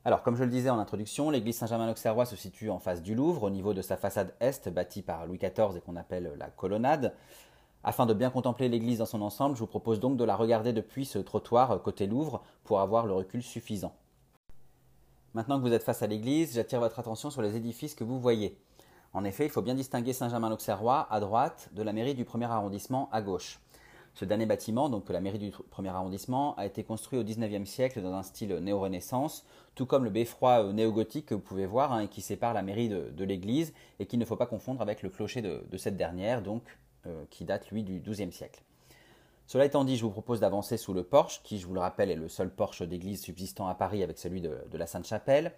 Alors, 0.04 0.22
comme 0.22 0.36
je 0.36 0.44
le 0.44 0.50
disais 0.50 0.70
en 0.70 0.78
introduction, 0.78 1.30
l'église 1.30 1.56
Saint-Germain-l'Auxerrois 1.56 2.26
se 2.26 2.36
situe 2.36 2.70
en 2.70 2.78
face 2.78 3.02
du 3.02 3.14
Louvre, 3.14 3.44
au 3.44 3.50
niveau 3.50 3.72
de 3.72 3.82
sa 3.82 3.96
façade 3.96 4.34
est, 4.40 4.68
bâtie 4.68 5.02
par 5.02 5.26
Louis 5.26 5.38
XIV 5.38 5.76
et 5.76 5.80
qu'on 5.80 5.96
appelle 5.96 6.34
la 6.38 6.48
colonnade. 6.48 7.14
Afin 7.86 8.06
de 8.06 8.14
bien 8.14 8.30
contempler 8.30 8.70
l'église 8.70 8.98
dans 8.98 9.06
son 9.06 9.20
ensemble, 9.20 9.56
je 9.56 9.60
vous 9.60 9.66
propose 9.66 10.00
donc 10.00 10.16
de 10.16 10.24
la 10.24 10.36
regarder 10.36 10.72
depuis 10.72 11.04
ce 11.04 11.18
trottoir 11.18 11.82
côté 11.82 12.06
Louvre 12.06 12.42
pour 12.64 12.80
avoir 12.80 13.04
le 13.04 13.12
recul 13.12 13.42
suffisant. 13.42 13.92
Maintenant 15.34 15.58
que 15.58 15.66
vous 15.66 15.72
êtes 15.72 15.82
face 15.82 16.02
à 16.02 16.06
l'église, 16.06 16.54
j'attire 16.54 16.80
votre 16.80 16.98
attention 16.98 17.28
sur 17.28 17.42
les 17.42 17.56
édifices 17.56 17.94
que 17.94 18.02
vous 18.02 18.18
voyez. 18.18 18.56
En 19.12 19.22
effet, 19.24 19.44
il 19.44 19.50
faut 19.50 19.60
bien 19.60 19.74
distinguer 19.74 20.14
Saint-Germain-l'Auxerrois 20.14 21.06
à 21.10 21.20
droite 21.20 21.68
de 21.72 21.82
la 21.82 21.92
mairie 21.92 22.14
du 22.14 22.24
premier 22.24 22.46
arrondissement 22.46 23.10
à 23.12 23.20
gauche. 23.20 23.60
Ce 24.14 24.24
dernier 24.24 24.46
bâtiment, 24.46 24.88
donc 24.88 25.10
la 25.10 25.20
mairie 25.20 25.38
du 25.38 25.50
premier 25.50 25.88
arrondissement, 25.90 26.54
a 26.56 26.64
été 26.64 26.84
construit 26.84 27.18
au 27.18 27.24
XIXe 27.24 27.68
siècle 27.68 28.00
dans 28.00 28.14
un 28.14 28.22
style 28.22 28.54
néo-renaissance, 28.54 29.44
tout 29.74 29.84
comme 29.86 30.04
le 30.04 30.10
beffroi 30.10 30.64
euh, 30.64 30.72
néo-gothique 30.72 31.26
que 31.26 31.34
vous 31.34 31.40
pouvez 31.40 31.66
voir 31.66 31.92
hein, 31.92 32.00
et 32.00 32.08
qui 32.08 32.22
sépare 32.22 32.54
la 32.54 32.62
mairie 32.62 32.88
de, 32.88 33.24
l'église 33.24 33.74
et 33.98 34.06
qu'il 34.06 34.20
ne 34.20 34.24
faut 34.24 34.36
pas 34.36 34.46
confondre 34.46 34.80
avec 34.80 35.02
le 35.02 35.10
clocher 35.10 35.42
de, 35.42 35.64
de 35.68 35.76
cette 35.76 35.96
dernière, 35.96 36.42
donc 36.42 36.62
euh, 37.06 37.24
qui 37.30 37.44
date 37.44 37.70
lui 37.70 37.82
du 37.82 38.00
XIIe 38.00 38.32
siècle. 38.32 38.62
Cela 39.46 39.66
étant 39.66 39.84
dit, 39.84 39.96
je 39.96 40.04
vous 40.04 40.10
propose 40.10 40.40
d'avancer 40.40 40.76
sous 40.76 40.94
le 40.94 41.02
porche, 41.02 41.42
qui, 41.42 41.58
je 41.58 41.66
vous 41.66 41.74
le 41.74 41.80
rappelle, 41.80 42.10
est 42.10 42.16
le 42.16 42.28
seul 42.28 42.50
porche 42.50 42.82
d'église 42.82 43.20
subsistant 43.20 43.68
à 43.68 43.74
Paris 43.74 44.02
avec 44.02 44.18
celui 44.18 44.40
de, 44.40 44.58
la 44.72 44.86
Sainte-Chapelle. 44.86 45.52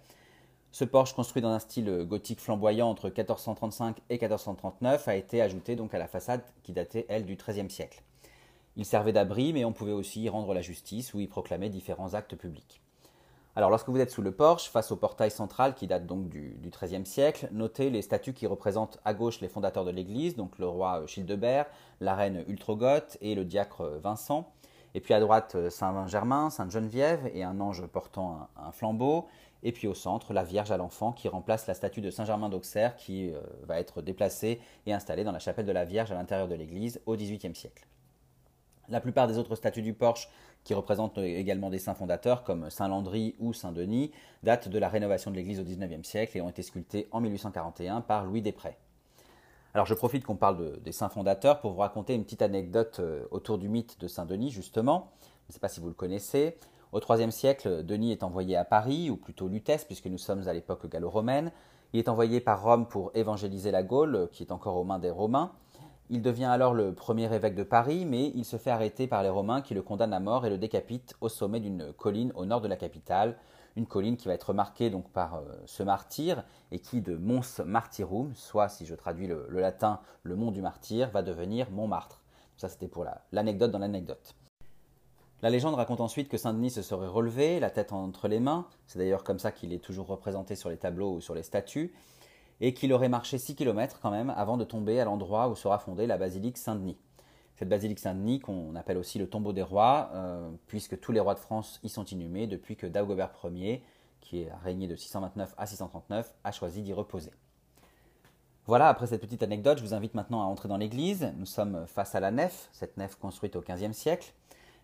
Ce 0.73 0.83
porche, 0.83 1.13
construit 1.13 1.41
dans 1.41 1.51
un 1.51 1.59
style 1.59 2.03
gothique 2.03 2.41
flamboyant 2.41 2.89
entre 2.89 3.05
1435 3.05 3.99
et 4.09 4.15
1439, 4.15 5.07
a 5.07 5.15
été 5.15 5.41
ajouté 5.41 5.77
donc 5.77 5.93
à 5.93 5.99
la 5.99 6.07
façade 6.07 6.43
qui 6.63 6.73
datait, 6.73 7.05
elle, 7.07 7.25
du 7.25 7.37
XIIIe 7.37 7.69
siècle. 7.69 8.03
Il 8.75 8.85
servait 8.85 9.13
d'abri, 9.13 9.53
mais 9.53 9.63
on 9.63 9.71
pouvait 9.71 9.93
aussi 9.93 10.21
y 10.21 10.29
rendre 10.29 10.53
la 10.53 10.61
justice 10.61 11.13
ou 11.13 11.19
y 11.21 11.27
proclamer 11.27 11.69
différents 11.69 12.13
actes 12.13 12.35
publics. 12.35 12.81
Alors 13.57 13.71
lorsque 13.71 13.89
vous 13.89 13.99
êtes 13.99 14.11
sous 14.11 14.21
le 14.21 14.31
porche, 14.31 14.69
face 14.69 14.91
au 14.91 14.97
portail 14.97 15.31
central 15.31 15.73
qui 15.73 15.87
date 15.87 16.05
donc 16.05 16.29
du 16.29 16.59
XIIIe 16.61 17.07
siècle, 17.07 17.49
notez 17.51 17.89
les 17.89 18.03
statues 18.03 18.33
qui 18.33 18.45
représentent 18.45 18.99
à 19.03 19.15
gauche 19.15 19.41
les 19.41 19.47
fondateurs 19.47 19.83
de 19.83 19.89
l'Église, 19.89 20.35
donc 20.35 20.59
le 20.59 20.67
roi 20.67 21.07
Childebert, 21.07 21.65
la 21.99 22.13
reine 22.13 22.43
Ultrogoth 22.47 23.17
et 23.19 23.33
le 23.33 23.45
diacre 23.45 23.97
Vincent. 24.03 24.53
Et 24.93 25.01
puis 25.01 25.15
à 25.15 25.19
droite 25.19 25.71
Saint-Germain, 25.71 26.51
Sainte-Geneviève 26.51 27.31
et 27.33 27.43
un 27.43 27.59
ange 27.59 27.83
portant 27.87 28.47
un, 28.63 28.71
flambeau. 28.71 29.25
Et 29.63 29.71
puis 29.71 29.87
au 29.87 29.95
centre, 29.95 30.33
la 30.33 30.43
Vierge 30.43 30.69
à 30.69 30.77
l'enfant 30.77 31.11
qui 31.11 31.27
remplace 31.27 31.65
la 31.65 31.73
statue 31.73 32.01
de 32.01 32.11
Saint-Germain 32.11 32.49
d'Auxerre 32.49 32.95
qui 32.95 33.33
euh, 33.33 33.39
va 33.63 33.79
être 33.79 34.03
déplacée 34.03 34.61
et 34.85 34.93
installée 34.93 35.23
dans 35.23 35.31
la 35.31 35.39
chapelle 35.39 35.65
de 35.65 35.71
la 35.71 35.83
Vierge 35.83 36.11
à 36.11 36.13
l'intérieur 36.13 36.47
de 36.47 36.53
l'église 36.53 37.01
au 37.07 37.15
XVIIIe 37.15 37.55
siècle. 37.55 37.87
La 38.89 39.01
plupart 39.01 39.27
des 39.27 39.37
autres 39.37 39.55
statues 39.55 39.81
du 39.81 39.93
porche 39.93 40.29
qui 40.67 40.73
représentent 40.73 41.17
également 41.17 41.69
des 41.69 41.79
saints 41.79 41.93
fondateurs 41.93 42.43
comme 42.43 42.69
Saint 42.69 42.89
Landry 42.89 43.35
ou 43.39 43.53
Saint 43.53 43.71
Denis, 43.71 44.11
datent 44.43 44.67
de 44.67 44.77
la 44.77 44.89
rénovation 44.89 45.31
de 45.31 45.37
l'église 45.37 45.61
au 45.61 45.63
XIXe 45.63 46.05
siècle 46.05 46.37
et 46.37 46.41
ont 46.41 46.49
été 46.49 46.61
sculptés 46.61 47.07
en 47.11 47.21
1841 47.21 48.01
par 48.01 48.25
Louis 48.25 48.41
Després. 48.41 48.75
Alors 49.73 49.85
je 49.85 49.93
profite 49.93 50.25
qu'on 50.25 50.35
parle 50.35 50.81
des 50.81 50.91
saints 50.91 51.07
fondateurs 51.07 51.61
pour 51.61 51.71
vous 51.71 51.79
raconter 51.79 52.15
une 52.15 52.25
petite 52.25 52.41
anecdote 52.41 52.97
euh, 52.99 53.23
autour 53.31 53.57
du 53.57 53.69
mythe 53.69 53.97
de 54.01 54.09
Saint 54.09 54.25
Denis 54.25 54.49
justement. 54.49 55.13
Je 55.45 55.51
ne 55.51 55.53
sais 55.53 55.59
pas 55.61 55.69
si 55.69 55.79
vous 55.79 55.87
le 55.87 55.93
connaissez. 55.93 56.57
Au 56.91 56.99
IIIe 56.99 57.31
siècle, 57.31 57.85
Denis 57.85 58.11
est 58.11 58.23
envoyé 58.23 58.57
à 58.57 58.65
Paris, 58.65 59.09
ou 59.09 59.15
plutôt 59.15 59.47
Lutèce, 59.47 59.85
puisque 59.85 60.07
nous 60.07 60.17
sommes 60.17 60.49
à 60.49 60.53
l'époque 60.53 60.89
gallo-romaine. 60.89 61.53
Il 61.93 61.99
est 61.99 62.09
envoyé 62.09 62.41
par 62.41 62.61
Rome 62.61 62.87
pour 62.87 63.11
évangéliser 63.13 63.71
la 63.71 63.83
Gaule, 63.83 64.27
qui 64.33 64.43
est 64.43 64.51
encore 64.51 64.75
aux 64.75 64.83
mains 64.83 64.99
des 64.99 65.11
Romains. 65.11 65.53
Il 66.09 66.21
devient 66.21 66.45
alors 66.45 66.73
le 66.73 66.93
premier 66.93 67.33
évêque 67.33 67.55
de 67.55 67.63
Paris, 67.63 68.05
mais 68.05 68.31
il 68.33 68.45
se 68.45 68.55
fait 68.55 68.69
arrêter 68.69 69.07
par 69.07 69.23
les 69.23 69.29
Romains 69.29 69.61
qui 69.61 69.73
le 69.73 69.81
condamnent 69.81 70.13
à 70.13 70.21
mort 70.21 70.45
et 70.45 70.49
le 70.49 70.57
décapitent 70.57 71.15
au 71.19 71.27
sommet 71.27 71.59
d'une 71.59 71.91
colline 71.91 72.31
au 72.35 72.45
nord 72.45 72.61
de 72.61 72.69
la 72.69 72.77
capitale, 72.77 73.35
une 73.75 73.85
colline 73.85 74.15
qui 74.15 74.29
va 74.29 74.33
être 74.33 74.53
marquée 74.53 74.89
donc 74.89 75.09
par 75.09 75.35
euh, 75.35 75.43
ce 75.65 75.83
martyr 75.83 76.45
et 76.71 76.79
qui 76.79 77.01
de 77.01 77.17
Mons 77.17 77.61
Martyrum, 77.65 78.33
soit 78.35 78.69
si 78.69 78.85
je 78.85 78.95
traduis 78.95 79.27
le, 79.27 79.47
latin 79.49 79.99
le 80.23 80.37
mont 80.37 80.51
du 80.51 80.61
martyr, 80.61 81.09
va 81.09 81.23
devenir 81.23 81.69
Montmartre. 81.71 82.21
Ça 82.55 82.69
c'était 82.69 82.87
pour 82.87 83.05
l'anecdote 83.33 83.71
dans 83.71 83.79
l'anecdote. 83.79 84.33
La 85.41 85.49
légende 85.49 85.75
raconte 85.75 85.99
ensuite 85.99 86.29
que 86.29 86.37
Saint-Denis 86.37 86.71
se 86.71 86.81
serait 86.81 87.05
relevé, 87.05 87.59
la 87.59 87.69
tête 87.69 87.91
entre 87.91 88.29
les 88.29 88.39
mains, 88.39 88.65
c'est 88.87 88.97
d'ailleurs 88.97 89.25
comme 89.25 89.39
ça 89.39 89.51
qu'il 89.51 89.73
est 89.73 89.83
toujours 89.83 90.07
représenté 90.07 90.55
sur 90.55 90.69
les 90.69 90.77
tableaux 90.77 91.15
ou 91.15 91.21
sur 91.21 91.35
les 91.35 91.43
statues, 91.43 91.93
et 92.61 92.73
qu'il 92.73 92.93
aurait 92.93 93.09
marché 93.09 93.37
6 93.37 93.55
km 93.55 93.99
quand 94.01 94.11
même 94.11 94.31
avant 94.35 94.57
de 94.57 94.63
tomber 94.63 94.99
à 94.99 95.05
l'endroit 95.05 95.49
où 95.49 95.55
sera 95.55 95.79
fondée 95.79 96.07
la 96.07 96.17
basilique 96.17 96.57
Saint-Denis. 96.57 96.97
Cette 97.55 97.69
basilique 97.69 97.99
Saint-Denis 97.99 98.39
qu'on 98.39 98.75
appelle 98.75 98.97
aussi 98.97 99.17
le 99.17 99.27
tombeau 99.27 99.53
des 99.53 99.63
rois, 99.63 100.11
euh, 100.13 100.49
puisque 100.67 100.99
tous 100.99 101.11
les 101.11 101.19
rois 101.19 101.33
de 101.33 101.39
France 101.39 101.79
y 101.83 101.89
sont 101.89 102.05
inhumés 102.05 102.45
depuis 102.47 102.75
que 102.75 102.85
Dagobert 102.85 103.31
Ier, 103.43 103.83
qui 104.21 104.47
a 104.47 104.57
régné 104.57 104.87
de 104.87 104.95
629 104.95 105.55
à 105.57 105.65
639, 105.65 106.33
a 106.43 106.51
choisi 106.51 106.81
d'y 106.81 106.93
reposer. 106.93 107.31
Voilà, 108.67 108.89
après 108.89 109.07
cette 109.07 109.21
petite 109.21 109.43
anecdote, 109.43 109.77
je 109.77 109.83
vous 109.83 109.93
invite 109.93 110.13
maintenant 110.13 110.41
à 110.41 110.45
entrer 110.45 110.67
dans 110.67 110.77
l'église. 110.77 111.33
Nous 111.37 111.45
sommes 111.45 111.85
face 111.87 112.15
à 112.15 112.19
la 112.19 112.31
nef, 112.31 112.69
cette 112.73 112.97
nef 112.97 113.15
construite 113.15 113.55
au 113.55 113.61
XVe 113.61 113.93
siècle. 113.93 114.33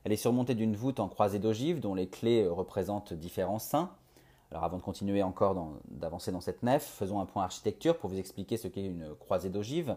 Elle 0.04 0.14
est 0.14 0.18
surmontée 0.18 0.56
d'une 0.56 0.76
voûte 0.76 1.00
en 1.00 1.10
croisée 1.10 1.40
d'ogives 1.40 1.80
dont 1.80 1.94
les 1.94 2.08
clés 2.08 2.48
représentent 2.48 3.14
différents 3.14 3.60
saints. 3.60 3.92
Alors 4.54 4.66
avant 4.66 4.78
de 4.78 4.84
continuer 4.84 5.24
encore 5.24 5.56
d'avancer 5.90 6.32
dans 6.32 6.40
cette 6.40 6.62
nef, 6.62 6.84
faisons 6.84 7.20
un 7.20 7.26
point 7.26 7.44
architecture 7.44 7.98
pour 7.98 8.12
vous 8.12 8.20
expliquer 8.20 8.56
ce 8.56 8.68
qu'est 8.68 8.86
une 8.86 9.16
croisée 9.16 9.50
d'ogives. 9.50 9.96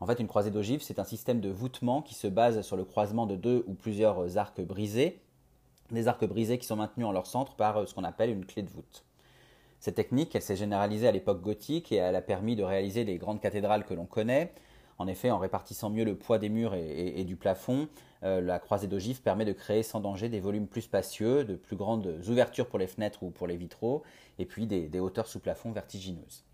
En 0.00 0.06
fait, 0.06 0.18
une 0.18 0.26
croisée 0.26 0.50
d'ogives, 0.50 0.82
c'est 0.82 0.98
un 0.98 1.04
système 1.04 1.40
de 1.40 1.50
voûtement 1.50 2.02
qui 2.02 2.14
se 2.14 2.26
base 2.26 2.62
sur 2.62 2.76
le 2.76 2.84
croisement 2.84 3.26
de 3.26 3.36
deux 3.36 3.62
ou 3.68 3.74
plusieurs 3.74 4.38
arcs 4.38 4.60
brisés, 4.60 5.20
des 5.92 6.08
arcs 6.08 6.24
brisés 6.24 6.58
qui 6.58 6.66
sont 6.66 6.74
maintenus 6.74 7.06
en 7.06 7.12
leur 7.12 7.28
centre 7.28 7.54
par 7.54 7.76
euh, 7.76 7.86
ce 7.86 7.94
qu'on 7.94 8.02
appelle 8.02 8.30
une 8.30 8.44
clé 8.44 8.62
de 8.62 8.70
voûte. 8.70 9.04
Cette 9.78 9.94
technique, 9.94 10.34
elle 10.34 10.42
s'est 10.42 10.56
généralisée 10.56 11.06
à 11.06 11.12
l'époque 11.12 11.40
gothique 11.40 11.92
et 11.92 11.96
elle 11.96 12.16
a 12.16 12.22
permis 12.22 12.56
de 12.56 12.64
réaliser 12.64 13.04
les 13.04 13.18
grandes 13.18 13.40
cathédrales 13.40 13.84
que 13.84 13.94
l'on 13.94 14.06
connaît. 14.06 14.52
En 14.98 15.06
effet, 15.06 15.30
en 15.30 15.38
répartissant 15.38 15.90
mieux 15.90 16.04
le 16.04 16.16
poids 16.16 16.38
des 16.38 16.48
murs 16.48 16.74
et, 16.74 17.24
du 17.24 17.36
plafond, 17.36 17.88
euh, 18.22 18.40
la 18.40 18.58
croisée 18.58 18.86
d'ogives 18.86 19.20
permet 19.20 19.44
de 19.44 19.52
créer 19.52 19.82
sans 19.82 20.00
danger 20.00 20.28
des 20.28 20.40
volumes 20.40 20.66
plus 20.66 20.82
spacieux, 20.82 21.44
de 21.44 21.54
plus 21.54 21.76
grandes 21.76 22.20
ouvertures 22.28 22.66
pour 22.66 22.78
les 22.78 22.86
fenêtres 22.86 23.22
ou 23.22 23.30
pour 23.30 23.46
les 23.46 23.56
vitraux, 23.56 24.02
et 24.38 24.46
puis 24.46 24.66
des 24.66 25.00
hauteurs 25.00 25.26
sous 25.26 25.40
plafond 25.40 25.72
vertigineuses. 25.72 26.44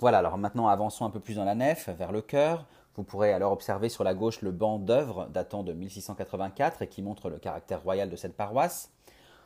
Voilà, 0.00 0.16
alors 0.16 0.38
maintenant 0.38 0.68
avançons 0.68 1.04
un 1.04 1.10
peu 1.10 1.20
plus 1.20 1.34
dans 1.34 1.44
la 1.44 1.54
nef, 1.54 1.90
vers 1.90 2.10
le 2.10 2.22
chœur. 2.22 2.64
Vous 2.96 3.02
pourrez 3.02 3.34
alors 3.34 3.52
observer 3.52 3.90
sur 3.90 4.02
la 4.02 4.14
gauche 4.14 4.40
le 4.40 4.50
banc 4.50 4.78
d'œuvre 4.78 5.28
datant 5.30 5.62
de 5.62 5.74
1684 5.74 6.80
et 6.80 6.88
qui 6.88 7.02
montre 7.02 7.28
le 7.28 7.36
caractère 7.36 7.82
royal 7.82 8.08
de 8.08 8.16
cette 8.16 8.34
paroisse. 8.34 8.90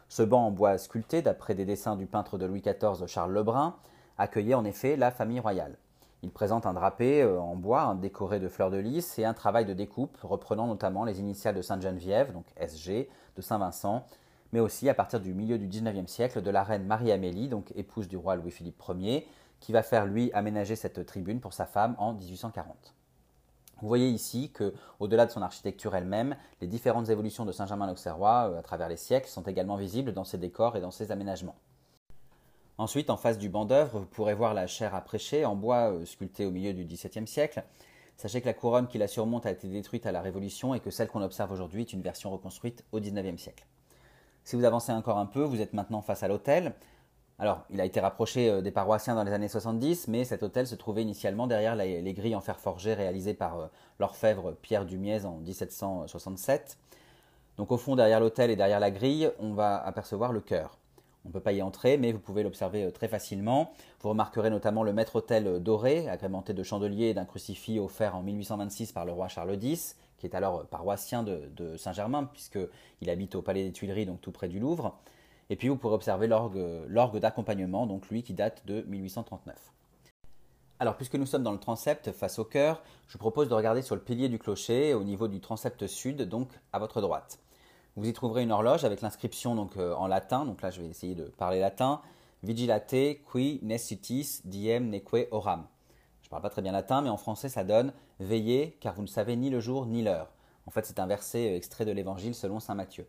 Ce 0.09 0.23
banc 0.23 0.47
en 0.47 0.51
bois 0.53 0.79
sculpté, 0.79 1.23
d'après 1.23 1.57
des 1.57 1.65
dessins 1.65 1.97
du 1.97 2.07
peintre 2.07 2.39
de 2.39 2.47
Louis 2.47 2.61
XIV 2.61 3.09
Charles 3.09 3.33
Lebrun, 3.33 3.75
accueillait 4.17 4.55
en 4.55 4.65
effet 4.65 4.95
la 4.95 5.11
famille 5.11 5.41
royale. 5.41 5.77
Il 6.25 6.31
présente 6.31 6.65
un 6.65 6.73
drapé 6.73 7.21
euh, 7.21 7.39
en 7.39 7.55
bois 7.55 7.95
décoré 8.01 8.41
de 8.41 8.49
fleurs 8.49 8.71
de 8.71 8.79
lys 8.79 9.19
et 9.19 9.27
un 9.27 9.35
travail 9.35 9.67
de 9.67 9.75
découpe 9.75 10.17
reprenant 10.23 10.67
notamment 10.67 11.05
les 11.05 11.21
initiales 11.21 11.55
de 11.55 11.61
Sainte-Geneviève, 11.61 12.33
donc 12.33 12.47
SG, 12.57 13.11
de 13.37 13.43
Saint-Vincent, 13.43 14.07
mais 14.51 14.61
aussi 14.61 14.89
à 14.89 14.95
partir 14.95 15.21
du 15.21 15.35
milieu 15.35 15.59
du 15.59 15.69
XIXe 15.69 16.11
siècle 16.11 16.41
de 16.41 16.51
la 16.51 16.65
reine 16.65 16.87
Marie-Amélie, 16.87 17.51
donc 17.51 17.73
épouse 17.77 18.09
du 18.09 18.17
roi 18.17 18.37
Louis-Philippe 18.37 18.83
Ier, 18.97 19.29
qui 19.61 19.73
va 19.73 19.83
faire 19.83 20.07
lui 20.07 20.33
aménager 20.33 20.77
cette 20.77 21.05
tribune 21.05 21.41
pour 21.41 21.53
sa 21.53 21.67
femme 21.67 21.95
en 21.99 22.15
1840. 22.15 22.95
Vous 23.83 23.89
voyez 23.89 24.09
ici 24.09 24.51
que, 24.51 24.73
au-delà 25.01 25.27
de 25.27 25.31
son 25.31 25.43
architecture 25.43 25.95
elle-même, 25.95 26.37
les 26.63 26.67
différentes 26.67 27.11
évolutions 27.11 27.45
de 27.45 27.53
Saint-Germain-l'Auxerrois 27.53 28.51
euh, 28.51 28.59
à 28.59 28.63
travers 28.63 28.89
les 28.89 28.97
siècles 28.97 29.29
sont 29.29 29.43
également 29.43 29.77
visibles 29.77 30.15
dans 30.15 30.25
ses 30.25 30.39
décors 30.39 30.75
et 30.75 30.81
dans 30.81 30.91
ses 30.91 31.13
aménagements. 31.13 31.57
Ensuite, 32.77 33.09
en 33.09 33.17
face 33.17 33.39
du 33.39 33.49
banc 33.49 33.67
d'œuvre, 33.67 34.01
vous 34.01 34.07
pourrez 34.07 34.35
voir 34.35 34.53
la 34.53 34.67
chaire 34.67 34.95
à 34.97 35.01
prêcher 35.01 35.45
en 35.45 35.55
bois 35.55 35.93
euh, 35.93 36.05
sculptée 36.05 36.45
au 36.45 36.51
milieu 36.51 36.73
du 36.73 36.85
XVIIe 36.85 37.27
siècle. 37.27 37.63
Sachez 38.17 38.41
que 38.41 38.47
la 38.47 38.55
couronne 38.55 38.89
qui 38.89 38.99
la 38.99 39.07
surmonte 39.07 39.47
a 39.47 39.53
été 39.53 39.69
détruite 39.69 40.07
à 40.07 40.13
la 40.13 40.21
Révolution 40.21 40.75
et 40.75 40.81
que 40.81 40.91
celle 40.91 41.09
qu'on 41.09 41.23
observe 41.23 41.53
aujourd'hui 41.53 41.83
est 41.83 41.93
une 41.93 42.03
version 42.03 42.31
reconstruite 42.31 42.85
au 42.91 42.99
XIXe 42.99 43.41
siècle. 43.41 43.65
Si 44.43 44.57
vous 44.57 44.65
avancez 44.65 44.93
encore 44.93 45.19
un 45.19 45.27
peu, 45.27 45.43
vous 45.43 45.61
êtes 45.61 45.73
maintenant 45.73 46.03
face 46.03 46.23
à 46.25 46.29
l'autel. 46.29 46.75
Alors, 47.39 47.65
il 47.71 47.81
a 47.81 47.85
été 47.85 48.01
rapproché 48.01 48.51
euh, 48.51 48.61
des 48.61 48.73
paroissiens 48.73 49.15
dans 49.15 49.25
les 49.25 49.33
années 49.33 49.49
70, 49.49 50.09
mais 50.09 50.25
cet 50.25 50.43
hôtel 50.43 50.67
se 50.67 50.75
trouvait 50.75 51.03
initialement 51.03 51.47
derrière 51.47 51.77
les, 51.77 52.13
grilles 52.13 52.37
en 52.37 52.41
fer 52.41 52.59
forgé 52.59 52.95
réalisées 52.95 53.35
par 53.35 53.59
euh, 53.59 53.67
l'orfèvre 54.01 54.53
Pierre 54.63 54.85
Dumiez 54.85 55.25
en 55.25 55.37
1767. 55.39 56.77
Donc 57.57 57.71
au 57.71 57.77
fond, 57.77 57.95
derrière 57.95 58.19
l'hôtel 58.19 58.51
et 58.51 58.57
derrière 58.57 58.81
la 58.81 58.91
grille, 58.91 59.31
on 59.39 59.55
va 59.55 59.77
apercevoir 59.85 60.33
le 60.33 60.41
chœur. 60.41 60.77
On 61.25 61.29
ne 61.29 61.33
peut 61.33 61.41
pas 61.41 61.53
y 61.53 61.63
entrer, 61.63 61.97
mais 61.97 62.13
vous 62.13 62.19
pouvez 62.19 62.43
l'observer 62.43 62.85
euh, 62.85 62.91
très 62.91 63.09
facilement. 63.09 63.73
Vous 64.01 64.11
remarquerez 64.11 64.51
notamment 64.51 64.83
le 64.83 64.93
maître-autel 64.93 65.63
doré, 65.63 66.09
agrémenté 66.09 66.53
de 66.53 66.63
chandeliers 66.63 67.07
et 67.07 67.15
d'un 67.15 67.25
crucifix 67.25 67.79
offert 67.79 68.15
en 68.15 68.23
1826 68.23 68.93
par 68.93 69.05
le 69.05 69.13
roi 69.13 69.29
Charles 69.29 69.57
X, 69.63 69.97
qui 70.19 70.27
est 70.27 70.35
alors 70.35 70.67
paroissien 70.67 71.23
de, 71.23 71.77
Saint-Germain, 71.77 72.25
puisqu'il 72.25 73.11
habite 73.11 73.35
au 73.35 73.43
Palais 73.43 73.65
des 73.65 73.73
Tuileries, 73.73 74.07
donc 74.07 74.21
tout 74.21 74.33
près 74.33 74.49
du 74.49 74.61
Louvre. 74.61 74.99
Et 75.51 75.57
puis 75.57 75.69
vous 75.69 75.77
pourrez 75.77 75.95
observer 75.95 76.27
l'orgue 76.27 77.19
d'accompagnement, 77.19 77.87
donc 77.87 78.09
lui 78.09 78.23
qui 78.23 78.33
date 78.33 78.67
de 78.67 78.83
1839. 78.83 79.75
Alors, 80.81 80.97
puisque 80.97 81.15
nous 81.15 81.27
sommes 81.27 81.45
dans 81.45 81.53
le 81.53 81.59
transept 81.59 82.13
face 82.13 82.39
au 82.39 82.45
cœur, 82.45 82.83
je 83.07 83.13
vous 83.13 83.19
propose 83.19 83.49
de 83.49 83.55
regarder 83.55 83.81
sur 83.81 83.95
le 83.95 84.01
pilier 84.01 84.29
du 84.29 84.39
clocher 84.39 84.93
au 84.95 85.05
niveau 85.05 85.29
du 85.29 85.41
transept 85.41 85.87
sud, 85.87 86.23
donc 86.23 86.49
à 86.73 86.79
votre 86.79 87.01
droite. 87.01 87.39
Vous 87.97 88.09
y 88.09 88.13
trouverez 88.13 88.43
une 88.43 88.51
horloge 88.51 88.85
avec 88.85 89.03
l'inscription 89.03 89.55
donc 89.55 89.77
euh, 89.77 89.95
en 89.95 90.09
latin, 90.09 90.45
donc 90.45 90.63
là 90.63 90.71
je 90.71 90.83
vais 90.83 90.89
essayer 90.89 91.15
de 91.15 91.25
parler 91.25 91.61
latin, 91.61 92.01
Vigilate 92.43 92.89
qui 92.89 93.61
nesitis 93.63 94.41
diem 94.45 94.91
neque 94.91 95.29
oram. 95.31 95.67
Je 96.21 96.27
ne 96.27 96.31
parle 96.31 96.43
pas 96.43 96.51
très 96.51 96.61
bien 96.61 96.73
latin, 96.73 97.03
mais 97.03 97.09
en 97.09 97.17
français 97.17 97.49
ça 97.49 97.63
donne 97.63 97.93
Veillez 98.19 98.77
car 98.81 98.95
vous 98.95 99.03
ne 99.03 99.07
savez 99.07 99.37
ni 99.37 99.49
le 99.49 99.61
jour 99.61 99.87
ni 99.87 100.03
l'heure. 100.03 100.33
En 100.67 100.71
fait, 100.71 100.87
c'est 100.87 100.99
un 100.99 101.07
verset 101.07 101.53
euh, 101.53 101.57
extrait 101.57 101.85
de 101.85 101.93
l'évangile 101.93 102.35
selon 102.35 102.59
saint 102.59 102.75
Matthieu. 102.75 103.07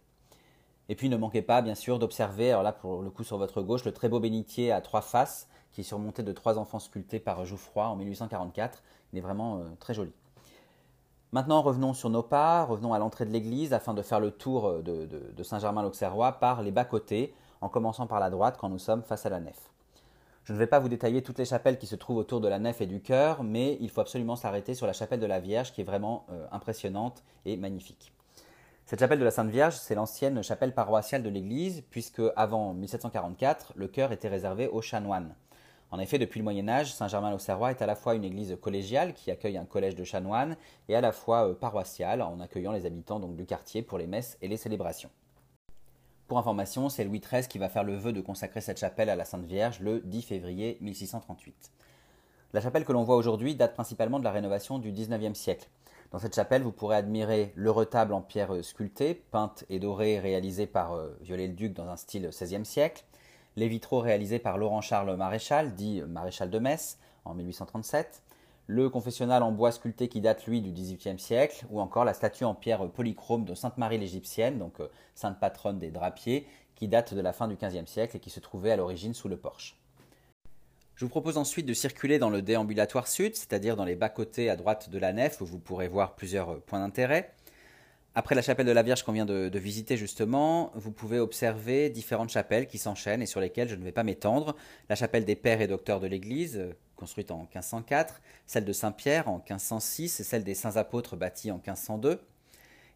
Et 0.88 0.96
puis 0.96 1.10
ne 1.10 1.18
manquez 1.18 1.42
pas, 1.42 1.64
bien 1.64 1.74
sûr, 1.74 1.98
d'observer, 1.98 2.52
alors 2.52 2.62
là 2.62 2.72
pour 2.72 3.02
le 3.02 3.10
coup 3.10 3.24
sur 3.24 3.40
votre 3.40 3.64
gauche, 3.64 3.86
le 3.86 3.92
très 3.92 4.08
beau 4.08 4.20
bénitier 4.20 4.72
à 4.72 4.82
trois 4.82 5.02
faces, 5.02 5.48
qui 5.72 5.82
est 5.82 5.84
surmonté 5.84 6.22
de 6.22 6.32
trois 6.32 6.60
enfants 6.60 6.80
sculptés 6.80 7.20
par 7.20 7.44
Jouffroy 7.44 7.88
en 7.88 7.96
1844. 7.96 8.84
Il 9.14 9.18
est 9.18 9.22
vraiment 9.22 9.58
euh, 9.58 9.64
très 9.80 9.96
joli. 9.96 10.12
Maintenant, 11.36 11.62
revenons 11.62 11.94
sur 11.94 12.10
nos 12.10 12.24
pas, 12.24 12.64
revenons 12.64 12.94
à 12.94 12.98
l'entrée 12.98 13.26
de 13.26 13.32
l'église 13.32 13.74
afin 13.74 13.94
de 13.94 14.02
faire 14.02 14.22
le 14.22 14.32
tour 14.32 14.70
euh, 14.70 14.82
de, 14.82 15.44
Saint-Germain-l'Auxerrois 15.44 16.32
par 16.40 16.64
les 16.64 16.72
bas-côtés, 16.72 17.34
en 17.60 17.68
commençant 17.68 18.08
par 18.08 18.22
la 18.22 18.30
droite 18.30 18.56
quand 18.58 18.70
nous 18.70 18.80
sommes 18.80 19.04
face 19.04 19.26
à 19.26 19.30
la 19.30 19.42
nef. 19.42 19.70
Je 20.46 20.54
ne 20.54 20.58
vais 20.58 20.66
pas 20.66 20.80
vous 20.80 20.88
détailler 20.88 21.22
toutes 21.24 21.38
les 21.38 21.44
chapelles 21.44 21.78
qui 21.78 21.88
se 21.88 21.98
trouvent 21.98 22.16
autour 22.16 22.40
de 22.40 22.48
la 22.48 22.58
nef 22.58 22.80
et 22.80 22.86
du 22.86 23.02
chœur, 23.02 23.44
mais 23.44 23.78
il 23.82 23.90
faut 23.90 24.00
absolument 24.00 24.38
s'arrêter 24.38 24.76
sur 24.76 24.88
la 24.88 24.94
chapelle 24.94 25.20
de 25.20 25.26
la 25.26 25.42
Vierge 25.42 25.74
qui 25.74 25.82
est 25.82 25.84
vraiment 25.84 26.26
euh, 26.30 26.48
impressionnante 26.54 27.22
et 27.44 27.58
magnifique. 27.58 28.14
Cette 28.86 29.02
chapelle 29.02 29.20
de 29.20 29.26
la 29.26 29.32
Sainte 29.32 29.50
Vierge, 29.50 29.76
c'est 29.76 29.96
l'ancienne 29.96 30.42
chapelle 30.42 30.74
paroissiale 30.74 31.22
de 31.22 31.30
l'église, 31.30 31.84
puisque 31.90 32.22
avant 32.38 32.74
1744, 32.74 33.74
le 33.76 33.90
chœur 33.90 34.14
était 34.14 34.30
réservé 34.30 34.70
aux 34.70 34.82
chanoines. 34.82 35.36
En 35.96 36.00
effet, 36.00 36.20
depuis 36.20 36.42
le 36.42 36.44
Moyen 36.44 36.68
Âge, 36.68 36.94
Saint-Germain-l'Auxerrois 36.94 37.72
est 37.72 37.82
à 37.82 37.86
la 37.86 37.96
fois 37.96 38.16
une 38.16 38.26
église 38.26 38.58
collégiale 38.60 39.14
qui 39.14 39.32
accueille 39.32 39.56
un 39.56 39.64
collège 39.64 39.96
de 39.96 40.04
chanoines 40.04 40.58
et 40.90 40.96
à 40.98 41.00
la 41.00 41.14
fois 41.14 41.48
euh, 41.48 41.54
paroissiale 41.54 42.22
en 42.22 42.42
accueillant 42.42 42.74
les 42.74 42.86
habitants 42.86 43.22
du 43.22 43.46
quartier 43.46 43.82
pour 43.82 43.98
les 43.98 44.06
messes 44.06 44.38
et 44.42 44.50
les 44.50 44.58
célébrations. 44.58 45.10
Pour 46.28 46.38
information, 46.38 46.90
c'est 46.90 47.06
Louis 47.06 47.22
XIII 47.22 47.48
qui 47.48 47.60
va 47.60 47.70
faire 47.70 47.86
le 47.86 47.96
vœu 47.96 48.12
de 48.12 48.20
consacrer 48.20 48.60
cette 48.60 48.78
chapelle 48.78 49.10
à 49.10 49.16
la 49.16 49.24
Sainte 49.24 49.46
Vierge 49.46 49.80
le 49.80 50.02
10 50.02 50.22
février 50.24 50.78
1638. 50.82 51.72
La 52.52 52.60
chapelle 52.60 52.84
que 52.84 52.92
l'on 52.92 53.06
voit 53.06 53.16
aujourd'hui 53.16 53.56
date 53.56 53.74
principalement 53.74 54.20
de 54.20 54.26
la 54.26 54.32
rénovation 54.32 54.80
du 54.80 54.92
XIXe 54.92 55.40
siècle. 55.40 55.70
Dans 56.12 56.20
cette 56.20 56.36
chapelle, 56.36 56.64
vous 56.64 56.74
pourrez 56.74 56.98
admirer 56.98 57.54
le 57.56 57.72
retable 57.72 58.12
en 58.14 58.22
pierre 58.22 58.54
sculptée, 58.66 59.24
peinte 59.32 59.64
et 59.70 59.80
dorée, 59.80 60.20
réalisé 60.20 60.68
par 60.68 60.92
euh, 60.92 61.18
Viollet-le-Duc 61.22 61.72
dans 61.72 61.88
un 61.88 61.96
style 61.96 62.28
XVIe 62.30 62.66
siècle, 62.66 63.06
les 63.56 63.68
vitraux 63.68 64.00
réalisés 64.00 64.40
par 64.40 64.58
Laurent-Charles 64.58 65.16
Maréchal, 65.16 65.76
dit 65.76 66.02
Maréchal 66.02 66.50
de 66.50 66.60
Metz, 66.60 66.98
en 67.24 67.34
1837, 67.34 68.24
le 68.68 68.90
confessionnal 68.90 69.44
en 69.44 69.52
bois 69.52 69.72
sculpté 69.72 70.08
qui 70.08 70.22
date, 70.22 70.48
lui, 70.48 70.62
du 70.62 70.72
XVIIIe 70.72 71.20
siècle, 71.20 71.66
ou 71.70 71.80
encore 71.80 72.04
la 72.04 72.14
statue 72.14 72.46
en 72.46 72.56
pierre 72.56 72.90
polychrome 72.90 73.46
de 73.46 73.54
Sainte 73.54 73.78
Marie 73.78 73.98
l'Égyptienne, 73.98 74.58
donc 74.58 74.80
euh, 74.80 74.88
sainte 75.14 75.40
patronne 75.40 75.78
des 75.78 75.92
drapiers, 75.92 76.48
qui 76.76 76.88
date 76.88 77.14
de 77.14 77.22
la 77.22 77.32
fin 77.32 77.48
du 77.48 77.56
XVe 77.56 77.86
siècle 77.86 78.18
et 78.18 78.20
qui 78.20 78.30
se 78.30 78.40
trouvait 78.40 78.72
à 78.72 78.76
l'origine 78.76 79.14
sous 79.14 79.30
le 79.30 79.38
porche. 79.38 79.78
Je 80.96 81.06
vous 81.06 81.10
propose 81.10 81.38
ensuite 81.38 81.66
de 81.66 81.74
circuler 81.74 82.20
dans 82.20 82.30
le 82.30 82.42
déambulatoire 82.42 83.08
sud, 83.08 83.36
c'est-à-dire 83.36 83.76
dans 83.76 83.86
les 83.86 83.96
bas-côtés 83.96 84.50
à 84.50 84.56
droite 84.56 84.90
de 84.90 84.98
la 84.98 85.14
nef, 85.14 85.42
où 85.42 85.46
vous 85.46 85.60
pourrez 85.60 85.88
voir 85.88 86.16
plusieurs 86.16 86.54
euh, 86.54 86.64
points 86.66 86.80
d'intérêt. 86.80 87.35
Après 88.16 88.34
la 88.34 88.42
chapelle 88.42 88.66
de 88.66 88.72
la 88.72 88.82
Vierge 88.82 89.04
qu'on 89.04 89.12
vient 89.12 89.26
de, 89.26 89.60
visiter 89.60 89.98
justement, 89.98 90.72
vous 90.76 90.92
pouvez 90.92 91.20
observer 91.20 91.90
différentes 91.90 92.30
chapelles 92.30 92.68
qui 92.68 92.78
s'enchaînent 92.78 93.22
et 93.22 93.26
sur 93.26 93.42
lesquelles 93.42 93.68
je 93.68 93.76
ne 93.76 93.84
vais 93.84 93.92
pas 93.92 94.04
m'étendre. 94.04 94.56
La 94.90 94.96
chapelle 94.96 95.26
des 95.26 95.36
Pères 95.36 95.62
et 95.62 95.68
Docteurs 95.68 96.00
de 96.00 96.08
l'Église, 96.08 96.58
euh, 96.58 96.74
construite 96.96 97.30
en 97.32 97.40
1504, 97.40 98.22
celle 98.48 98.64
de 98.64 98.72
Saint-Pierre 98.74 99.28
en 99.28 99.38
1506 99.40 100.22
et 100.22 100.24
celle 100.24 100.44
des 100.46 100.54
Saints 100.54 100.78
Apôtres 100.78 101.18
bâtie 101.18 101.52
en 101.52 101.56
1502. 101.56 102.22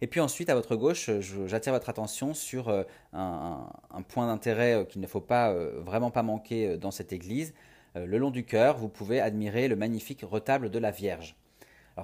Et 0.01 0.07
puis 0.07 0.21
ensuite, 0.21 0.49
à 0.49 0.55
votre 0.55 0.77
gauche, 0.77 1.09
j'attire 1.47 1.73
votre 1.73 1.89
attention 1.89 2.33
sur 2.33 2.69
euh, 2.69 2.83
un, 3.11 3.67
point 4.07 4.27
d'intérêt 4.27 4.85
qu'il 4.87 5.01
ne 5.01 5.07
faut 5.07 5.19
pas 5.19 5.53
vraiment 5.53 6.11
pas 6.11 6.23
manquer 6.23 6.77
dans 6.77 6.91
cette 6.91 7.11
église, 7.11 7.53
euh, 7.95 8.05
le 8.05 8.17
long 8.17 8.31
du 8.31 8.45
chœur, 8.45 8.77
vous 8.77 8.89
pouvez 8.89 9.19
admirer 9.19 9.67
le 9.67 9.75
magnifique 9.75 10.21
retable 10.23 10.69
de 10.69 10.79
la 10.79 10.91
Vierge. 10.91 11.35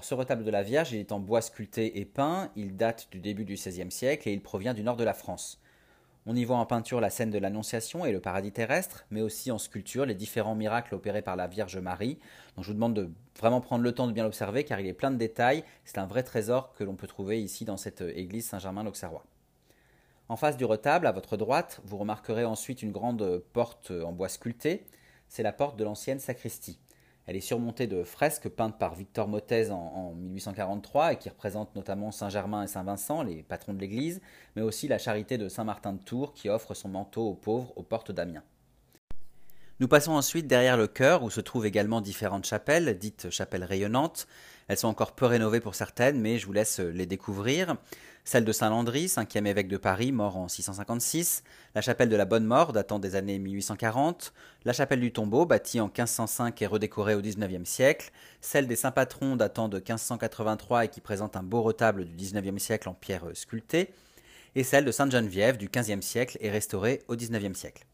Ce 0.03 0.13
retable 0.13 0.43
de 0.43 0.51
la 0.51 0.63
Vierge, 0.63 0.93
est 0.93 1.11
en 1.11 1.19
bois 1.19 1.41
sculpté 1.41 1.99
et 1.99 2.05
peint, 2.05 2.49
il 2.55 2.75
date 2.75 3.07
du 3.11 3.19
début 3.19 3.45
du 3.45 3.53
XVIe 3.53 3.91
siècle 3.91 4.29
et 4.29 4.33
il 4.33 4.41
provient 4.41 4.73
du 4.73 4.83
nord 4.83 4.95
de 4.95 5.03
la 5.03 5.13
France. 5.13 5.61
On 6.27 6.35
y 6.35 6.43
voit 6.43 6.57
en 6.57 6.65
peinture 6.65 6.99
la 7.01 7.11
scène 7.11 7.29
de 7.29 7.37
l'Annonciation 7.37 8.03
et 8.03 8.11
le 8.11 8.19
paradis 8.19 8.51
terrestre, 8.51 9.05
mais 9.11 9.21
aussi 9.21 9.51
en 9.51 9.59
sculpture 9.59 10.07
les 10.07 10.15
différents 10.15 10.55
miracles 10.55 10.95
opérés 10.95 11.21
par 11.21 11.35
la 11.35 11.45
Vierge 11.45 11.77
Marie. 11.77 12.17
Donc 12.55 12.65
je 12.65 12.69
vous 12.69 12.73
demande 12.73 12.95
de 12.95 13.11
vraiment 13.37 13.61
prendre 13.61 13.83
le 13.83 13.91
temps 13.91 14.07
de 14.07 14.11
bien 14.11 14.23
l'observer 14.23 14.63
car 14.63 14.79
il 14.79 14.87
est 14.87 14.93
plein 14.93 15.11
de 15.11 15.17
détails. 15.17 15.63
C'est 15.83 15.99
un 15.99 16.07
vrai 16.07 16.23
trésor 16.23 16.73
que 16.73 16.83
l'on 16.83 16.95
peut 16.95 17.05
trouver 17.05 17.43
ici 17.43 17.63
dans 17.63 17.77
cette 17.77 18.01
église 18.01 18.47
Saint-Germain-l'Auxerrois. 18.47 19.23
En 20.27 20.35
face 20.35 20.57
du 20.57 20.65
retable, 20.65 21.05
à 21.05 21.11
votre 21.11 21.37
droite, 21.37 21.79
vous 21.83 21.97
remarquerez 21.97 22.45
ensuite 22.45 22.81
une 22.81 22.91
grande 22.91 23.43
porte 23.53 23.91
en 23.91 24.11
bois 24.11 24.29
sculpté. 24.29 24.83
C'est 25.27 25.43
la 25.43 25.53
porte 25.53 25.77
de 25.77 25.83
l'ancienne 25.83 26.19
sacristie. 26.19 26.79
Elle 27.27 27.35
est 27.35 27.41
surmontée 27.41 27.87
de 27.87 28.03
fresques 28.03 28.49
peintes 28.49 28.77
par 28.77 28.93
Victor 28.93 29.27
Motez 29.27 29.71
en, 29.71 30.13
1843 30.13 31.13
et 31.13 31.17
qui 31.17 31.29
représentent 31.29 31.75
notamment 31.75 32.11
Saint-Germain 32.11 32.63
et 32.63 32.67
Saint-Vincent, 32.67 33.23
les 33.23 33.41
patrons 33.41 33.73
de 33.73 33.79
l'Église, 33.79 34.21
mais 34.55 34.61
aussi 34.61 34.87
la 34.87 34.99
charité 34.99 35.39
de 35.39 35.49
Saint-Martin 35.49 35.93
de 35.93 36.03
Tours 36.03 36.33
qui 36.33 36.49
offre 36.49 36.75
son 36.75 36.89
manteau 36.89 37.29
aux 37.29 37.33
pauvres 37.33 37.73
aux 37.75 37.83
portes 37.83 38.11
d'Amiens. 38.11 38.43
Nous 39.79 39.87
passons 39.87 40.13
ensuite 40.13 40.47
derrière 40.47 40.77
le 40.77 40.87
chœur 40.87 41.23
où 41.23 41.29
se 41.29 41.41
trouvent 41.41 41.65
également 41.65 41.99
différentes 41.99 42.45
chapelles, 42.45 42.97
dites 42.97 43.29
chapelles 43.29 43.65
rayonnantes. 43.65 44.27
Elles 44.67 44.77
sont 44.77 44.87
encore 44.87 45.13
peu 45.13 45.25
rénovées 45.25 45.59
pour 45.59 45.75
certaines, 45.75 46.19
mais 46.19 46.39
je 46.39 46.45
vous 46.45 46.53
laisse 46.53 46.79
les 46.79 47.05
découvrir. 47.05 47.75
Celle 48.23 48.43
de 48.43 48.51
Saint-Landry, 48.51 49.07
cinquième 49.07 49.45
évêque 49.45 49.67
de 49.67 49.77
Paris, 49.77 50.11
mort 50.11 50.35
en 50.37 50.47
656, 50.47 51.43
la 51.75 51.81
chapelle 51.81 52.09
de 52.09 52.15
la 52.15 52.25
Bonne 52.25 52.45
Mort, 52.45 52.73
datant 52.73 52.97
des 52.97 53.15
années 53.15 53.37
1840, 53.37 54.33
la 54.63 54.73
chapelle 54.73 54.99
du 54.99 55.11
Tombeau, 55.11 55.45
bâtie 55.45 55.79
en 55.79 55.85
1505 55.85 56.59
et 56.63 56.65
redécorée 56.65 57.13
au 57.13 57.21
XIXe 57.21 57.69
siècle, 57.69 58.09
celle 58.41 58.65
des 58.65 58.75
Saints-Patrons, 58.75 59.35
datant 59.35 59.69
de 59.69 59.77
1583 59.77 60.85
et 60.85 60.87
qui 60.87 61.01
présente 61.01 61.37
un 61.37 61.43
beau 61.43 61.61
retable 61.61 62.05
du 62.05 62.15
XIXe 62.15 62.59
siècle 62.59 62.89
en 62.89 62.95
pierre 62.95 63.25
sculptée, 63.35 63.93
et 64.55 64.63
celle 64.63 64.85
de 64.85 64.91
Sainte-Geneviève 64.91 65.57
du 65.57 65.69
XVe 65.69 66.01
siècle 66.01 66.39
et 66.41 66.49
restaurée 66.49 67.03
au 67.07 67.15
XIXe 67.15 67.55
siècle. 67.55 67.85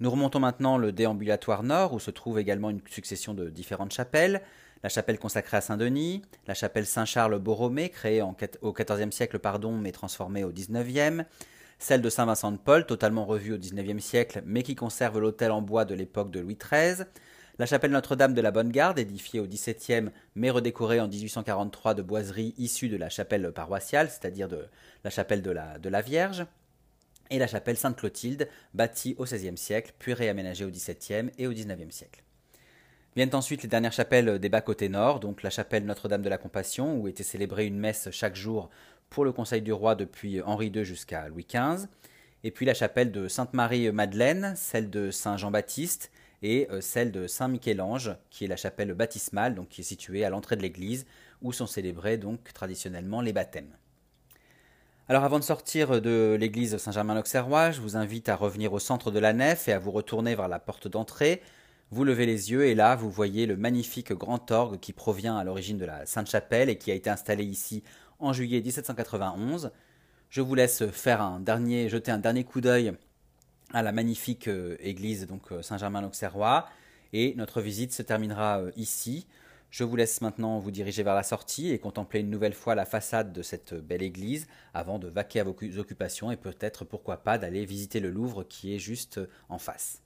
Nous 0.00 0.10
remontons 0.10 0.40
maintenant 0.40 0.78
le 0.78 0.92
déambulatoire 0.92 1.62
nord, 1.62 1.92
où 1.92 2.00
se 2.00 2.10
trouve 2.10 2.38
également 2.38 2.70
une 2.70 2.80
succession 2.88 3.34
de 3.34 3.50
différentes 3.50 3.92
chapelles, 3.92 4.40
la 4.82 4.88
chapelle 4.88 5.18
consacrée 5.18 5.58
à 5.58 5.60
Saint-Denis, 5.60 6.22
la 6.46 6.54
chapelle 6.54 6.86
Saint-Charles-Borromée, 6.86 7.90
créée 7.90 8.22
au 8.22 8.72
XIVe 8.72 9.10
siècle 9.12 9.38
pardon, 9.38 9.72
mais 9.72 9.92
transformée 9.92 10.44
au 10.44 10.50
XIXe, 10.50 11.24
celle 11.78 12.02
de 12.02 12.10
Saint-Vincent 12.10 12.52
de 12.52 12.58
Paul, 12.58 12.86
totalement 12.86 13.24
revue 13.24 13.54
au 13.54 13.58
XIXe 13.58 14.02
siècle, 14.02 14.42
mais 14.44 14.62
qui 14.62 14.74
conserve 14.74 15.18
l'autel 15.18 15.50
en 15.52 15.62
bois 15.62 15.84
de 15.84 15.94
l'époque 15.94 16.30
de 16.30 16.40
Louis 16.40 16.58
XIII, 16.58 17.04
la 17.58 17.66
chapelle 17.66 17.90
Notre-Dame 17.90 18.34
de 18.34 18.40
la 18.40 18.50
Bonne 18.50 18.70
Garde, 18.70 18.98
édifiée 18.98 19.40
au 19.40 19.46
XVIIe, 19.46 20.10
mais 20.34 20.50
redécorée 20.50 21.00
en 21.00 21.08
1843 21.08 21.94
de 21.94 22.02
boiseries 22.02 22.54
issues 22.56 22.88
de 22.88 22.96
la 22.96 23.08
chapelle 23.08 23.52
paroissiale, 23.52 24.08
c'est-à-dire 24.08 24.48
de 24.48 24.66
la 25.04 25.10
chapelle 25.10 25.42
de 25.42 25.50
la, 25.50 25.78
de 25.78 25.88
la 25.88 26.00
Vierge, 26.00 26.46
et 27.30 27.38
la 27.38 27.46
chapelle 27.46 27.76
Sainte-Clotilde, 27.76 28.48
bâtie 28.74 29.14
au 29.18 29.24
XVIe 29.24 29.56
siècle, 29.56 29.92
puis 29.98 30.12
réaménagée 30.12 30.64
au 30.64 30.70
XVIIe 30.70 31.30
et 31.38 31.46
au 31.46 31.52
XIXe 31.52 31.94
siècle. 31.94 32.21
Viennent 33.14 33.34
ensuite 33.34 33.62
les 33.62 33.68
dernières 33.68 33.92
chapelles 33.92 34.38
des 34.38 34.48
bas-côtés 34.48 34.88
nord, 34.88 35.20
donc 35.20 35.42
la 35.42 35.50
chapelle 35.50 35.84
Notre-Dame 35.84 36.22
de 36.22 36.30
la 36.30 36.38
Compassion, 36.38 36.96
où 36.96 37.08
était 37.08 37.22
célébrée 37.22 37.66
une 37.66 37.78
messe 37.78 38.08
chaque 38.10 38.34
jour 38.34 38.70
pour 39.10 39.26
le 39.26 39.32
Conseil 39.32 39.60
du 39.60 39.72
Roi 39.72 39.94
depuis 39.94 40.40
Henri 40.40 40.68
II 40.68 40.82
jusqu'à 40.82 41.28
Louis 41.28 41.46
XV, 41.46 41.88
et 42.42 42.50
puis 42.50 42.64
la 42.64 42.72
chapelle 42.72 43.12
de 43.12 43.28
Sainte-Marie-Madeleine, 43.28 44.54
celle 44.56 44.88
de 44.88 45.10
Saint-Jean-Baptiste, 45.10 46.10
et 46.42 46.66
euh, 46.70 46.80
celle 46.80 47.12
de 47.12 47.26
Saint-Michel-Ange, 47.26 48.16
qui 48.30 48.46
est 48.46 48.48
la 48.48 48.56
chapelle 48.56 48.94
baptismale, 48.94 49.54
donc 49.54 49.68
qui 49.68 49.82
est 49.82 49.84
située 49.84 50.24
à 50.24 50.30
l'entrée 50.30 50.56
de 50.56 50.62
l'église, 50.62 51.04
où 51.42 51.52
sont 51.52 51.66
célébrés 51.66 52.16
donc 52.16 52.52
traditionnellement 52.54 53.20
les 53.20 53.34
baptêmes. 53.34 53.76
Alors 55.08 55.24
avant 55.24 55.38
de 55.38 55.44
sortir 55.44 56.00
de 56.00 56.34
l'église 56.40 56.78
Saint-Germain-l'Auxerrois, 56.78 57.72
je 57.72 57.82
vous 57.82 57.98
invite 57.98 58.30
à 58.30 58.36
revenir 58.36 58.72
au 58.72 58.78
centre 58.78 59.10
de 59.10 59.18
la 59.18 59.34
nef 59.34 59.68
et 59.68 59.72
à 59.72 59.78
vous 59.78 59.90
retourner 59.90 60.34
vers 60.34 60.48
la 60.48 60.58
porte 60.58 60.88
d'entrée, 60.88 61.42
vous 61.92 62.04
levez 62.04 62.24
les 62.24 62.50
yeux 62.50 62.64
et 62.64 62.74
là, 62.74 62.96
vous 62.96 63.10
voyez 63.10 63.44
le 63.44 63.54
magnifique 63.54 64.14
grand 64.14 64.50
orgue 64.50 64.80
qui 64.80 64.94
provient 64.94 65.36
à 65.36 65.44
l'origine 65.44 65.76
de 65.76 65.84
la 65.84 66.06
Sainte-Chapelle 66.06 66.70
et 66.70 66.78
qui 66.78 66.90
a 66.90 66.94
été 66.94 67.10
installé 67.10 67.44
ici 67.44 67.84
en 68.18 68.32
juillet 68.32 68.62
1791. 68.62 69.70
Je 70.30 70.40
vous 70.40 70.54
laisse 70.54 70.86
faire 70.86 71.20
un 71.20 71.38
dernier, 71.38 71.90
jeter 71.90 72.10
un 72.10 72.16
dernier 72.16 72.44
coup 72.44 72.62
d'œil 72.62 72.94
à 73.74 73.82
la 73.82 73.92
magnifique 73.92 74.48
euh, 74.48 74.78
église 74.80 75.26
donc 75.26 75.52
euh, 75.52 75.60
Saint-Germain-l'Auxerrois 75.60 76.66
et 77.12 77.34
notre 77.36 77.60
visite 77.60 77.92
se 77.92 78.00
terminera 78.00 78.60
euh, 78.60 78.70
ici. 78.76 79.26
Je 79.68 79.84
vous 79.84 79.96
laisse 79.96 80.22
maintenant 80.22 80.58
vous 80.60 80.70
diriger 80.70 81.02
vers 81.02 81.14
la 81.14 81.22
sortie 81.22 81.72
et 81.72 81.78
contempler 81.78 82.20
une 82.20 82.30
nouvelle 82.30 82.54
fois 82.54 82.74
la 82.74 82.86
façade 82.86 83.34
de 83.34 83.42
cette 83.42 83.74
belle 83.74 84.02
église 84.02 84.46
avant 84.72 84.98
de 84.98 85.08
vaquer 85.08 85.40
à 85.40 85.44
vos 85.44 85.54
occupations 85.76 86.32
et 86.32 86.38
peut-être 86.38 86.86
pourquoi 86.86 87.18
pas 87.18 87.36
d'aller 87.36 87.66
visiter 87.66 88.00
le 88.00 88.08
Louvre 88.10 88.44
qui 88.44 88.74
est 88.74 88.78
juste 88.78 89.20
en 89.50 89.58
face. 89.58 90.01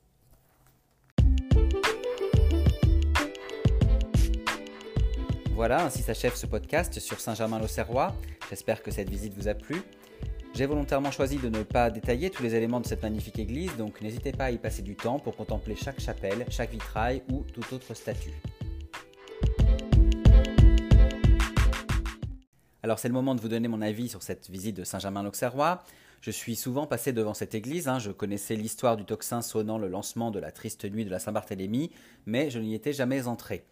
Voilà, 5.57 5.87
ainsi 5.87 6.03
s'achève 6.03 6.35
ce 6.35 6.45
podcast 6.45 7.01
sur 7.01 7.19
Saint-Germain-l'Auxerrois. 7.19 8.15
J'espère 8.51 8.83
que 8.83 8.91
cette 8.91 9.09
visite 9.09 9.33
vous 9.33 9.49
a 9.49 9.55
plu. 9.55 9.81
J'ai 10.55 10.67
volontairement 10.67 11.11
choisi 11.11 11.39
de 11.39 11.49
ne 11.49 11.63
pas 11.63 11.89
détailler 11.91 12.29
tous 12.29 12.43
les 12.43 12.55
éléments 12.55 12.79
de 12.79 12.87
cette 12.87 13.03
magnifique 13.03 13.39
église, 13.39 13.75
donc 13.79 14.03
n'hésitez 14.03 14.33
pas 14.33 14.45
à 14.45 14.51
y 14.51 14.59
passer 14.59 14.83
du 14.83 14.97
temps 14.97 15.19
pour 15.19 15.35
contempler 15.35 15.75
chaque 15.75 15.99
chapelle, 15.99 16.45
chaque 16.51 16.73
vitrail 16.73 17.23
ou 17.33 17.43
tout 17.55 17.75
autre 17.75 17.95
statue. 17.95 18.35
Alors 22.83 22.99
c'est 22.99 23.09
le 23.09 23.15
moment 23.15 23.35
de 23.35 23.41
vous 23.41 23.49
donner 23.49 23.69
mon 23.69 23.81
avis 23.81 24.11
sur 24.11 24.23
cette 24.23 24.51
visite 24.51 24.77
de 24.77 24.85
Saint-Germain-l'Auxerrois. 24.85 25.83
Je 26.21 26.33
suis 26.33 26.55
souvent 26.55 26.87
passé 26.87 27.15
devant 27.15 27.33
cette 27.33 27.55
église, 27.55 27.89
hein. 27.89 27.99
je 27.99 28.11
connaissais 28.11 28.57
l'histoire 28.57 28.99
du 28.99 29.07
tocsin 29.07 29.41
sonnant 29.41 29.79
le 29.79 29.89
lancement 29.89 30.31
de 30.31 30.39
la 30.39 30.53
triste 30.53 30.85
nuit 30.85 31.07
de 31.07 31.11
la 31.11 31.19
Saint-Barthélemy, 31.19 31.93
mais 32.27 32.51
je 32.51 32.59
n'y 32.59 32.75
étais 32.75 32.93
jamais 32.93 33.27
entré. 33.27 33.65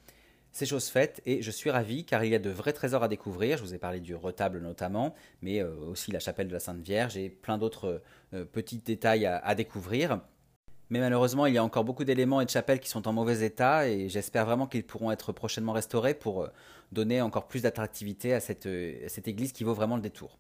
C'est 0.55 0.67
chose 0.67 0.87
faite 0.87 1.21
et 1.27 1.43
je 1.43 1.51
suis 1.51 1.69
ravi 1.69 2.05
car 2.05 2.23
il 2.23 2.31
y 2.31 2.35
a 2.37 2.39
de 2.39 2.49
vrais 2.49 2.73
trésors 2.73 3.03
à 3.03 3.09
découvrir. 3.09 3.59
Je 3.59 3.65
vous 3.65 3.75
ai 3.75 3.79
parlé 3.79 3.99
du 3.99 4.15
retable 4.15 4.61
notamment, 4.61 5.13
mais 5.43 5.61
euh, 5.61 5.75
aussi 5.91 6.13
la 6.13 6.21
chapelle 6.21 6.47
de 6.47 6.53
la 6.53 6.61
Sainte 6.61 6.79
Vierge 6.79 7.17
et 7.17 7.29
plein 7.29 7.59
d'autres 7.59 8.01
euh, 8.35 8.45
petits 8.45 8.79
détails 8.79 9.27
à, 9.27 9.55
découvrir. 9.57 10.21
Mais 10.91 11.01
malheureusement, 11.01 11.47
il 11.47 11.55
y 11.55 11.59
a 11.59 11.65
encore 11.65 11.83
beaucoup 11.83 12.05
d'éléments 12.05 12.41
et 12.41 12.45
de 12.45 12.51
chapelles 12.51 12.79
qui 12.79 12.89
sont 12.89 13.09
en 13.09 13.13
mauvais 13.13 13.45
état 13.45 13.89
et 13.89 14.09
j'espère 14.09 14.47
vraiment 14.47 14.69
qu'ils 14.69 14.85
pourront 14.85 15.11
être 15.11 15.33
prochainement 15.33 15.73
restaurés 15.73 16.15
pour 16.15 16.45
euh, 16.45 16.49
donner 16.93 17.21
encore 17.21 17.49
plus 17.49 17.63
d'attractivité 17.63 18.33
à 18.33 18.39
cette, 18.39 18.69
église 19.27 19.53
qui 19.53 19.65
vaut 19.65 19.75
vraiment 19.75 19.97
le 19.97 20.03
détour. 20.03 20.39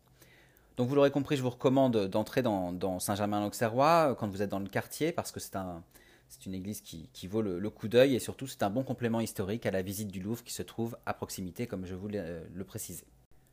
Donc 0.76 0.88
vous 0.88 0.94
l'aurez 0.94 1.10
compris, 1.10 1.36
je 1.36 1.42
vous 1.42 1.50
recommande 1.50 2.06
d'entrer 2.06 2.42
dans, 2.42 2.70
dans 2.70 3.00
Saint-Germain-l'Auxerrois 3.00 4.14
quand 4.16 4.28
vous 4.28 4.42
êtes 4.42 4.50
dans 4.50 4.60
le 4.60 4.68
quartier 4.68 5.10
parce 5.10 5.32
que 5.32 5.40
c'est 5.40 5.56
un, 5.56 5.82
c'est 6.34 6.46
une 6.46 6.54
église 6.54 6.80
qui, 6.80 7.26
vaut 7.28 7.42
le, 7.42 7.70
coup 7.70 7.86
d'œil 7.86 8.16
et 8.16 8.18
surtout 8.18 8.48
c'est 8.48 8.64
un 8.64 8.70
bon 8.70 8.82
complément 8.82 9.20
historique 9.20 9.66
à 9.66 9.70
la 9.70 9.82
visite 9.82 10.08
du 10.08 10.20
Louvre 10.20 10.42
qui 10.42 10.52
se 10.52 10.62
trouve 10.62 10.96
à 11.06 11.14
proximité, 11.14 11.68
comme 11.68 11.86
je 11.86 11.94
voulais 11.94 12.18
euh, 12.18 12.42
le 12.52 12.64
préciser. 12.64 13.04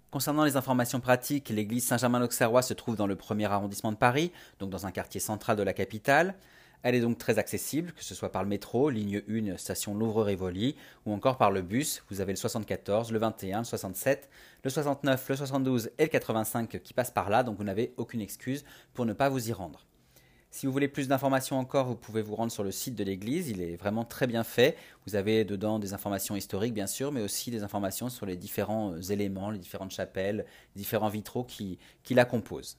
Concernant 0.09 0.43
les 0.43 0.57
informations 0.57 0.99
pratiques, 0.99 1.49
l'église 1.49 1.85
Saint-Germain-l'Auxerrois 1.85 2.63
se 2.63 2.73
trouve 2.73 2.95
dans 2.95 3.05
le 3.05 3.15
premier 3.15 3.45
arrondissement 3.45 3.91
de 3.91 3.97
Paris, 3.97 4.31
donc 4.59 4.71
dans 4.71 4.87
un 4.87 4.91
quartier 4.91 5.21
central 5.21 5.57
de 5.57 5.63
la 5.63 5.73
capitale. 5.73 6.35
Elle 6.81 6.95
est 6.95 7.01
donc 7.01 7.19
très 7.19 7.37
accessible, 7.37 7.91
que 7.91 8.03
ce 8.03 8.15
soit 8.15 8.31
par 8.31 8.41
le 8.41 8.49
métro, 8.49 8.89
ligne 8.89 9.21
1, 9.29 9.57
station 9.57 9.93
Louvre-Rivoli, 9.93 10.75
ou 11.05 11.13
encore 11.13 11.37
par 11.37 11.51
le 11.51 11.61
bus. 11.61 12.03
Vous 12.09 12.19
avez 12.19 12.33
le 12.33 12.37
74, 12.37 13.11
le 13.11 13.19
21, 13.19 13.59
le 13.59 13.63
67, 13.63 14.27
le 14.63 14.69
69, 14.71 15.29
le 15.29 15.35
72 15.35 15.91
et 15.99 16.03
le 16.03 16.09
85 16.09 16.81
qui 16.81 16.93
passent 16.93 17.11
par 17.11 17.29
là, 17.29 17.43
donc 17.43 17.57
vous 17.57 17.63
n'avez 17.63 17.93
aucune 17.97 18.21
excuse 18.21 18.65
pour 18.95 19.05
ne 19.05 19.13
pas 19.13 19.29
vous 19.29 19.49
y 19.49 19.53
rendre. 19.53 19.85
Si 20.53 20.65
vous 20.65 20.73
voulez 20.73 20.89
plus 20.89 21.07
d'informations 21.07 21.57
encore, 21.57 21.87
vous 21.87 21.95
pouvez 21.95 22.21
vous 22.21 22.35
rendre 22.35 22.51
sur 22.51 22.65
le 22.65 22.71
site 22.71 22.93
de 22.93 23.05
l'église. 23.05 23.47
Il 23.47 23.61
est 23.61 23.77
vraiment 23.77 24.03
très 24.03 24.27
bien 24.27 24.43
fait. 24.43 24.75
Vous 25.07 25.15
avez 25.15 25.45
dedans 25.45 25.79
des 25.79 25.93
informations 25.93 26.35
historiques, 26.35 26.73
bien 26.73 26.87
sûr, 26.87 27.13
mais 27.13 27.21
aussi 27.21 27.51
des 27.51 27.63
informations 27.63 28.09
sur 28.09 28.25
les 28.25 28.35
différents 28.35 28.91
euh, 28.91 29.01
éléments, 29.01 29.49
les 29.49 29.59
différentes 29.59 29.91
chapelles, 29.91 30.45
les 30.75 30.79
différents 30.79 31.07
vitraux 31.07 31.45
qui, 31.45 31.79
qui 32.03 32.13
la 32.13 32.25
composent. 32.25 32.77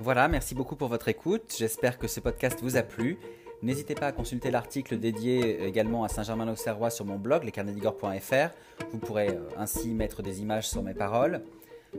Voilà, 0.00 0.26
merci 0.26 0.56
beaucoup 0.56 0.74
pour 0.74 0.88
votre 0.88 1.06
écoute. 1.06 1.54
J'espère 1.56 1.98
que 1.98 2.08
ce 2.08 2.18
podcast 2.18 2.58
vous 2.62 2.76
a 2.76 2.82
plu. 2.82 3.16
N'hésitez 3.62 3.94
pas 3.94 4.08
à 4.08 4.12
consulter 4.12 4.50
l'article 4.50 4.98
dédié 4.98 5.64
également 5.64 6.02
à 6.02 6.08
Saint-Germain-l'Auxerrois 6.08 6.90
sur 6.90 7.04
mon 7.04 7.16
blog, 7.16 7.44
lescarnedigore.fr. 7.44 8.50
Vous 8.90 8.98
pourrez 8.98 9.28
euh, 9.28 9.48
ainsi 9.56 9.94
mettre 9.94 10.22
des 10.22 10.40
images 10.42 10.68
sur 10.68 10.82
mes 10.82 10.94
paroles. 10.94 11.42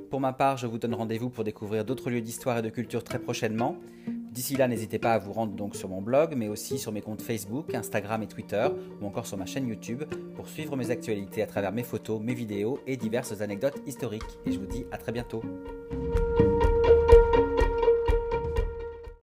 Pour 0.09 0.19
ma 0.21 0.33
part, 0.33 0.57
je 0.57 0.67
vous 0.67 0.77
donne 0.77 0.93
rendez-vous 0.93 1.29
pour 1.29 1.43
découvrir 1.43 1.85
d'autres 1.85 2.09
lieux 2.09 2.21
d'histoire 2.21 2.57
et 2.59 2.61
de 2.61 2.69
culture 2.69 3.03
très 3.03 3.19
prochainement. 3.19 3.77
D'ici 4.07 4.55
là, 4.55 4.67
n'hésitez 4.67 4.99
pas 4.99 5.13
à 5.13 5.17
vous 5.17 5.33
rendre 5.33 5.53
donc 5.53 5.75
sur 5.75 5.89
mon 5.89 6.01
blog, 6.01 6.35
mais 6.35 6.47
aussi 6.47 6.77
sur 6.77 6.91
mes 6.91 7.01
comptes 7.01 7.21
Facebook, 7.21 7.73
Instagram 7.73 8.21
et 8.21 8.27
Twitter, 8.27 8.67
ou 9.01 9.05
encore 9.05 9.25
sur 9.25 9.37
ma 9.37 9.45
chaîne 9.45 9.67
YouTube, 9.67 10.03
pour 10.35 10.47
suivre 10.47 10.75
mes 10.75 10.91
actualités 10.91 11.41
à 11.41 11.47
travers 11.47 11.71
mes 11.71 11.83
photos, 11.83 12.21
mes 12.21 12.35
vidéos 12.35 12.79
et 12.85 12.97
diverses 12.97 13.41
anecdotes 13.41 13.81
historiques. 13.87 14.37
Et 14.45 14.51
je 14.51 14.59
vous 14.59 14.67
dis 14.67 14.85
à 14.91 14.97
très 14.97 15.11
bientôt. 15.11 15.41